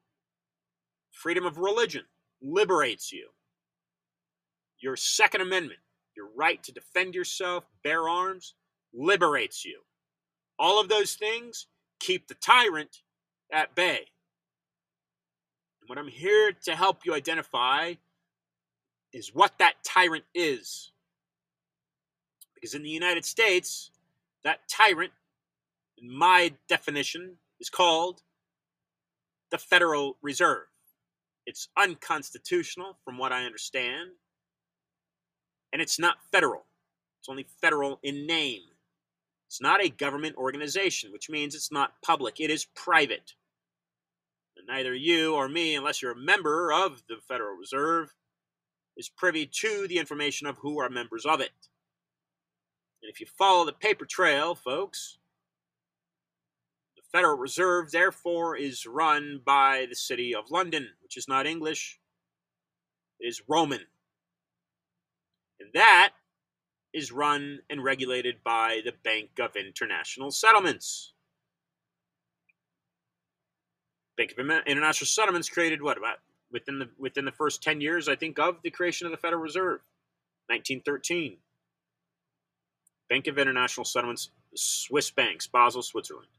Freedom 1.12 1.46
of 1.46 1.58
religion 1.58 2.04
liberates 2.42 3.12
you. 3.12 3.30
Your 4.80 4.96
Second 4.96 5.42
Amendment, 5.42 5.80
your 6.16 6.30
right 6.36 6.62
to 6.64 6.72
defend 6.72 7.16
yourself, 7.16 7.66
bear 7.84 8.08
arms, 8.08 8.54
liberates 8.94 9.66
you. 9.66 9.82
All 10.58 10.80
of 10.80 10.90
those 10.90 11.16
things 11.16 11.68
keep 12.00 12.28
the 12.28 12.36
tyrant 12.36 13.02
at 13.52 13.76
bay. 13.76 14.08
And 15.82 15.90
what 15.90 15.98
I'm 15.98 16.08
here 16.08 16.52
to 16.64 16.76
help 16.76 17.06
you 17.06 17.14
identify 17.14 17.96
is 19.16 19.34
what 19.34 19.58
that 19.60 19.76
tyrant 19.84 20.26
is. 20.36 20.92
Because 22.54 22.74
in 22.74 22.84
the 22.84 22.90
United 22.90 23.24
States, 23.24 23.90
that 24.44 24.68
tyrant, 24.68 25.14
in 25.98 26.14
my 26.14 26.52
definition, 26.68 27.38
is 27.60 27.70
called 27.70 28.22
the 29.52 29.58
Federal 29.58 30.18
Reserve. 30.22 30.68
It's 31.46 31.70
unconstitutional, 31.78 32.98
from 33.06 33.18
what 33.18 33.32
I 33.32 33.46
understand, 33.46 34.10
and 35.72 35.82
it's 35.82 35.98
not 35.98 36.18
federal. 36.32 36.66
It's 37.20 37.30
only 37.30 37.46
federal 37.62 38.00
in 38.04 38.28
name. 38.28 38.64
It's 39.48 39.62
not 39.62 39.84
a 39.84 39.90
government 39.90 40.36
organization, 40.36 41.14
which 41.14 41.30
means 41.30 41.56
it's 41.56 41.72
not 41.72 42.02
public, 42.04 42.42
it 42.42 42.50
is 42.50 42.66
private. 42.76 43.34
And 44.58 44.68
neither 44.68 44.94
you 44.94 45.36
or 45.36 45.48
me, 45.48 45.76
unless 45.76 46.02
you're 46.02 46.12
a 46.12 46.18
member 46.18 46.74
of 46.74 47.04
the 47.08 47.18
Federal 47.26 47.56
Reserve, 47.56 48.14
is 48.98 49.10
privy 49.10 49.46
to 49.46 49.88
the 49.88 49.98
information 49.98 50.48
of 50.48 50.58
who 50.58 50.80
are 50.80 50.90
members 50.90 51.26
of 51.26 51.42
it. 51.42 51.52
And 53.02 53.12
if 53.12 53.20
you 53.20 53.28
follow 53.28 53.66
the 53.66 53.74
paper 53.74 54.06
trail, 54.06 54.56
folks, 54.56 55.18
the 56.96 57.04
Federal 57.12 57.38
Reserve, 57.38 57.92
therefore, 57.92 58.56
is 58.56 58.86
run 58.86 59.42
by 59.46 59.86
the 59.90 59.96
City 59.96 60.34
of 60.34 60.50
London, 60.50 60.90
which 61.04 61.18
is 61.18 61.28
not 61.28 61.46
English, 61.46 62.00
it 63.20 63.28
is 63.28 63.44
Roman. 63.48 63.82
And 65.60 65.70
that 65.74 66.14
is 66.94 67.12
run 67.12 67.60
and 67.70 67.84
regulated 67.84 68.38
by 68.44 68.82
the 68.86 68.94
Bank 69.04 69.30
of 69.40 69.56
International 69.56 70.32
Settlements. 70.32 71.14
Bank 74.18 74.34
of 74.38 74.50
International 74.66 75.08
Settlements 75.08 75.50
created 75.50 75.82
what 75.82 75.98
about 75.98 76.20
within 76.56 76.80
the 76.80 76.90
within 76.98 77.26
the 77.26 77.32
first 77.34 77.62
10 77.62 77.82
years 77.82 78.08
I 78.08 78.16
think 78.16 78.40
of 78.40 78.62
the 78.64 78.72
creation 78.72 79.06
of 79.06 79.12
the 79.12 79.18
Federal 79.18 79.42
Reserve 79.42 79.82
1913 80.48 81.38
Bank 83.10 83.28
of 83.28 83.38
International 83.38 83.86
Settlements, 83.86 84.30
Swiss 84.56 85.12
banks, 85.12 85.48
Basel, 85.48 85.84
Switzerland. 85.84 86.30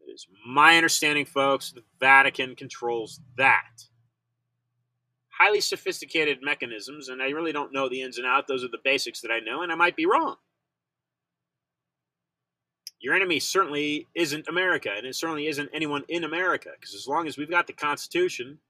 It 0.00 0.12
is 0.12 0.26
my 0.46 0.76
understanding, 0.76 1.24
folks, 1.24 1.72
the 1.72 1.84
Vatican 2.00 2.56
controls 2.56 3.20
that. 3.36 3.84
Highly 5.38 5.60
sophisticated 5.60 6.38
mechanisms, 6.42 7.08
and 7.08 7.22
I 7.22 7.28
really 7.28 7.52
don't 7.52 7.72
know 7.72 7.88
the 7.88 8.02
ins 8.02 8.18
and 8.18 8.26
outs. 8.26 8.48
Those 8.48 8.64
are 8.64 8.68
the 8.68 8.78
basics 8.82 9.20
that 9.20 9.30
I 9.30 9.40
know, 9.40 9.62
and 9.62 9.70
I 9.70 9.76
might 9.76 9.96
be 9.96 10.06
wrong. 10.06 10.36
Your 13.02 13.14
enemy 13.14 13.40
certainly 13.40 14.06
isn't 14.14 14.46
America, 14.46 14.90
and 14.96 15.04
it 15.04 15.16
certainly 15.16 15.48
isn't 15.48 15.68
anyone 15.74 16.04
in 16.08 16.22
America, 16.22 16.70
because 16.78 16.94
as 16.94 17.08
long 17.08 17.26
as 17.26 17.36
we've 17.36 17.50
got 17.50 17.66
the 17.66 17.72
Constitution, 17.72 18.60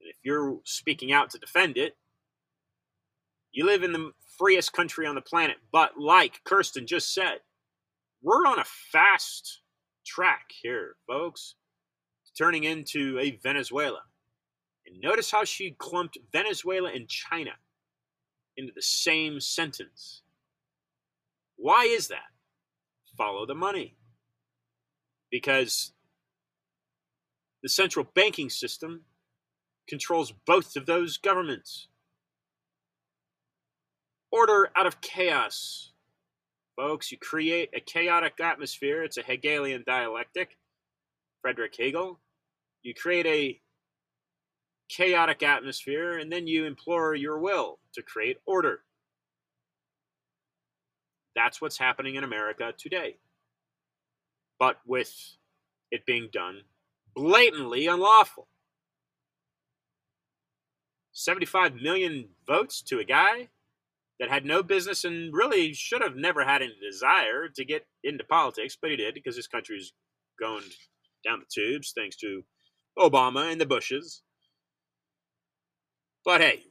and 0.00 0.10
if 0.10 0.16
you're 0.22 0.58
speaking 0.64 1.10
out 1.10 1.30
to 1.30 1.38
defend 1.38 1.78
it, 1.78 1.96
you 3.52 3.64
live 3.64 3.82
in 3.82 3.92
the 3.92 4.12
freest 4.36 4.74
country 4.74 5.06
on 5.06 5.14
the 5.14 5.22
planet. 5.22 5.56
But 5.72 5.98
like 5.98 6.42
Kirstyn 6.44 6.84
just 6.84 7.14
said, 7.14 7.40
we're 8.22 8.46
on 8.46 8.58
a 8.58 8.64
fast 8.64 9.62
track 10.04 10.52
here, 10.60 10.96
folks, 11.06 11.54
turning 12.36 12.64
into 12.64 13.18
a 13.18 13.30
Venezuela. 13.42 14.02
And 14.86 15.00
notice 15.00 15.30
how 15.30 15.44
she 15.44 15.70
clumped 15.78 16.18
Venezuela 16.32 16.90
and 16.92 17.08
China 17.08 17.52
into 18.58 18.72
the 18.74 18.82
same 18.82 19.40
sentence. 19.40 20.22
Why 21.56 21.84
is 21.84 22.08
that? 22.08 22.28
Follow 23.18 23.44
the 23.44 23.54
money. 23.54 23.96
Because 25.30 25.92
the 27.62 27.68
central 27.68 28.06
banking 28.14 28.48
system 28.48 29.02
controls 29.86 30.32
both 30.46 30.76
of 30.76 30.86
those 30.86 31.18
governments 31.18 31.88
order 34.30 34.70
out 34.76 34.86
of 34.86 35.00
chaos. 35.00 35.92
Folks, 36.76 37.10
you 37.10 37.18
create 37.18 37.70
a 37.74 37.80
chaotic 37.80 38.38
atmosphere. 38.40 39.02
It's 39.02 39.16
a 39.16 39.22
Hegelian 39.22 39.82
dialectic. 39.86 40.56
Frederick 41.42 41.74
Hegel. 41.76 42.20
You 42.82 42.94
create 42.94 43.26
a 43.26 43.60
chaotic 44.88 45.42
atmosphere, 45.42 46.18
and 46.18 46.30
then 46.32 46.46
you 46.46 46.64
implore 46.64 47.14
your 47.14 47.38
will 47.38 47.78
to 47.94 48.02
create 48.02 48.38
order. 48.46 48.82
That's 51.38 51.60
what's 51.60 51.78
happening 51.78 52.16
in 52.16 52.24
America 52.24 52.74
today. 52.76 53.18
But 54.58 54.78
with 54.84 55.14
it 55.92 56.04
being 56.04 56.30
done 56.32 56.62
blatantly 57.14 57.86
unlawful. 57.86 58.48
75 61.12 61.76
million 61.76 62.30
votes 62.44 62.82
to 62.82 62.98
a 62.98 63.04
guy 63.04 63.50
that 64.18 64.28
had 64.28 64.44
no 64.44 64.64
business 64.64 65.04
and 65.04 65.32
really 65.32 65.72
should 65.74 66.02
have 66.02 66.16
never 66.16 66.44
had 66.44 66.60
any 66.60 66.74
desire 66.82 67.48
to 67.54 67.64
get 67.64 67.86
into 68.02 68.24
politics, 68.24 68.76
but 68.80 68.90
he 68.90 68.96
did 68.96 69.14
because 69.14 69.36
this 69.36 69.46
country 69.46 69.76
is 69.76 69.92
going 70.40 70.64
down 71.24 71.38
the 71.38 71.46
tubes 71.48 71.92
thanks 71.96 72.16
to 72.16 72.42
Obama 72.98 73.52
and 73.52 73.60
the 73.60 73.66
Bushes. 73.66 74.22
But 76.24 76.40
hey, 76.40 76.64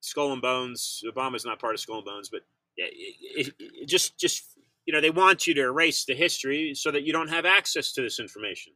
Skull 0.00 0.32
and 0.32 0.42
Bones. 0.42 1.04
Obama's 1.06 1.44
not 1.44 1.60
part 1.60 1.74
of 1.74 1.80
Skull 1.80 1.98
and 1.98 2.04
Bones, 2.04 2.28
but 2.28 2.42
it, 2.78 3.54
it, 3.60 3.88
just 3.88 4.18
just 4.18 4.44
you 4.86 4.92
know 4.92 5.00
they 5.00 5.10
want 5.10 5.46
you 5.46 5.54
to 5.54 5.62
erase 5.62 6.04
the 6.04 6.14
history 6.14 6.74
so 6.74 6.90
that 6.90 7.02
you 7.02 7.12
don't 7.12 7.28
have 7.28 7.44
access 7.44 7.92
to 7.92 8.02
this 8.02 8.18
information. 8.20 8.72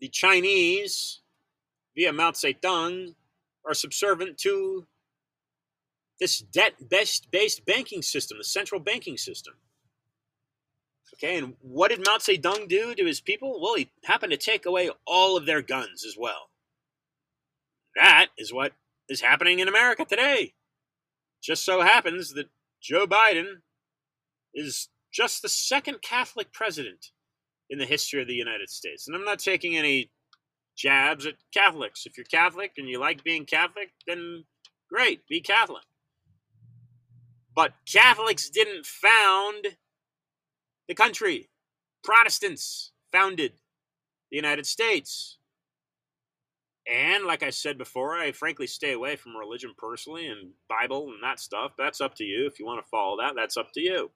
The 0.00 0.08
Chinese, 0.08 1.20
via 1.94 2.12
Mao 2.12 2.30
Zedong, 2.30 3.14
are 3.66 3.74
subservient 3.74 4.38
to 4.38 4.86
this 6.18 6.38
debt 6.40 6.74
based 6.88 7.64
banking 7.66 8.02
system, 8.02 8.38
the 8.38 8.44
central 8.44 8.80
banking 8.80 9.16
system. 9.16 9.54
Okay, 11.14 11.36
and 11.36 11.54
what 11.60 11.90
did 11.90 12.04
Mao 12.06 12.16
Zedong 12.16 12.66
do 12.68 12.94
to 12.94 13.04
his 13.04 13.20
people? 13.20 13.60
Well, 13.60 13.74
he 13.74 13.90
happened 14.04 14.32
to 14.32 14.38
take 14.38 14.64
away 14.64 14.90
all 15.06 15.36
of 15.36 15.44
their 15.44 15.60
guns 15.60 16.04
as 16.06 16.16
well. 16.18 16.48
That 17.96 18.28
is 18.38 18.52
what 18.52 18.72
is 19.10 19.20
happening 19.20 19.58
in 19.58 19.68
America 19.68 20.06
today. 20.06 20.54
Just 21.42 21.64
so 21.64 21.82
happens 21.82 22.32
that 22.34 22.48
Joe 22.80 23.06
Biden 23.06 23.56
is 24.54 24.88
just 25.12 25.42
the 25.42 25.48
second 25.48 26.00
Catholic 26.00 26.52
president 26.52 27.10
in 27.68 27.78
the 27.78 27.86
history 27.86 28.22
of 28.22 28.28
the 28.28 28.34
United 28.34 28.70
States. 28.70 29.06
And 29.06 29.16
I'm 29.16 29.24
not 29.24 29.40
taking 29.40 29.76
any 29.76 30.10
jabs 30.76 31.26
at 31.26 31.34
Catholics. 31.52 32.06
If 32.06 32.16
you're 32.16 32.24
Catholic 32.24 32.72
and 32.78 32.88
you 32.88 32.98
like 32.98 33.24
being 33.24 33.44
Catholic, 33.44 33.90
then 34.06 34.44
great, 34.88 35.26
be 35.28 35.40
Catholic. 35.40 35.82
But 37.54 37.72
Catholics 37.84 38.48
didn't 38.48 38.86
found 38.86 39.76
the 40.88 40.94
country. 40.94 41.50
Protestants 42.02 42.92
founded 43.12 43.54
the 44.30 44.36
United 44.36 44.66
States. 44.66 45.38
And 46.90 47.24
like 47.24 47.44
I 47.44 47.50
said 47.50 47.78
before, 47.78 48.16
I 48.16 48.32
frankly 48.32 48.66
stay 48.66 48.92
away 48.92 49.14
from 49.14 49.36
religion 49.36 49.74
personally 49.78 50.26
and 50.26 50.50
Bible 50.68 51.10
and 51.10 51.22
that 51.22 51.38
stuff. 51.38 51.72
That's 51.78 52.00
up 52.00 52.16
to 52.16 52.24
you. 52.24 52.46
If 52.46 52.58
you 52.58 52.66
want 52.66 52.84
to 52.84 52.88
follow 52.90 53.18
that, 53.18 53.34
that's 53.36 53.56
up 53.56 53.68
to 53.74 53.80
you. 53.80 54.10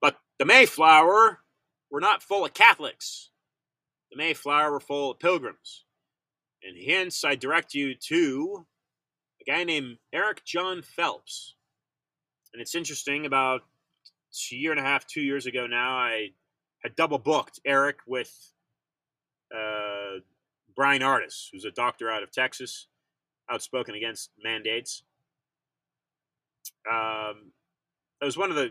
But 0.00 0.16
the 0.38 0.44
Mayflower 0.44 1.40
were 1.90 2.00
not 2.00 2.22
full 2.22 2.44
of 2.44 2.54
Catholics. 2.54 3.30
The 4.12 4.16
Mayflower 4.16 4.70
were 4.70 4.80
full 4.80 5.10
of 5.10 5.18
pilgrims. 5.18 5.84
And 6.62 6.76
hence, 6.86 7.24
I 7.24 7.34
direct 7.34 7.74
you 7.74 7.94
to 8.08 8.66
a 9.40 9.50
guy 9.50 9.64
named 9.64 9.98
Eric 10.12 10.44
John 10.44 10.82
Phelps. 10.82 11.56
And 12.52 12.62
it's 12.62 12.76
interesting, 12.76 13.26
about 13.26 13.62
a 14.52 14.54
year 14.54 14.70
and 14.70 14.80
a 14.80 14.84
half, 14.84 15.04
two 15.06 15.20
years 15.20 15.46
ago 15.46 15.66
now, 15.66 15.96
I 15.96 16.28
had 16.86 16.94
double 16.94 17.18
booked 17.18 17.58
Eric 17.64 17.98
with 18.06 18.52
uh, 19.52 20.20
Bryan 20.76 21.02
Ardis, 21.02 21.48
who's 21.50 21.64
a 21.64 21.72
doctor 21.72 22.08
out 22.08 22.22
of 22.22 22.30
Texas, 22.30 22.86
outspoken 23.50 23.96
against 23.96 24.30
mandates. 24.42 25.02
Um, 26.88 27.50
that 28.20 28.26
was 28.26 28.36
one 28.36 28.50
of 28.50 28.56
the 28.56 28.70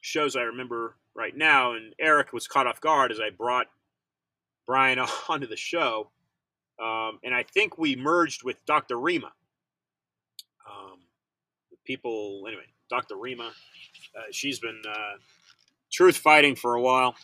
shows 0.00 0.34
I 0.34 0.42
remember 0.42 0.96
right 1.14 1.36
now, 1.36 1.74
and 1.74 1.94
Eric 2.00 2.32
was 2.32 2.48
caught 2.48 2.66
off 2.66 2.80
guard 2.80 3.12
as 3.12 3.20
I 3.20 3.30
brought 3.30 3.68
Bryan 4.66 4.98
onto 5.28 5.46
the 5.46 5.56
show. 5.56 6.10
Um, 6.82 7.20
and 7.22 7.32
I 7.32 7.44
think 7.44 7.78
we 7.78 7.94
merged 7.94 8.42
with 8.42 8.56
Dr. 8.66 8.98
Rima. 8.98 9.30
Um, 10.68 10.98
people, 11.84 12.46
anyway, 12.48 12.66
Dr. 12.90 13.16
Rima, 13.16 13.52
uh, 14.16 14.22
she's 14.32 14.58
been 14.58 14.82
uh, 14.88 15.18
truth 15.92 16.16
fighting 16.16 16.56
for 16.56 16.74
a 16.74 16.80
while. 16.80 17.14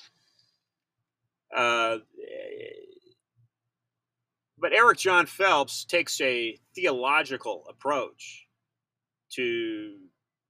Uh, 1.57 1.99
but 4.59 4.73
Eric 4.73 4.99
John 4.99 5.27
Phelps 5.27 5.85
takes 5.85 6.21
a 6.21 6.59
theological 6.75 7.65
approach 7.69 8.47
to 9.33 9.97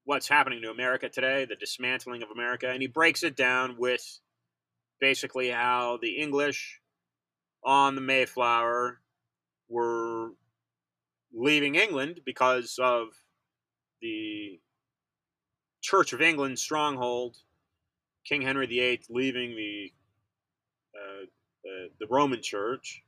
what's 0.04 0.28
happening 0.28 0.62
to 0.62 0.70
America 0.70 1.08
today, 1.08 1.44
the 1.44 1.56
dismantling 1.56 2.22
of 2.22 2.30
America, 2.30 2.68
and 2.68 2.82
he 2.82 2.88
breaks 2.88 3.22
it 3.22 3.36
down 3.36 3.76
with 3.78 4.02
basically 5.00 5.50
how 5.50 5.98
the 6.02 6.18
English 6.18 6.80
on 7.64 7.94
the 7.94 8.00
Mayflower 8.00 9.00
were 9.68 10.30
leaving 11.32 11.76
England 11.76 12.20
because 12.24 12.78
of 12.82 13.08
the 14.02 14.58
Church 15.80 16.12
of 16.12 16.20
England 16.20 16.58
stronghold, 16.58 17.36
King 18.24 18.42
Henry 18.42 18.66
VIII 18.66 19.02
leaving 19.08 19.56
the 19.56 19.92
uh, 21.00 21.24
uh, 21.68 21.88
the 21.98 22.06
Roman 22.08 22.42
Church. 22.42 23.02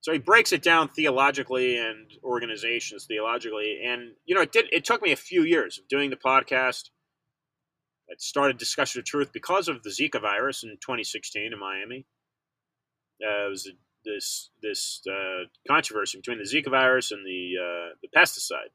So 0.00 0.12
he 0.12 0.18
breaks 0.18 0.52
it 0.52 0.62
down 0.62 0.88
theologically 0.88 1.78
and 1.78 2.10
organizations 2.24 3.06
theologically, 3.06 3.80
and 3.84 4.12
you 4.24 4.34
know 4.34 4.40
it 4.40 4.50
did. 4.50 4.66
It 4.72 4.84
took 4.84 5.00
me 5.00 5.12
a 5.12 5.16
few 5.16 5.44
years 5.44 5.78
of 5.78 5.86
doing 5.88 6.10
the 6.10 6.16
podcast. 6.16 6.90
I 8.10 8.14
started 8.18 8.58
discussion 8.58 8.98
of 8.98 9.04
truth 9.04 9.30
because 9.32 9.68
of 9.68 9.84
the 9.84 9.90
Zika 9.90 10.20
virus 10.20 10.64
in 10.64 10.70
2016 10.80 11.52
in 11.52 11.58
Miami. 11.58 12.06
Uh, 13.24 13.46
it 13.46 13.50
was 13.50 13.70
this 14.04 14.50
this 14.60 15.02
uh, 15.08 15.44
controversy 15.68 16.18
between 16.18 16.38
the 16.38 16.44
Zika 16.44 16.70
virus 16.70 17.12
and 17.12 17.24
the 17.24 17.52
uh, 17.60 17.94
the 18.02 18.08
pesticide, 18.08 18.72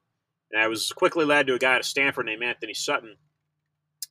and 0.51 0.61
I 0.61 0.69
was 0.69 0.93
quickly 0.93 1.25
led 1.25 1.47
to 1.47 1.55
a 1.55 1.59
guy 1.59 1.75
at 1.75 1.83
Stanford 1.83 2.27
named 2.27 2.43
Antony 2.43 2.73
Sutton 2.73 3.17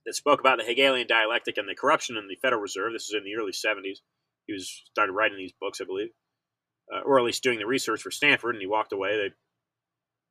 that 0.06 0.14
spoke 0.14 0.40
about 0.40 0.58
the 0.58 0.64
Hegelian 0.64 1.06
dialectic 1.06 1.58
and 1.58 1.68
the 1.68 1.74
corruption 1.74 2.16
in 2.16 2.28
the 2.28 2.36
Federal 2.36 2.62
Reserve. 2.62 2.92
This 2.92 3.06
is 3.06 3.14
in 3.14 3.24
the 3.24 3.34
early 3.34 3.52
70s. 3.52 3.98
He 4.46 4.52
was 4.52 4.68
started 4.90 5.12
writing 5.12 5.36
these 5.36 5.52
books, 5.60 5.80
I 5.80 5.84
believe, 5.84 6.10
uh, 6.92 7.00
or 7.00 7.18
at 7.18 7.24
least 7.24 7.42
doing 7.42 7.58
the 7.58 7.66
research 7.66 8.00
for 8.00 8.12
Stanford, 8.12 8.54
and 8.54 8.62
he 8.62 8.68
walked 8.68 8.92
away. 8.92 9.16
They 9.16 9.34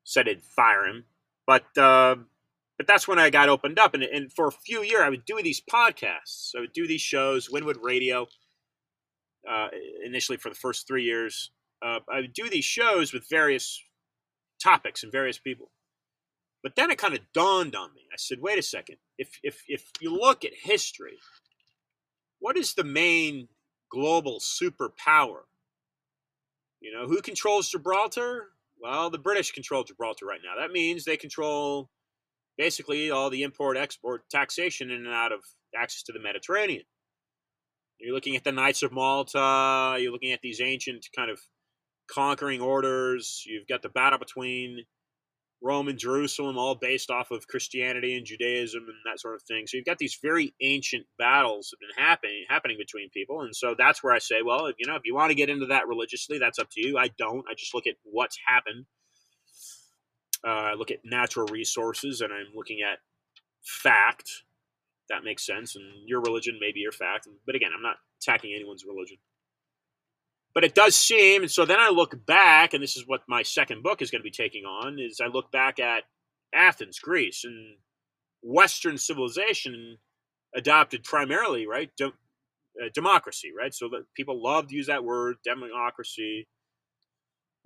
said 0.06 0.26
they'd 0.26 0.42
fire 0.42 0.86
him, 0.86 1.06
but 1.46 1.66
uh, 1.78 2.16
but 2.78 2.88
that's 2.88 3.08
when 3.08 3.20
I 3.20 3.30
got 3.30 3.50
opened 3.50 3.78
up, 3.78 3.94
and, 3.94 4.04
and 4.04 4.32
for 4.32 4.48
a 4.48 4.52
few 4.52 4.82
years 4.82 5.02
I 5.04 5.10
would 5.10 5.26
do 5.26 5.40
these 5.44 5.62
podcasts. 5.62 6.52
I 6.56 6.62
would 6.62 6.74
do 6.74 6.88
these 6.88 7.02
shows, 7.02 7.50
Wynwood 7.50 7.82
Radio. 7.82 8.28
Uh, 9.50 9.68
initially, 10.04 10.38
for 10.38 10.50
the 10.50 10.56
first 10.56 10.88
three 10.88 11.04
years, 11.04 11.52
uh, 11.86 12.00
I 12.12 12.22
would 12.22 12.34
do 12.34 12.50
these 12.50 12.66
shows 12.66 13.14
with 13.14 13.30
various 13.30 13.80
topics 14.64 15.04
and 15.04 15.12
various 15.12 15.38
people. 15.38 15.70
But 16.66 16.76
then 16.76 16.90
it 16.90 16.98
kind 16.98 17.14
of 17.14 17.20
dawned 17.32 17.76
on 17.76 17.94
me. 17.94 18.02
I 18.12 18.16
said, 18.18 18.40
wait 18.42 18.58
a 18.58 18.64
second. 18.64 18.96
If, 19.20 19.38
if, 19.44 19.62
if 19.68 19.92
you 20.02 20.12
look 20.12 20.44
at 20.44 20.52
history, 20.64 21.20
what 22.40 22.58
is 22.58 22.74
the 22.74 22.84
main 22.84 23.50
global 23.92 24.40
superpower? 24.40 25.42
You 26.82 26.92
know, 26.92 27.06
who 27.06 27.22
controls 27.22 27.70
Gibraltar? 27.70 28.48
Well, 28.82 29.12
the 29.12 29.20
British 29.20 29.52
control 29.52 29.84
Gibraltar 29.84 30.26
right 30.26 30.40
now. 30.44 30.60
That 30.60 30.72
means 30.72 31.06
they 31.06 31.18
control 31.18 31.92
basically 32.58 33.12
all 33.12 33.30
the 33.30 33.44
import 33.44 33.78
export 33.78 34.28
taxation 34.32 34.90
in 34.90 35.06
and 35.06 35.14
out 35.14 35.32
of 35.32 35.42
access 35.78 36.02
to 36.02 36.14
the 36.14 36.20
Mediterranean. 36.20 36.86
You're 38.00 38.16
looking 38.16 38.36
at 38.36 38.44
the 38.44 38.52
Knights 38.52 38.82
of 38.82 38.92
Malta, 38.92 39.98
you're 40.02 40.12
looking 40.12 40.32
at 40.32 40.42
these 40.42 40.62
ancient 40.62 41.06
kind 41.16 41.30
of 41.30 41.40
conquering 42.08 42.60
orders. 42.60 43.44
You've 43.46 43.68
got 43.68 43.84
the 43.84 43.90
battle 43.90 44.18
between 44.18 44.86
Rome 45.66 45.88
and 45.88 45.98
Jerusalem, 45.98 46.60
all 46.60 46.76
based 46.76 47.10
off 47.10 47.32
of 47.32 47.48
Christianity 47.48 48.16
and 48.16 48.24
Judaism 48.26 48.84
and 48.84 48.98
that 49.04 49.20
sort 49.20 49.34
of 49.34 49.42
thing. 49.42 49.66
So 49.66 49.78
you've 49.78 49.86
got 49.86 49.98
these 49.98 50.20
very 50.22 50.54
ancient 50.62 51.08
battles 51.18 51.72
that 51.72 51.78
have 51.82 51.96
been 51.98 52.06
happening 52.06 52.46
happening 52.48 52.78
between 52.78 53.10
people, 53.10 53.42
and 53.42 53.56
so 53.56 53.74
that's 53.76 54.04
where 54.04 54.14
I 54.14 54.20
say, 54.20 54.44
well, 54.46 54.72
you 54.78 54.86
know, 54.86 54.96
if 54.96 55.02
you 55.06 55.16
want 55.16 55.32
to 55.32 55.36
get 55.36 55.50
into 55.50 55.66
that 55.68 55.88
religiously, 55.88 56.38
that's 56.38 56.60
up 56.60 56.70
to 56.74 56.88
you. 56.88 57.00
I 57.00 57.10
don't. 57.18 57.46
I 57.50 57.56
just 57.56 57.74
look 57.74 57.88
at 57.88 57.96
what's 58.04 58.38
happened. 58.46 58.86
Uh, 60.46 60.72
I 60.72 60.74
look 60.76 60.92
at 60.92 61.00
natural 61.04 61.48
resources, 61.48 62.22
and 62.22 62.32
I'm 62.32 62.54
looking 62.56 62.82
at 62.82 63.00
fact. 63.64 64.44
That 65.10 65.24
makes 65.24 65.46
sense, 65.46 65.76
and 65.76 65.86
your 66.08 66.22
religion 66.22 66.60
may 66.62 66.72
be 66.72 66.82
your 66.82 66.92
fact. 66.92 67.28
But 67.46 67.56
again, 67.56 67.72
I'm 67.76 67.82
not 67.82 67.98
attacking 68.22 68.54
anyone's 68.54 68.86
religion. 68.86 69.18
But 70.56 70.64
it 70.64 70.74
does 70.74 70.96
seem, 70.96 71.44
and 71.44 71.52
so 71.52 71.66
then 71.66 71.82
I 71.82 71.90
look 71.90 72.26
back, 72.26 72.74
and 72.74 72.82
this 72.82 72.96
is 72.96 73.06
what 73.06 73.22
my 73.28 73.44
second 73.44 73.84
book 73.84 74.02
is 74.02 74.10
going 74.10 74.22
to 74.22 74.24
be 74.24 74.32
taking 74.32 74.64
on, 74.64 74.98
is 75.00 75.20
I 75.22 75.28
look 75.28 75.52
back 75.52 75.80
at 75.80 76.04
Athens, 76.54 76.98
Greece, 76.98 77.44
and 77.44 77.76
Western 78.42 78.98
civilization 78.98 79.98
adopted 80.56 81.04
primarily, 81.04 81.68
right, 81.68 81.92
de- 81.98 82.08
uh, 82.08 82.90
democracy, 82.94 83.52
right? 83.58 83.74
So 83.74 83.90
that 83.90 84.06
people 84.16 84.42
love 84.42 84.70
to 84.70 84.76
use 84.76 84.88
that 84.88 85.04
word, 85.04 85.36
democracy. 85.44 86.48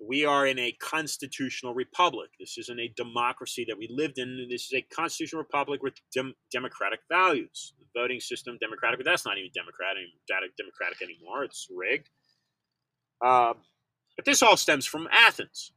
We 0.01 0.25
are 0.25 0.47
in 0.47 0.57
a 0.57 0.71
constitutional 0.81 1.75
republic. 1.75 2.31
This 2.39 2.57
isn't 2.57 2.79
a 2.79 2.91
democracy 2.95 3.65
that 3.67 3.77
we 3.77 3.87
lived 3.91 4.17
in. 4.17 4.47
This 4.49 4.63
is 4.63 4.73
a 4.73 4.81
constitutional 4.81 5.43
republic 5.43 5.83
with 5.83 5.93
dem- 6.11 6.35
democratic 6.51 7.01
values. 7.11 7.73
The 7.79 7.99
voting 7.99 8.19
system, 8.19 8.57
democratic, 8.59 8.97
but 8.97 9.05
that's 9.05 9.25
not 9.25 9.37
even 9.37 9.51
democratic, 9.53 10.05
democratic 10.57 11.03
anymore. 11.03 11.43
It's 11.43 11.67
rigged. 11.69 12.09
Uh, 13.21 13.53
but 14.15 14.25
this 14.25 14.41
all 14.41 14.57
stems 14.57 14.85
from 14.85 15.07
Athens. 15.11 15.71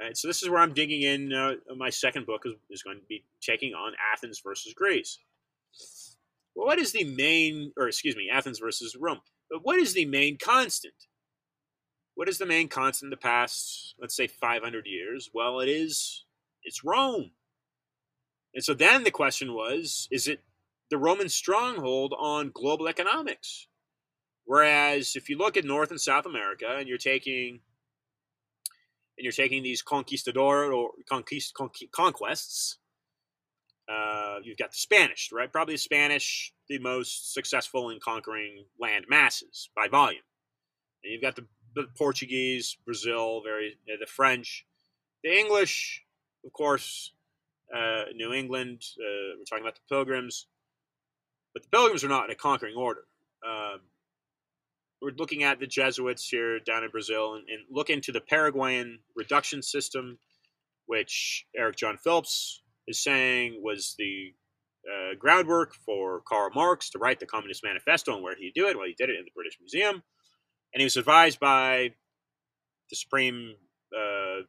Right? 0.00 0.16
So 0.16 0.28
this 0.28 0.42
is 0.42 0.48
where 0.48 0.60
I'm 0.60 0.74
digging 0.74 1.02
in. 1.02 1.32
Uh, 1.32 1.54
my 1.76 1.90
second 1.90 2.26
book 2.26 2.42
is, 2.44 2.52
is, 2.70 2.82
going 2.82 2.98
to 2.98 3.06
be 3.08 3.24
taking 3.40 3.74
on 3.74 3.92
Athens 4.12 4.40
versus 4.44 4.72
Greece. 4.74 5.18
Well, 6.54 6.66
what 6.66 6.78
is 6.78 6.92
the 6.92 7.04
main, 7.04 7.72
or 7.76 7.88
excuse 7.88 8.16
me, 8.16 8.28
Athens 8.32 8.58
versus 8.58 8.96
Rome? 8.98 9.20
But 9.50 9.60
what 9.64 9.78
is 9.78 9.92
the 9.94 10.06
main 10.06 10.38
constant? 10.38 10.94
What 12.14 12.28
is 12.28 12.38
the 12.38 12.46
main 12.46 12.68
constant 12.68 13.08
in 13.08 13.10
the 13.10 13.16
past, 13.16 13.94
let's 14.00 14.16
say, 14.16 14.26
500 14.26 14.86
years? 14.86 15.30
Well, 15.32 15.60
it 15.60 15.68
is 15.68 16.24
it's 16.64 16.84
Rome. 16.84 17.32
And 18.54 18.62
so 18.62 18.74
then 18.74 19.04
the 19.04 19.10
question 19.10 19.54
was, 19.54 20.08
is 20.10 20.28
it 20.28 20.40
the 20.90 20.98
Roman 20.98 21.28
stronghold 21.28 22.14
on 22.18 22.50
global 22.54 22.88
economics? 22.88 23.68
Whereas 24.44 25.14
if 25.16 25.28
you 25.28 25.38
look 25.38 25.56
at 25.56 25.64
North 25.64 25.90
and 25.90 26.00
South 26.00 26.26
America 26.26 26.76
and 26.78 26.88
you're 26.88 26.98
taking 26.98 27.60
and 29.18 29.24
you're 29.24 29.32
taking 29.32 29.62
these 29.62 29.82
conquistador 29.82 30.72
or 30.72 30.90
conquist, 31.10 31.52
conquests, 31.92 32.78
uh, 33.88 34.38
you've 34.42 34.56
got 34.56 34.70
the 34.70 34.78
Spanish, 34.78 35.30
right? 35.32 35.52
Probably 35.52 35.74
the 35.74 35.78
Spanish, 35.78 36.52
the 36.68 36.78
most 36.78 37.34
successful 37.34 37.90
in 37.90 38.00
conquering 38.00 38.64
land 38.80 39.04
masses 39.08 39.68
by 39.76 39.88
volume. 39.88 40.22
And 41.04 41.12
you've 41.12 41.22
got 41.22 41.36
the, 41.36 41.46
the 41.74 41.88
Portuguese, 41.96 42.76
Brazil, 42.84 43.42
very 43.44 43.76
uh, 43.88 43.96
the 44.00 44.06
French, 44.06 44.64
the 45.22 45.38
English, 45.38 46.02
of 46.44 46.52
course, 46.52 47.12
uh, 47.74 48.04
New 48.14 48.32
England, 48.32 48.82
uh, 48.98 49.36
We're 49.38 49.44
talking 49.44 49.64
about 49.64 49.76
the 49.76 49.94
Pilgrims, 49.94 50.46
but 51.52 51.62
the 51.62 51.68
Pilgrims 51.68 52.04
are 52.04 52.08
not 52.08 52.24
in 52.24 52.30
a 52.30 52.34
conquering 52.34 52.76
order. 52.76 53.04
Um, 53.46 53.80
we're 55.02 55.12
looking 55.18 55.42
at 55.42 55.58
the 55.58 55.66
Jesuits 55.66 56.28
here 56.28 56.60
down 56.60 56.84
in 56.84 56.90
Brazil 56.90 57.34
and, 57.34 57.48
and 57.48 57.64
look 57.68 57.90
into 57.90 58.12
the 58.12 58.20
Paraguayan 58.20 59.00
reduction 59.16 59.60
system, 59.60 60.18
which 60.86 61.44
Eric 61.56 61.76
John 61.76 61.96
Phelps 61.96 62.62
is 62.86 63.02
saying 63.02 63.60
was 63.62 63.96
the 63.98 64.32
uh, 64.88 65.14
groundwork 65.18 65.74
for 65.74 66.22
Karl 66.26 66.50
Marx 66.54 66.90
to 66.90 66.98
write 66.98 67.18
the 67.18 67.26
Communist 67.26 67.64
Manifesto 67.64 68.14
and 68.14 68.22
where 68.22 68.36
he 68.36 68.52
do 68.54 68.68
it. 68.68 68.76
Well, 68.76 68.86
he 68.86 68.94
did 68.96 69.10
it 69.10 69.18
in 69.18 69.24
the 69.24 69.30
British 69.34 69.58
Museum, 69.60 70.02
and 70.72 70.80
he 70.80 70.84
was 70.84 70.96
advised 70.96 71.40
by 71.40 71.90
the 72.88 72.96
Supreme 72.96 73.54
uh, 73.96 74.42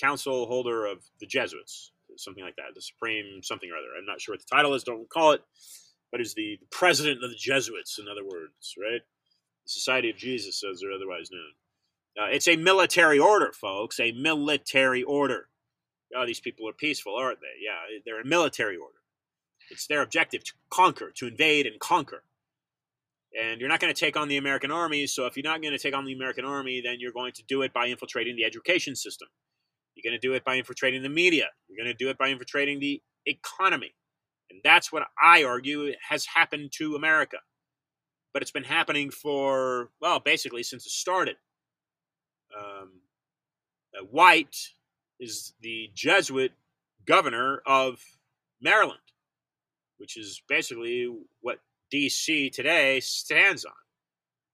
Council 0.00 0.46
holder 0.46 0.86
of 0.86 1.04
the 1.20 1.26
Jesuits, 1.26 1.92
something 2.16 2.44
like 2.44 2.56
that, 2.56 2.74
the 2.74 2.82
Supreme 2.82 3.40
something 3.42 3.70
or 3.70 3.76
other. 3.76 3.96
I'm 3.96 4.06
not 4.06 4.20
sure 4.20 4.34
what 4.34 4.40
the 4.40 4.54
title 4.54 4.74
is, 4.74 4.82
don't 4.82 5.00
recall 5.00 5.32
it, 5.32 5.42
but 6.10 6.20
is 6.20 6.34
the, 6.34 6.58
the 6.60 6.66
president 6.70 7.22
of 7.22 7.30
the 7.30 7.36
Jesuits, 7.36 7.98
in 7.98 8.06
other 8.08 8.24
words, 8.24 8.74
right? 8.78 9.02
The 9.66 9.70
Society 9.70 10.10
of 10.10 10.16
Jesus, 10.16 10.62
as 10.64 10.80
they're 10.80 10.92
otherwise 10.92 11.30
known. 11.30 11.52
Uh, 12.18 12.30
it's 12.30 12.48
a 12.48 12.56
military 12.56 13.18
order, 13.18 13.52
folks, 13.52 14.00
a 14.00 14.12
military 14.12 15.02
order. 15.02 15.48
Oh, 16.16 16.24
these 16.24 16.40
people 16.40 16.68
are 16.68 16.72
peaceful, 16.72 17.16
aren't 17.16 17.40
they? 17.40 17.62
Yeah, 17.62 17.98
they're 18.04 18.20
a 18.20 18.26
military 18.26 18.76
order. 18.76 18.98
It's 19.70 19.86
their 19.86 20.02
objective 20.02 20.44
to 20.44 20.52
conquer, 20.70 21.10
to 21.16 21.26
invade 21.26 21.66
and 21.66 21.78
conquer. 21.80 22.22
And 23.38 23.60
you're 23.60 23.68
not 23.68 23.80
going 23.80 23.92
to 23.92 24.00
take 24.00 24.16
on 24.16 24.28
the 24.28 24.36
American 24.36 24.70
army. 24.70 25.06
So 25.06 25.26
if 25.26 25.36
you're 25.36 25.44
not 25.44 25.60
going 25.60 25.72
to 25.72 25.78
take 25.78 25.94
on 25.94 26.04
the 26.04 26.12
American 26.12 26.44
army, 26.44 26.80
then 26.80 26.96
you're 27.00 27.12
going 27.12 27.32
to 27.32 27.42
do 27.42 27.62
it 27.62 27.74
by 27.74 27.86
infiltrating 27.86 28.36
the 28.36 28.44
education 28.44 28.94
system. 28.94 29.28
You're 29.94 30.08
going 30.10 30.18
to 30.18 30.26
do 30.26 30.34
it 30.34 30.44
by 30.44 30.54
infiltrating 30.54 31.02
the 31.02 31.08
media. 31.08 31.48
You're 31.68 31.84
going 31.84 31.94
to 31.94 32.04
do 32.04 32.08
it 32.08 32.16
by 32.16 32.28
infiltrating 32.28 32.78
the 32.78 33.02
economy. 33.26 33.94
And 34.50 34.60
that's 34.62 34.92
what 34.92 35.02
I 35.22 35.42
argue 35.42 35.92
has 36.08 36.24
happened 36.26 36.70
to 36.76 36.94
America. 36.94 37.38
But 38.36 38.42
it's 38.42 38.50
been 38.50 38.64
happening 38.64 39.08
for, 39.10 39.88
well, 39.98 40.20
basically 40.20 40.62
since 40.62 40.84
it 40.84 40.92
started. 40.92 41.36
Um, 42.54 43.00
uh, 43.98 44.04
White 44.10 44.56
is 45.18 45.54
the 45.62 45.90
Jesuit 45.94 46.52
governor 47.06 47.62
of 47.64 47.98
Maryland 48.60 49.00
which 49.98 50.16
is 50.16 50.42
basically 50.48 51.08
what 51.40 51.58
DC 51.92 52.52
today 52.52 53.00
stands 53.00 53.64
on. 53.64 53.72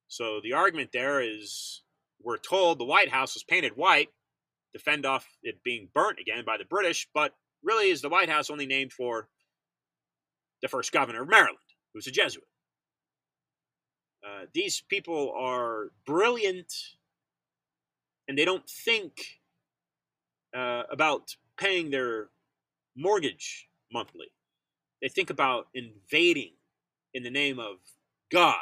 So 0.09 0.41
the 0.43 0.53
argument 0.53 0.91
there 0.93 1.21
is 1.21 1.83
we're 2.23 2.39
told 2.39 2.79
the 2.79 2.85
White 2.85 3.09
House 3.09 3.35
was 3.35 3.43
painted 3.43 3.77
white 3.77 4.09
to 4.75 4.79
fend 4.79 5.05
off 5.05 5.27
it 5.43 5.63
being 5.65 5.89
burnt 5.95 6.19
again 6.21 6.45
by 6.45 6.57
the 6.57 6.65
British, 6.65 7.09
but 7.13 7.35
really 7.63 7.91
is 7.91 8.03
the 8.03 8.09
White 8.09 8.29
House 8.29 8.51
only 8.51 8.67
named 8.67 8.93
for 8.93 9.29
the 10.61 10.69
first 10.69 10.93
governor 10.93 11.23
of 11.23 11.29
Maryland, 11.29 11.59
who's 11.93 12.07
a 12.07 12.13
Jesuit. 12.13 12.45
Uh, 14.25 14.47
these 14.53 14.83
people 14.89 15.33
are 15.37 15.91
brilliant 16.07 16.73
and 18.29 18.39
they 18.39 18.45
don't 18.45 18.69
think 18.69 19.41
uh, 20.57 20.85
about 20.91 21.37
paying 21.57 21.91
their 21.91 22.29
mortgage 22.97 23.69
monthly. 23.93 24.29
They 25.01 25.09
think 25.09 25.31
about 25.31 25.69
invading 25.75 26.53
in 27.15 27.23
the 27.23 27.31
name 27.31 27.59
of 27.59 27.77
God. 28.31 28.57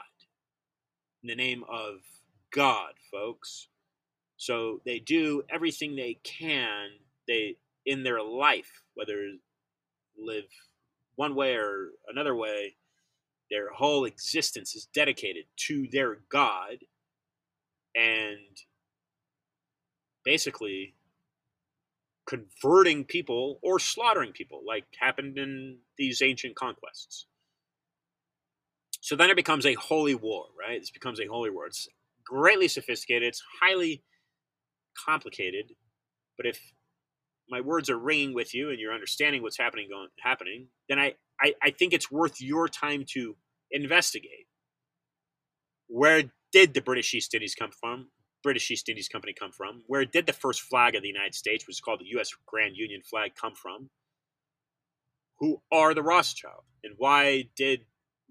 In 1.22 1.28
the 1.28 1.34
name 1.34 1.64
of 1.68 2.00
God, 2.50 2.94
folks. 3.10 3.68
So 4.38 4.80
they 4.86 4.98
do 4.98 5.42
everything 5.50 5.94
they 5.94 6.18
can 6.24 6.90
they 7.30 7.56
in 7.86 8.02
their 8.02 8.22
life, 8.22 8.82
whether 8.94 9.30
live 10.18 10.44
one 11.14 11.34
way 11.34 11.54
or 11.54 11.90
another 12.08 12.34
way, 12.34 12.74
their 13.50 13.72
whole 13.72 14.04
existence 14.04 14.74
is 14.74 14.88
dedicated 14.94 15.44
to 15.56 15.88
their 15.90 16.18
God 16.30 16.78
and 17.94 18.56
basically 20.24 20.94
converting 22.28 23.04
people 23.04 23.58
or 23.62 23.78
slaughtering 23.80 24.32
people, 24.32 24.62
like 24.66 24.84
happened 25.00 25.36
in 25.36 25.78
these 25.98 26.22
ancient 26.22 26.54
conquests. 26.54 27.26
So 29.00 29.16
then 29.16 29.30
it 29.30 29.36
becomes 29.36 29.66
a 29.66 29.74
holy 29.74 30.14
war, 30.14 30.46
right? 30.58 30.80
This 30.80 30.90
becomes 30.90 31.20
a 31.20 31.26
holy 31.26 31.50
war. 31.50 31.66
It's 31.66 31.88
greatly 32.24 32.68
sophisticated, 32.68 33.26
it's 33.26 33.42
highly 33.60 34.04
complicated, 35.04 35.72
but 36.36 36.46
if 36.46 36.60
my 37.48 37.60
words 37.60 37.90
are 37.90 37.98
ringing 37.98 38.34
with 38.34 38.54
you 38.54 38.70
and 38.70 38.78
you're 38.78 38.94
understanding 38.94 39.42
what's 39.42 39.58
happening 39.58 39.88
going 39.90 40.08
happening, 40.20 40.68
then 40.88 41.00
I, 41.00 41.14
I, 41.40 41.54
I 41.62 41.70
think 41.70 41.92
it's 41.92 42.10
worth 42.10 42.40
your 42.40 42.68
time 42.68 43.04
to 43.10 43.36
investigate. 43.70 44.46
Where 45.88 46.24
did 46.52 46.74
the 46.74 46.82
British 46.82 47.14
East 47.14 47.34
Indies 47.34 47.54
come 47.54 47.70
from? 47.70 48.08
British 48.42 48.70
East 48.70 48.88
Indies 48.88 49.08
Company 49.08 49.34
come 49.38 49.52
from? 49.52 49.82
Where 49.86 50.04
did 50.04 50.26
the 50.26 50.32
first 50.32 50.62
flag 50.62 50.94
of 50.94 51.02
the 51.02 51.08
United 51.08 51.34
States, 51.34 51.66
which 51.66 51.76
is 51.76 51.80
called 51.80 52.00
the 52.00 52.10
U.S. 52.10 52.30
Grand 52.46 52.76
Union 52.76 53.02
flag, 53.02 53.32
come 53.34 53.54
from? 53.54 53.90
Who 55.38 55.62
are 55.72 55.94
the 55.94 56.02
Rothschild? 56.02 56.64
And 56.84 56.94
why 56.98 57.48
did 57.56 57.82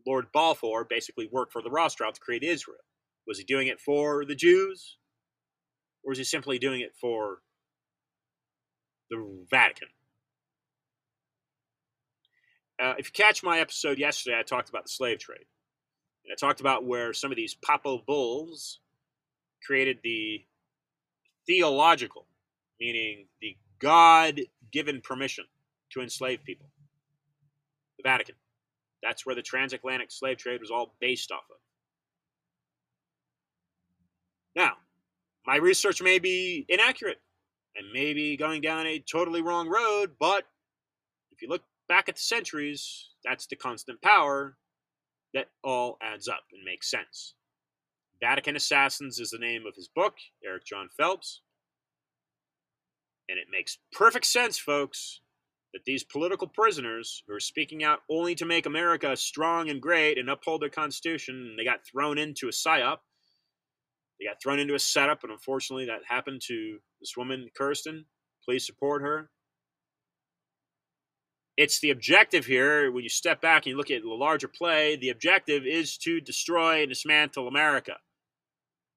Lord 0.05 0.27
Balfour 0.33 0.85
basically 0.85 1.29
work 1.31 1.51
for 1.51 1.61
the 1.61 1.71
Rothschild 1.71 2.15
to 2.15 2.21
create 2.21 2.43
Israel? 2.43 2.77
Was 3.27 3.37
he 3.37 3.43
doing 3.43 3.67
it 3.67 3.79
for 3.79 4.25
the 4.25 4.35
Jews? 4.35 4.97
Or 6.03 6.09
was 6.09 6.17
he 6.17 6.23
simply 6.23 6.59
doing 6.59 6.81
it 6.81 6.95
for 6.99 7.39
the 9.09 9.45
Vatican? 9.49 9.89
Uh, 12.81 12.93
if 12.97 13.07
you 13.07 13.11
catch 13.11 13.43
my 13.43 13.59
episode 13.59 13.97
yesterday, 13.97 14.37
I 14.39 14.43
talked 14.43 14.69
about 14.69 14.85
the 14.85 14.89
slave 14.89 15.19
trade. 15.19 15.45
And 16.25 16.31
I 16.31 16.35
talked 16.35 16.61
about 16.61 16.85
where 16.85 17.13
some 17.13 17.31
of 17.31 17.35
these 17.35 17.55
papal 17.55 18.01
bulls 18.05 18.79
created 19.65 19.99
the 20.03 20.41
theological, 21.45 22.25
meaning 22.79 23.25
the 23.41 23.57
God 23.79 24.39
given 24.71 25.01
permission 25.01 25.45
to 25.91 26.01
enslave 26.01 26.43
people. 26.43 26.67
The 27.97 28.09
Vatican. 28.09 28.35
That's 29.03 29.25
where 29.25 29.35
the 29.35 29.41
transatlantic 29.41 30.11
slave 30.11 30.37
trade 30.37 30.61
was 30.61 30.71
all 30.71 30.95
based 31.01 31.31
off 31.31 31.43
of. 31.49 31.57
Now, 34.55 34.73
my 35.45 35.57
research 35.57 36.01
may 36.01 36.19
be 36.19 36.65
inaccurate 36.69 37.19
and 37.75 37.91
maybe 37.93 38.37
going 38.37 38.61
down 38.61 38.85
a 38.87 38.99
totally 38.99 39.41
wrong 39.41 39.69
road, 39.69 40.11
but 40.19 40.45
if 41.31 41.41
you 41.41 41.49
look 41.49 41.63
back 41.89 42.07
at 42.07 42.15
the 42.15 42.21
centuries, 42.21 43.09
that's 43.25 43.47
the 43.47 43.55
constant 43.55 44.01
power 44.01 44.55
that 45.33 45.47
all 45.63 45.97
adds 46.01 46.27
up 46.27 46.43
and 46.53 46.63
makes 46.63 46.89
sense. 46.89 47.33
Vatican 48.21 48.55
Assassins 48.55 49.19
is 49.19 49.31
the 49.31 49.37
name 49.37 49.63
of 49.67 49.75
his 49.75 49.89
book, 49.93 50.15
Eric 50.45 50.65
John 50.65 50.89
Phelps. 50.95 51.41
And 53.27 53.37
it 53.37 53.47
makes 53.51 53.77
perfect 53.91 54.25
sense, 54.25 54.57
folks, 54.57 55.21
that 55.73 55.85
these 55.85 56.03
political 56.03 56.47
prisoners 56.47 57.23
who 57.27 57.33
are 57.33 57.39
speaking 57.39 57.83
out 57.83 57.99
only 58.09 58.35
to 58.35 58.45
make 58.45 58.65
America 58.65 59.15
strong 59.15 59.69
and 59.69 59.81
great 59.81 60.17
and 60.17 60.29
uphold 60.29 60.61
their 60.61 60.69
Constitution, 60.69 61.55
they 61.57 61.63
got 61.63 61.85
thrown 61.85 62.17
into 62.17 62.47
a 62.47 62.51
psyop. 62.51 62.97
They 64.19 64.25
got 64.25 64.41
thrown 64.41 64.59
into 64.59 64.73
a 64.73 64.79
setup, 64.79 65.23
and 65.23 65.31
unfortunately, 65.31 65.85
that 65.85 66.01
happened 66.07 66.41
to 66.47 66.79
this 66.99 67.15
woman, 67.15 67.49
Kirstyn. 67.57 68.03
Please 68.43 68.65
support 68.65 69.01
her. 69.01 69.29
It's 71.59 71.81
the 71.81 71.89
objective 71.89 72.45
here, 72.45 72.89
when 72.89 73.03
you 73.03 73.09
step 73.09 73.41
back 73.41 73.65
and 73.65 73.71
you 73.71 73.75
look 73.75 73.91
at 73.91 74.01
the 74.01 74.07
larger 74.07 74.47
play, 74.47 74.95
the 74.95 75.09
objective 75.09 75.65
is 75.65 75.97
to 75.97 76.21
destroy 76.21 76.79
and 76.79 76.87
dismantle 76.87 77.49
America. 77.49 77.97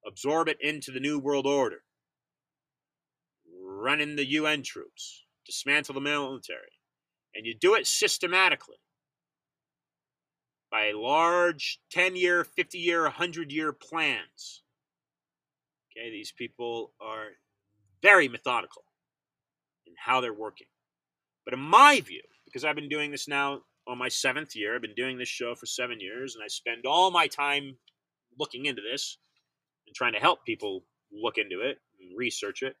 Absorb 0.07 0.47
it 0.47 0.59
into 0.61 0.89
the 0.89 1.01
New 1.01 1.19
World 1.19 1.45
Order, 1.45 1.83
run 3.61 3.99
in 3.99 4.15
the 4.15 4.25
UN 4.25 4.63
troops, 4.63 5.25
dismantle 5.45 5.93
the 5.93 5.99
military, 5.99 6.71
and 7.35 7.45
you 7.45 7.53
do 7.53 7.75
it 7.75 7.85
systematically. 7.85 8.77
By 10.71 10.93
large 10.95 11.81
10 11.91 12.15
year, 12.15 12.45
50 12.45 12.77
year, 12.77 13.03
100 13.03 13.51
year 13.51 13.73
plans. 13.73 14.63
Okay, 15.91 16.09
these 16.09 16.31
people 16.31 16.93
are 17.01 17.31
very 18.01 18.29
methodical 18.29 18.85
in 19.85 19.95
how 19.97 20.21
they're 20.21 20.33
working. 20.33 20.67
But 21.43 21.55
in 21.55 21.59
my 21.59 21.99
view, 21.99 22.21
because 22.53 22.63
I've 22.63 22.75
been 22.75 22.89
doing 22.89 23.09
this 23.09 23.27
now 23.27 23.61
on 23.87 23.97
my 23.97 24.09
seventh 24.09 24.55
year, 24.55 24.75
I've 24.75 24.81
been 24.81 24.93
doing 24.95 25.17
this 25.17 25.27
show 25.27 25.55
for 25.55 25.65
seven 25.65 25.99
years, 25.99 26.35
and 26.35 26.43
I 26.43 26.47
spend 26.47 26.85
all 26.85 27.09
my 27.09 27.25
time 27.25 27.75
looking 28.37 28.67
into 28.67 28.81
this 28.81 29.17
and 29.87 29.95
trying 29.95 30.13
to 30.13 30.19
help 30.19 30.45
people 30.45 30.83
look 31.11 31.37
into 31.37 31.61
it 31.61 31.79
and 31.99 32.17
research 32.17 32.61
it. 32.61 32.75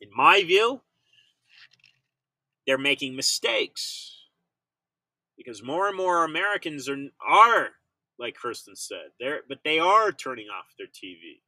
In 0.00 0.08
my 0.16 0.42
view, 0.42 0.80
they're 2.66 2.78
making 2.78 3.14
mistakes 3.14 4.26
because 5.36 5.62
more 5.62 5.86
and 5.86 5.96
more 5.96 6.24
Americans 6.24 6.88
are 6.88 6.96
are 7.26 7.68
like 8.18 8.36
Kirstyn 8.36 8.76
said, 8.76 9.10
they're 9.20 9.42
but 9.48 9.58
they 9.64 9.78
are 9.78 10.10
turning 10.10 10.46
off 10.48 10.66
their 10.76 10.88
TV. 10.88 11.42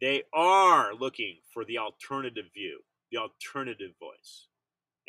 They 0.00 0.22
are 0.32 0.94
looking 0.94 1.38
for 1.52 1.64
the 1.64 1.78
alternative 1.78 2.46
view, 2.54 2.80
the 3.10 3.18
alternative 3.18 3.90
voice. 4.00 4.46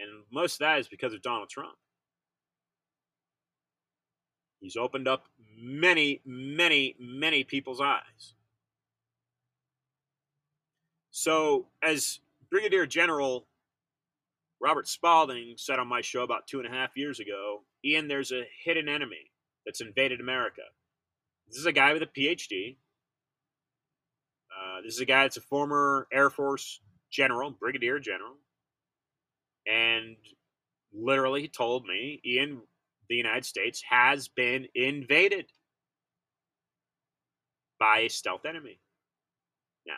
And 0.02 0.24
most 0.32 0.56
of 0.56 0.60
that 0.60 0.80
is 0.80 0.88
because 0.88 1.14
of 1.14 1.22
Donald 1.22 1.50
Trump. 1.50 1.76
He's 4.60 4.76
opened 4.76 5.08
up 5.08 5.26
many, 5.58 6.22
many, 6.26 6.96
many 7.00 7.44
people's 7.44 7.82
eyes. 7.82 8.36
So, 11.10 11.68
as 11.84 12.20
Brigadier 12.50 12.86
General 12.86 13.48
Robert 14.62 14.88
Spalding 14.88 15.56
said 15.58 15.80
on 15.80 15.88
my 15.88 16.02
show 16.02 16.22
about 16.22 16.48
two 16.48 16.60
and 16.60 16.68
a 16.68 16.72
half 16.72 16.96
years 16.96 17.20
ago, 17.20 17.64
Ian, 17.84 18.08
there's 18.08 18.32
a 18.32 18.44
hidden 18.64 18.88
enemy 18.88 19.32
that's 19.66 19.82
invaded 19.82 20.22
America. 20.22 20.62
This 21.48 21.58
is 21.58 21.66
a 21.66 21.72
guy 21.72 21.94
with 21.94 22.04
a 22.04 22.08
PhD. 22.08 22.78
Uh, 24.52 24.82
this 24.84 24.94
is 24.94 25.00
a 25.00 25.06
guy 25.06 25.24
that's 25.24 25.38
a 25.38 25.42
former 25.42 26.08
Air 26.14 26.30
Force 26.30 26.80
general, 27.10 27.52
brigadier 27.52 28.00
general, 28.00 28.36
and 29.68 30.16
literally 30.94 31.48
told 31.48 31.86
me, 31.86 32.22
Ian, 32.26 32.62
the 33.10 33.16
United 33.16 33.46
States 33.46 33.84
has 33.90 34.28
been 34.28 34.68
invaded 34.76 35.46
by 37.80 38.00
a 38.00 38.10
stealth 38.10 38.46
enemy. 38.46 38.80
Now, 39.86 39.94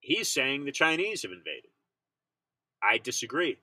he's 0.00 0.28
saying 0.28 0.64
the 0.64 0.72
Chinese 0.72 1.22
have 1.22 1.32
invaded. 1.32 1.70
I 2.82 2.98
disagree. 2.98 3.58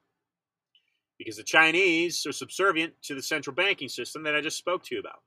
Because 1.18 1.38
the 1.38 1.44
Chinese 1.44 2.26
are 2.26 2.32
subservient 2.32 2.94
to 3.04 3.16
the 3.16 3.24
central 3.24 3.56
banking 3.56 3.90
system 3.90 4.24
that 4.24 4.36
I 4.36 4.42
just 4.42 4.58
spoke 4.58 4.84
to 4.84 4.96
you 4.96 5.02
about. 5.02 5.24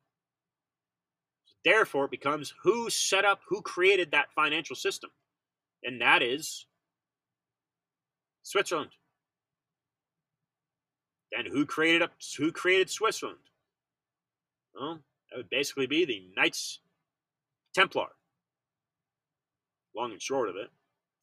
Therefore, 1.65 2.07
it 2.07 2.11
becomes 2.11 2.55
who 2.63 2.89
set 2.89 3.25
up, 3.25 3.41
who 3.49 3.61
created 3.61 4.13
that 4.13 4.33
financial 4.35 4.77
system. 4.77 5.11
And 5.83 6.01
that 6.01 6.23
is 6.23 6.67
Switzerland. 8.43 8.91
And 11.33 11.47
who 11.47 11.65
created 11.65 12.03
up 12.03 12.13
who 12.37 12.53
created 12.53 12.91
Switzerland? 12.91 13.39
Well, 14.75 15.01
that 15.31 15.37
would 15.37 15.51
basically 15.51 15.87
be 15.87 16.05
the 16.05 16.29
Knights 16.37 16.81
Templar. 17.75 18.09
Long 19.95 20.13
and 20.13 20.23
short 20.23 20.49
of 20.49 20.57
it, 20.57 20.71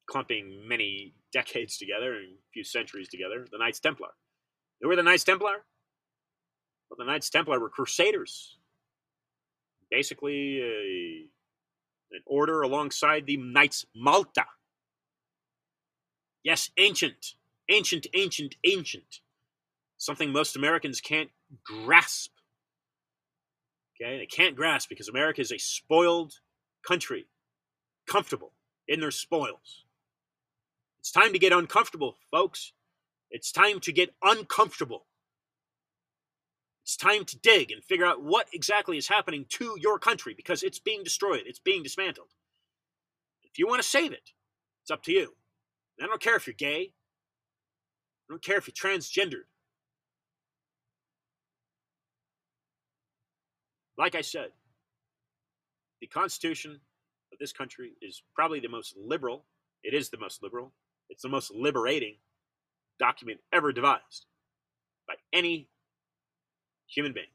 clumping 0.09 0.67
many 0.67 1.13
decades 1.33 1.77
together 1.77 2.15
and 2.15 2.33
a 2.33 2.49
few 2.53 2.63
centuries 2.63 3.09
together, 3.09 3.45
the 3.51 3.57
Knights 3.57 3.79
Templar. 3.79 4.09
Who 4.81 4.87
were 4.87 4.95
the 4.95 5.03
Knights 5.03 5.23
Templar? 5.23 5.65
Well, 6.89 6.97
the 6.97 7.05
Knights 7.05 7.29
Templar 7.29 7.59
were 7.59 7.69
crusaders. 7.69 8.57
Basically, 9.89 10.61
a, 10.61 12.15
an 12.15 12.21
order 12.25 12.61
alongside 12.61 13.25
the 13.25 13.37
Knights 13.37 13.85
Malta. 13.95 14.45
Yes, 16.43 16.69
ancient, 16.77 17.35
ancient, 17.69 18.07
ancient, 18.13 18.55
ancient. 18.63 19.19
Something 19.97 20.31
most 20.31 20.55
Americans 20.55 21.01
can't 21.01 21.29
grasp. 21.63 22.31
Okay, 23.99 24.17
they 24.17 24.25
can't 24.27 24.55
grasp 24.55 24.89
because 24.89 25.07
America 25.07 25.41
is 25.41 25.51
a 25.51 25.57
spoiled 25.57 26.33
country, 26.87 27.27
comfortable 28.07 28.53
in 28.87 28.99
their 28.99 29.11
spoils. 29.11 29.85
It's 30.99 31.11
time 31.11 31.33
to 31.33 31.39
get 31.39 31.51
uncomfortable, 31.51 32.17
folks. 32.29 32.73
It's 33.31 33.51
time 33.51 33.79
to 33.81 33.91
get 33.91 34.13
uncomfortable. 34.21 35.05
It's 36.83 36.95
time 36.95 37.25
to 37.25 37.39
dig 37.39 37.71
and 37.71 37.83
figure 37.83 38.05
out 38.05 38.23
what 38.23 38.47
exactly 38.53 38.97
is 38.97 39.07
happening 39.07 39.45
to 39.49 39.75
your 39.79 39.99
country 39.99 40.33
because 40.33 40.63
it's 40.63 40.79
being 40.79 41.03
destroyed, 41.03 41.43
it's 41.45 41.59
being 41.59 41.83
dismantled. 41.83 42.29
If 43.43 43.57
you 43.59 43.67
want 43.67 43.81
to 43.81 43.87
save 43.87 44.11
it, 44.13 44.31
it's 44.83 44.91
up 44.91 45.03
to 45.03 45.11
you. 45.11 45.35
I 46.01 46.05
don't 46.05 46.21
care 46.21 46.35
if 46.35 46.47
you're 46.47 46.53
gay, 46.53 46.93
I 48.29 48.33
don't 48.33 48.43
care 48.43 48.57
if 48.57 48.67
you're 48.67 48.91
transgendered. 48.91 49.47
Like 53.97 54.15
I 54.15 54.21
said, 54.21 54.49
the 56.01 56.07
Constitution 56.07 56.79
of 57.33 57.39
this 57.39 57.51
country 57.51 57.93
is 58.01 58.21
probably 58.35 58.59
the 58.59 58.69
most 58.69 58.95
liberal. 58.95 59.45
It 59.83 59.93
is 59.93 60.09
the 60.09 60.17
most 60.17 60.43
liberal. 60.43 60.73
It's 61.09 61.23
the 61.23 61.29
most 61.29 61.53
liberating 61.53 62.17
document 62.99 63.39
ever 63.51 63.71
devised 63.71 64.25
by 65.07 65.15
any 65.33 65.67
human 66.87 67.13
being 67.13 67.27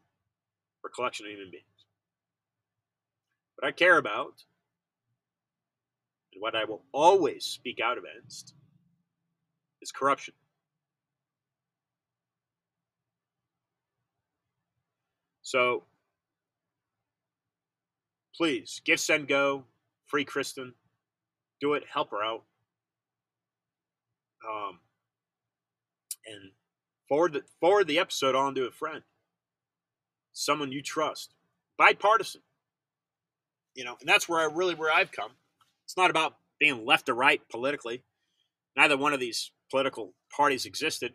or 0.84 0.90
collection 0.90 1.26
of 1.26 1.32
human 1.32 1.50
beings. 1.50 1.64
What 3.56 3.66
I 3.68 3.72
care 3.72 3.98
about 3.98 4.44
and 6.32 6.40
what 6.40 6.54
I 6.54 6.64
will 6.64 6.82
always 6.92 7.44
speak 7.44 7.80
out 7.80 7.98
against 7.98 8.54
is 9.80 9.92
corruption. 9.92 10.34
So 15.42 15.84
please 18.34 18.80
give 18.84 19.00
send 19.00 19.28
go 19.28 19.64
free 20.06 20.24
Kirstyn. 20.24 20.72
Do 21.60 21.74
it 21.74 21.84
help 21.92 22.10
her 22.10 22.22
out. 22.22 22.42
Um, 24.48 24.80
and 26.26 26.50
forward 27.08 27.34
the, 27.34 27.42
forward 27.60 27.86
the 27.86 27.98
episode 27.98 28.34
on 28.34 28.54
to 28.56 28.66
a 28.66 28.70
friend. 28.70 29.02
Someone 30.32 30.72
you 30.72 30.82
trust. 30.82 31.34
Bipartisan. 31.78 32.42
You 33.74 33.84
know 33.84 33.96
and 34.00 34.08
that's 34.08 34.28
where 34.28 34.40
i 34.40 34.52
really 34.52 34.74
where 34.74 34.92
i've 34.92 35.12
come. 35.12 35.32
It's 35.84 35.96
not 35.96 36.10
about 36.10 36.36
being 36.58 36.84
left 36.84 37.08
or 37.08 37.14
right 37.14 37.40
politically. 37.50 38.02
Neither 38.76 38.96
one 38.96 39.12
of 39.12 39.20
these 39.20 39.50
political 39.70 40.14
parties 40.30 40.66
existed. 40.66 41.12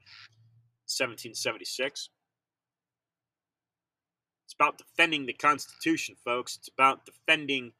1776 0.87 2.09
it's 2.09 2.09
about 4.59 4.77
defending 4.77 5.25
the 5.25 5.33
Constitution, 5.33 6.15
folks. 6.23 6.55
It's 6.57 6.67
about 6.67 7.05
defending. 7.05 7.73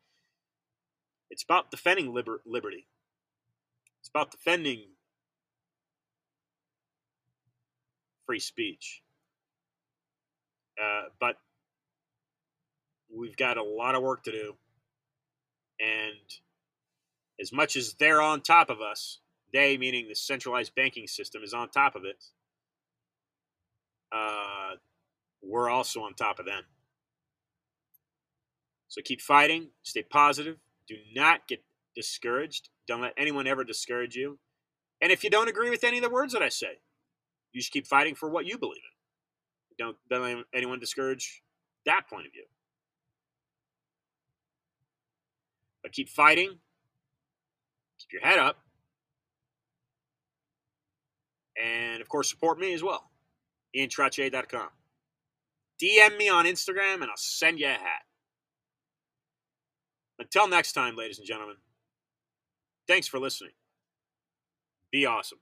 It's 1.30 1.44
about 1.44 1.72
defending 1.72 2.14
liber- 2.14 2.42
liberty. 2.46 2.88
It's 4.00 4.10
about 4.10 4.32
defending 4.32 4.84
free 8.26 8.40
speech. 8.40 9.02
Uh, 10.82 11.10
but 11.20 11.38
we've 13.14 13.38
got 13.38 13.58
a 13.58 13.64
lot 13.64 13.96
of 13.96 14.04
work 14.04 14.24
to 14.24 14.32
do, 14.32 14.56
and 15.80 16.40
as 17.42 17.52
much 17.52 17.76
as 17.76 17.94
they're 17.94 18.22
on 18.22 18.42
top 18.42 18.70
of 18.70 18.80
us, 18.80 19.20
they 19.52 19.78
meaning 19.78 20.08
the 20.08 20.16
centralized 20.16 20.76
banking 20.76 21.08
system 21.08 21.44
is 21.44 21.54
on 21.54 21.70
top 21.70 21.96
of 21.96 22.06
it. 22.06 22.24
Uh, 24.12 24.76
we're 25.48 25.70
also 25.70 26.02
on 26.02 26.14
top 26.14 26.40
of 26.40 26.46
them. 26.46 26.64
So 28.88 29.02
keep 29.04 29.22
fighting, 29.22 29.70
stay 29.84 30.04
positive, 30.04 30.58
do 30.88 30.96
not 31.16 31.48
get 31.48 31.64
discouraged. 31.96 32.70
Don't 32.88 33.02
let 33.02 33.14
anyone 33.18 33.48
ever 33.48 33.64
discourage 33.64 34.16
you. 34.16 34.40
And 35.02 35.12
if 35.12 35.24
you 35.24 35.30
don't 35.30 35.50
agree 35.50 35.70
with 35.70 35.84
any 35.84 35.98
of 35.98 36.04
the 36.04 36.10
words 36.10 36.34
that 36.34 36.42
I 36.42 36.50
say, 36.50 36.80
you 37.52 37.62
should 37.62 37.74
keep 37.74 37.88
fighting 37.88 38.16
for 38.16 38.30
what 38.30 38.46
you 38.46 38.58
believe 38.58 38.78
in. 38.78 39.86
Don't, 39.86 39.98
don't 40.10 40.24
let 40.24 40.46
anyone 40.54 40.80
discourage 40.80 41.44
that 41.86 42.08
point 42.10 42.26
of 42.26 42.32
view. 42.32 42.46
But 45.84 45.92
keep 45.92 46.10
fighting, 46.10 46.50
keep 48.00 48.12
your 48.12 48.22
head 48.22 48.40
up, 48.40 48.58
and 51.62 52.02
of 52.02 52.10
course, 52.10 52.30
support 52.30 52.60
me 52.60 52.74
as 52.74 52.84
well. 52.84 53.10
IanTrottier.com. 53.76 54.70
DM 55.82 56.18
me 56.18 56.30
on 56.30 56.46
Instagram 56.46 56.96
and 56.96 57.06
I'll 57.06 57.18
send 57.18 57.60
you 57.60 57.68
a 57.68 57.72
hat. 57.72 58.04
Until 60.20 60.48
next 60.48 60.74
time, 60.74 60.96
ladies 60.96 61.20
and 61.20 61.28
gentlemen, 61.28 61.58
thanks 62.88 63.08
for 63.08 63.20
listening. 63.20 63.52
Be 64.92 65.06
awesome. 65.06 65.40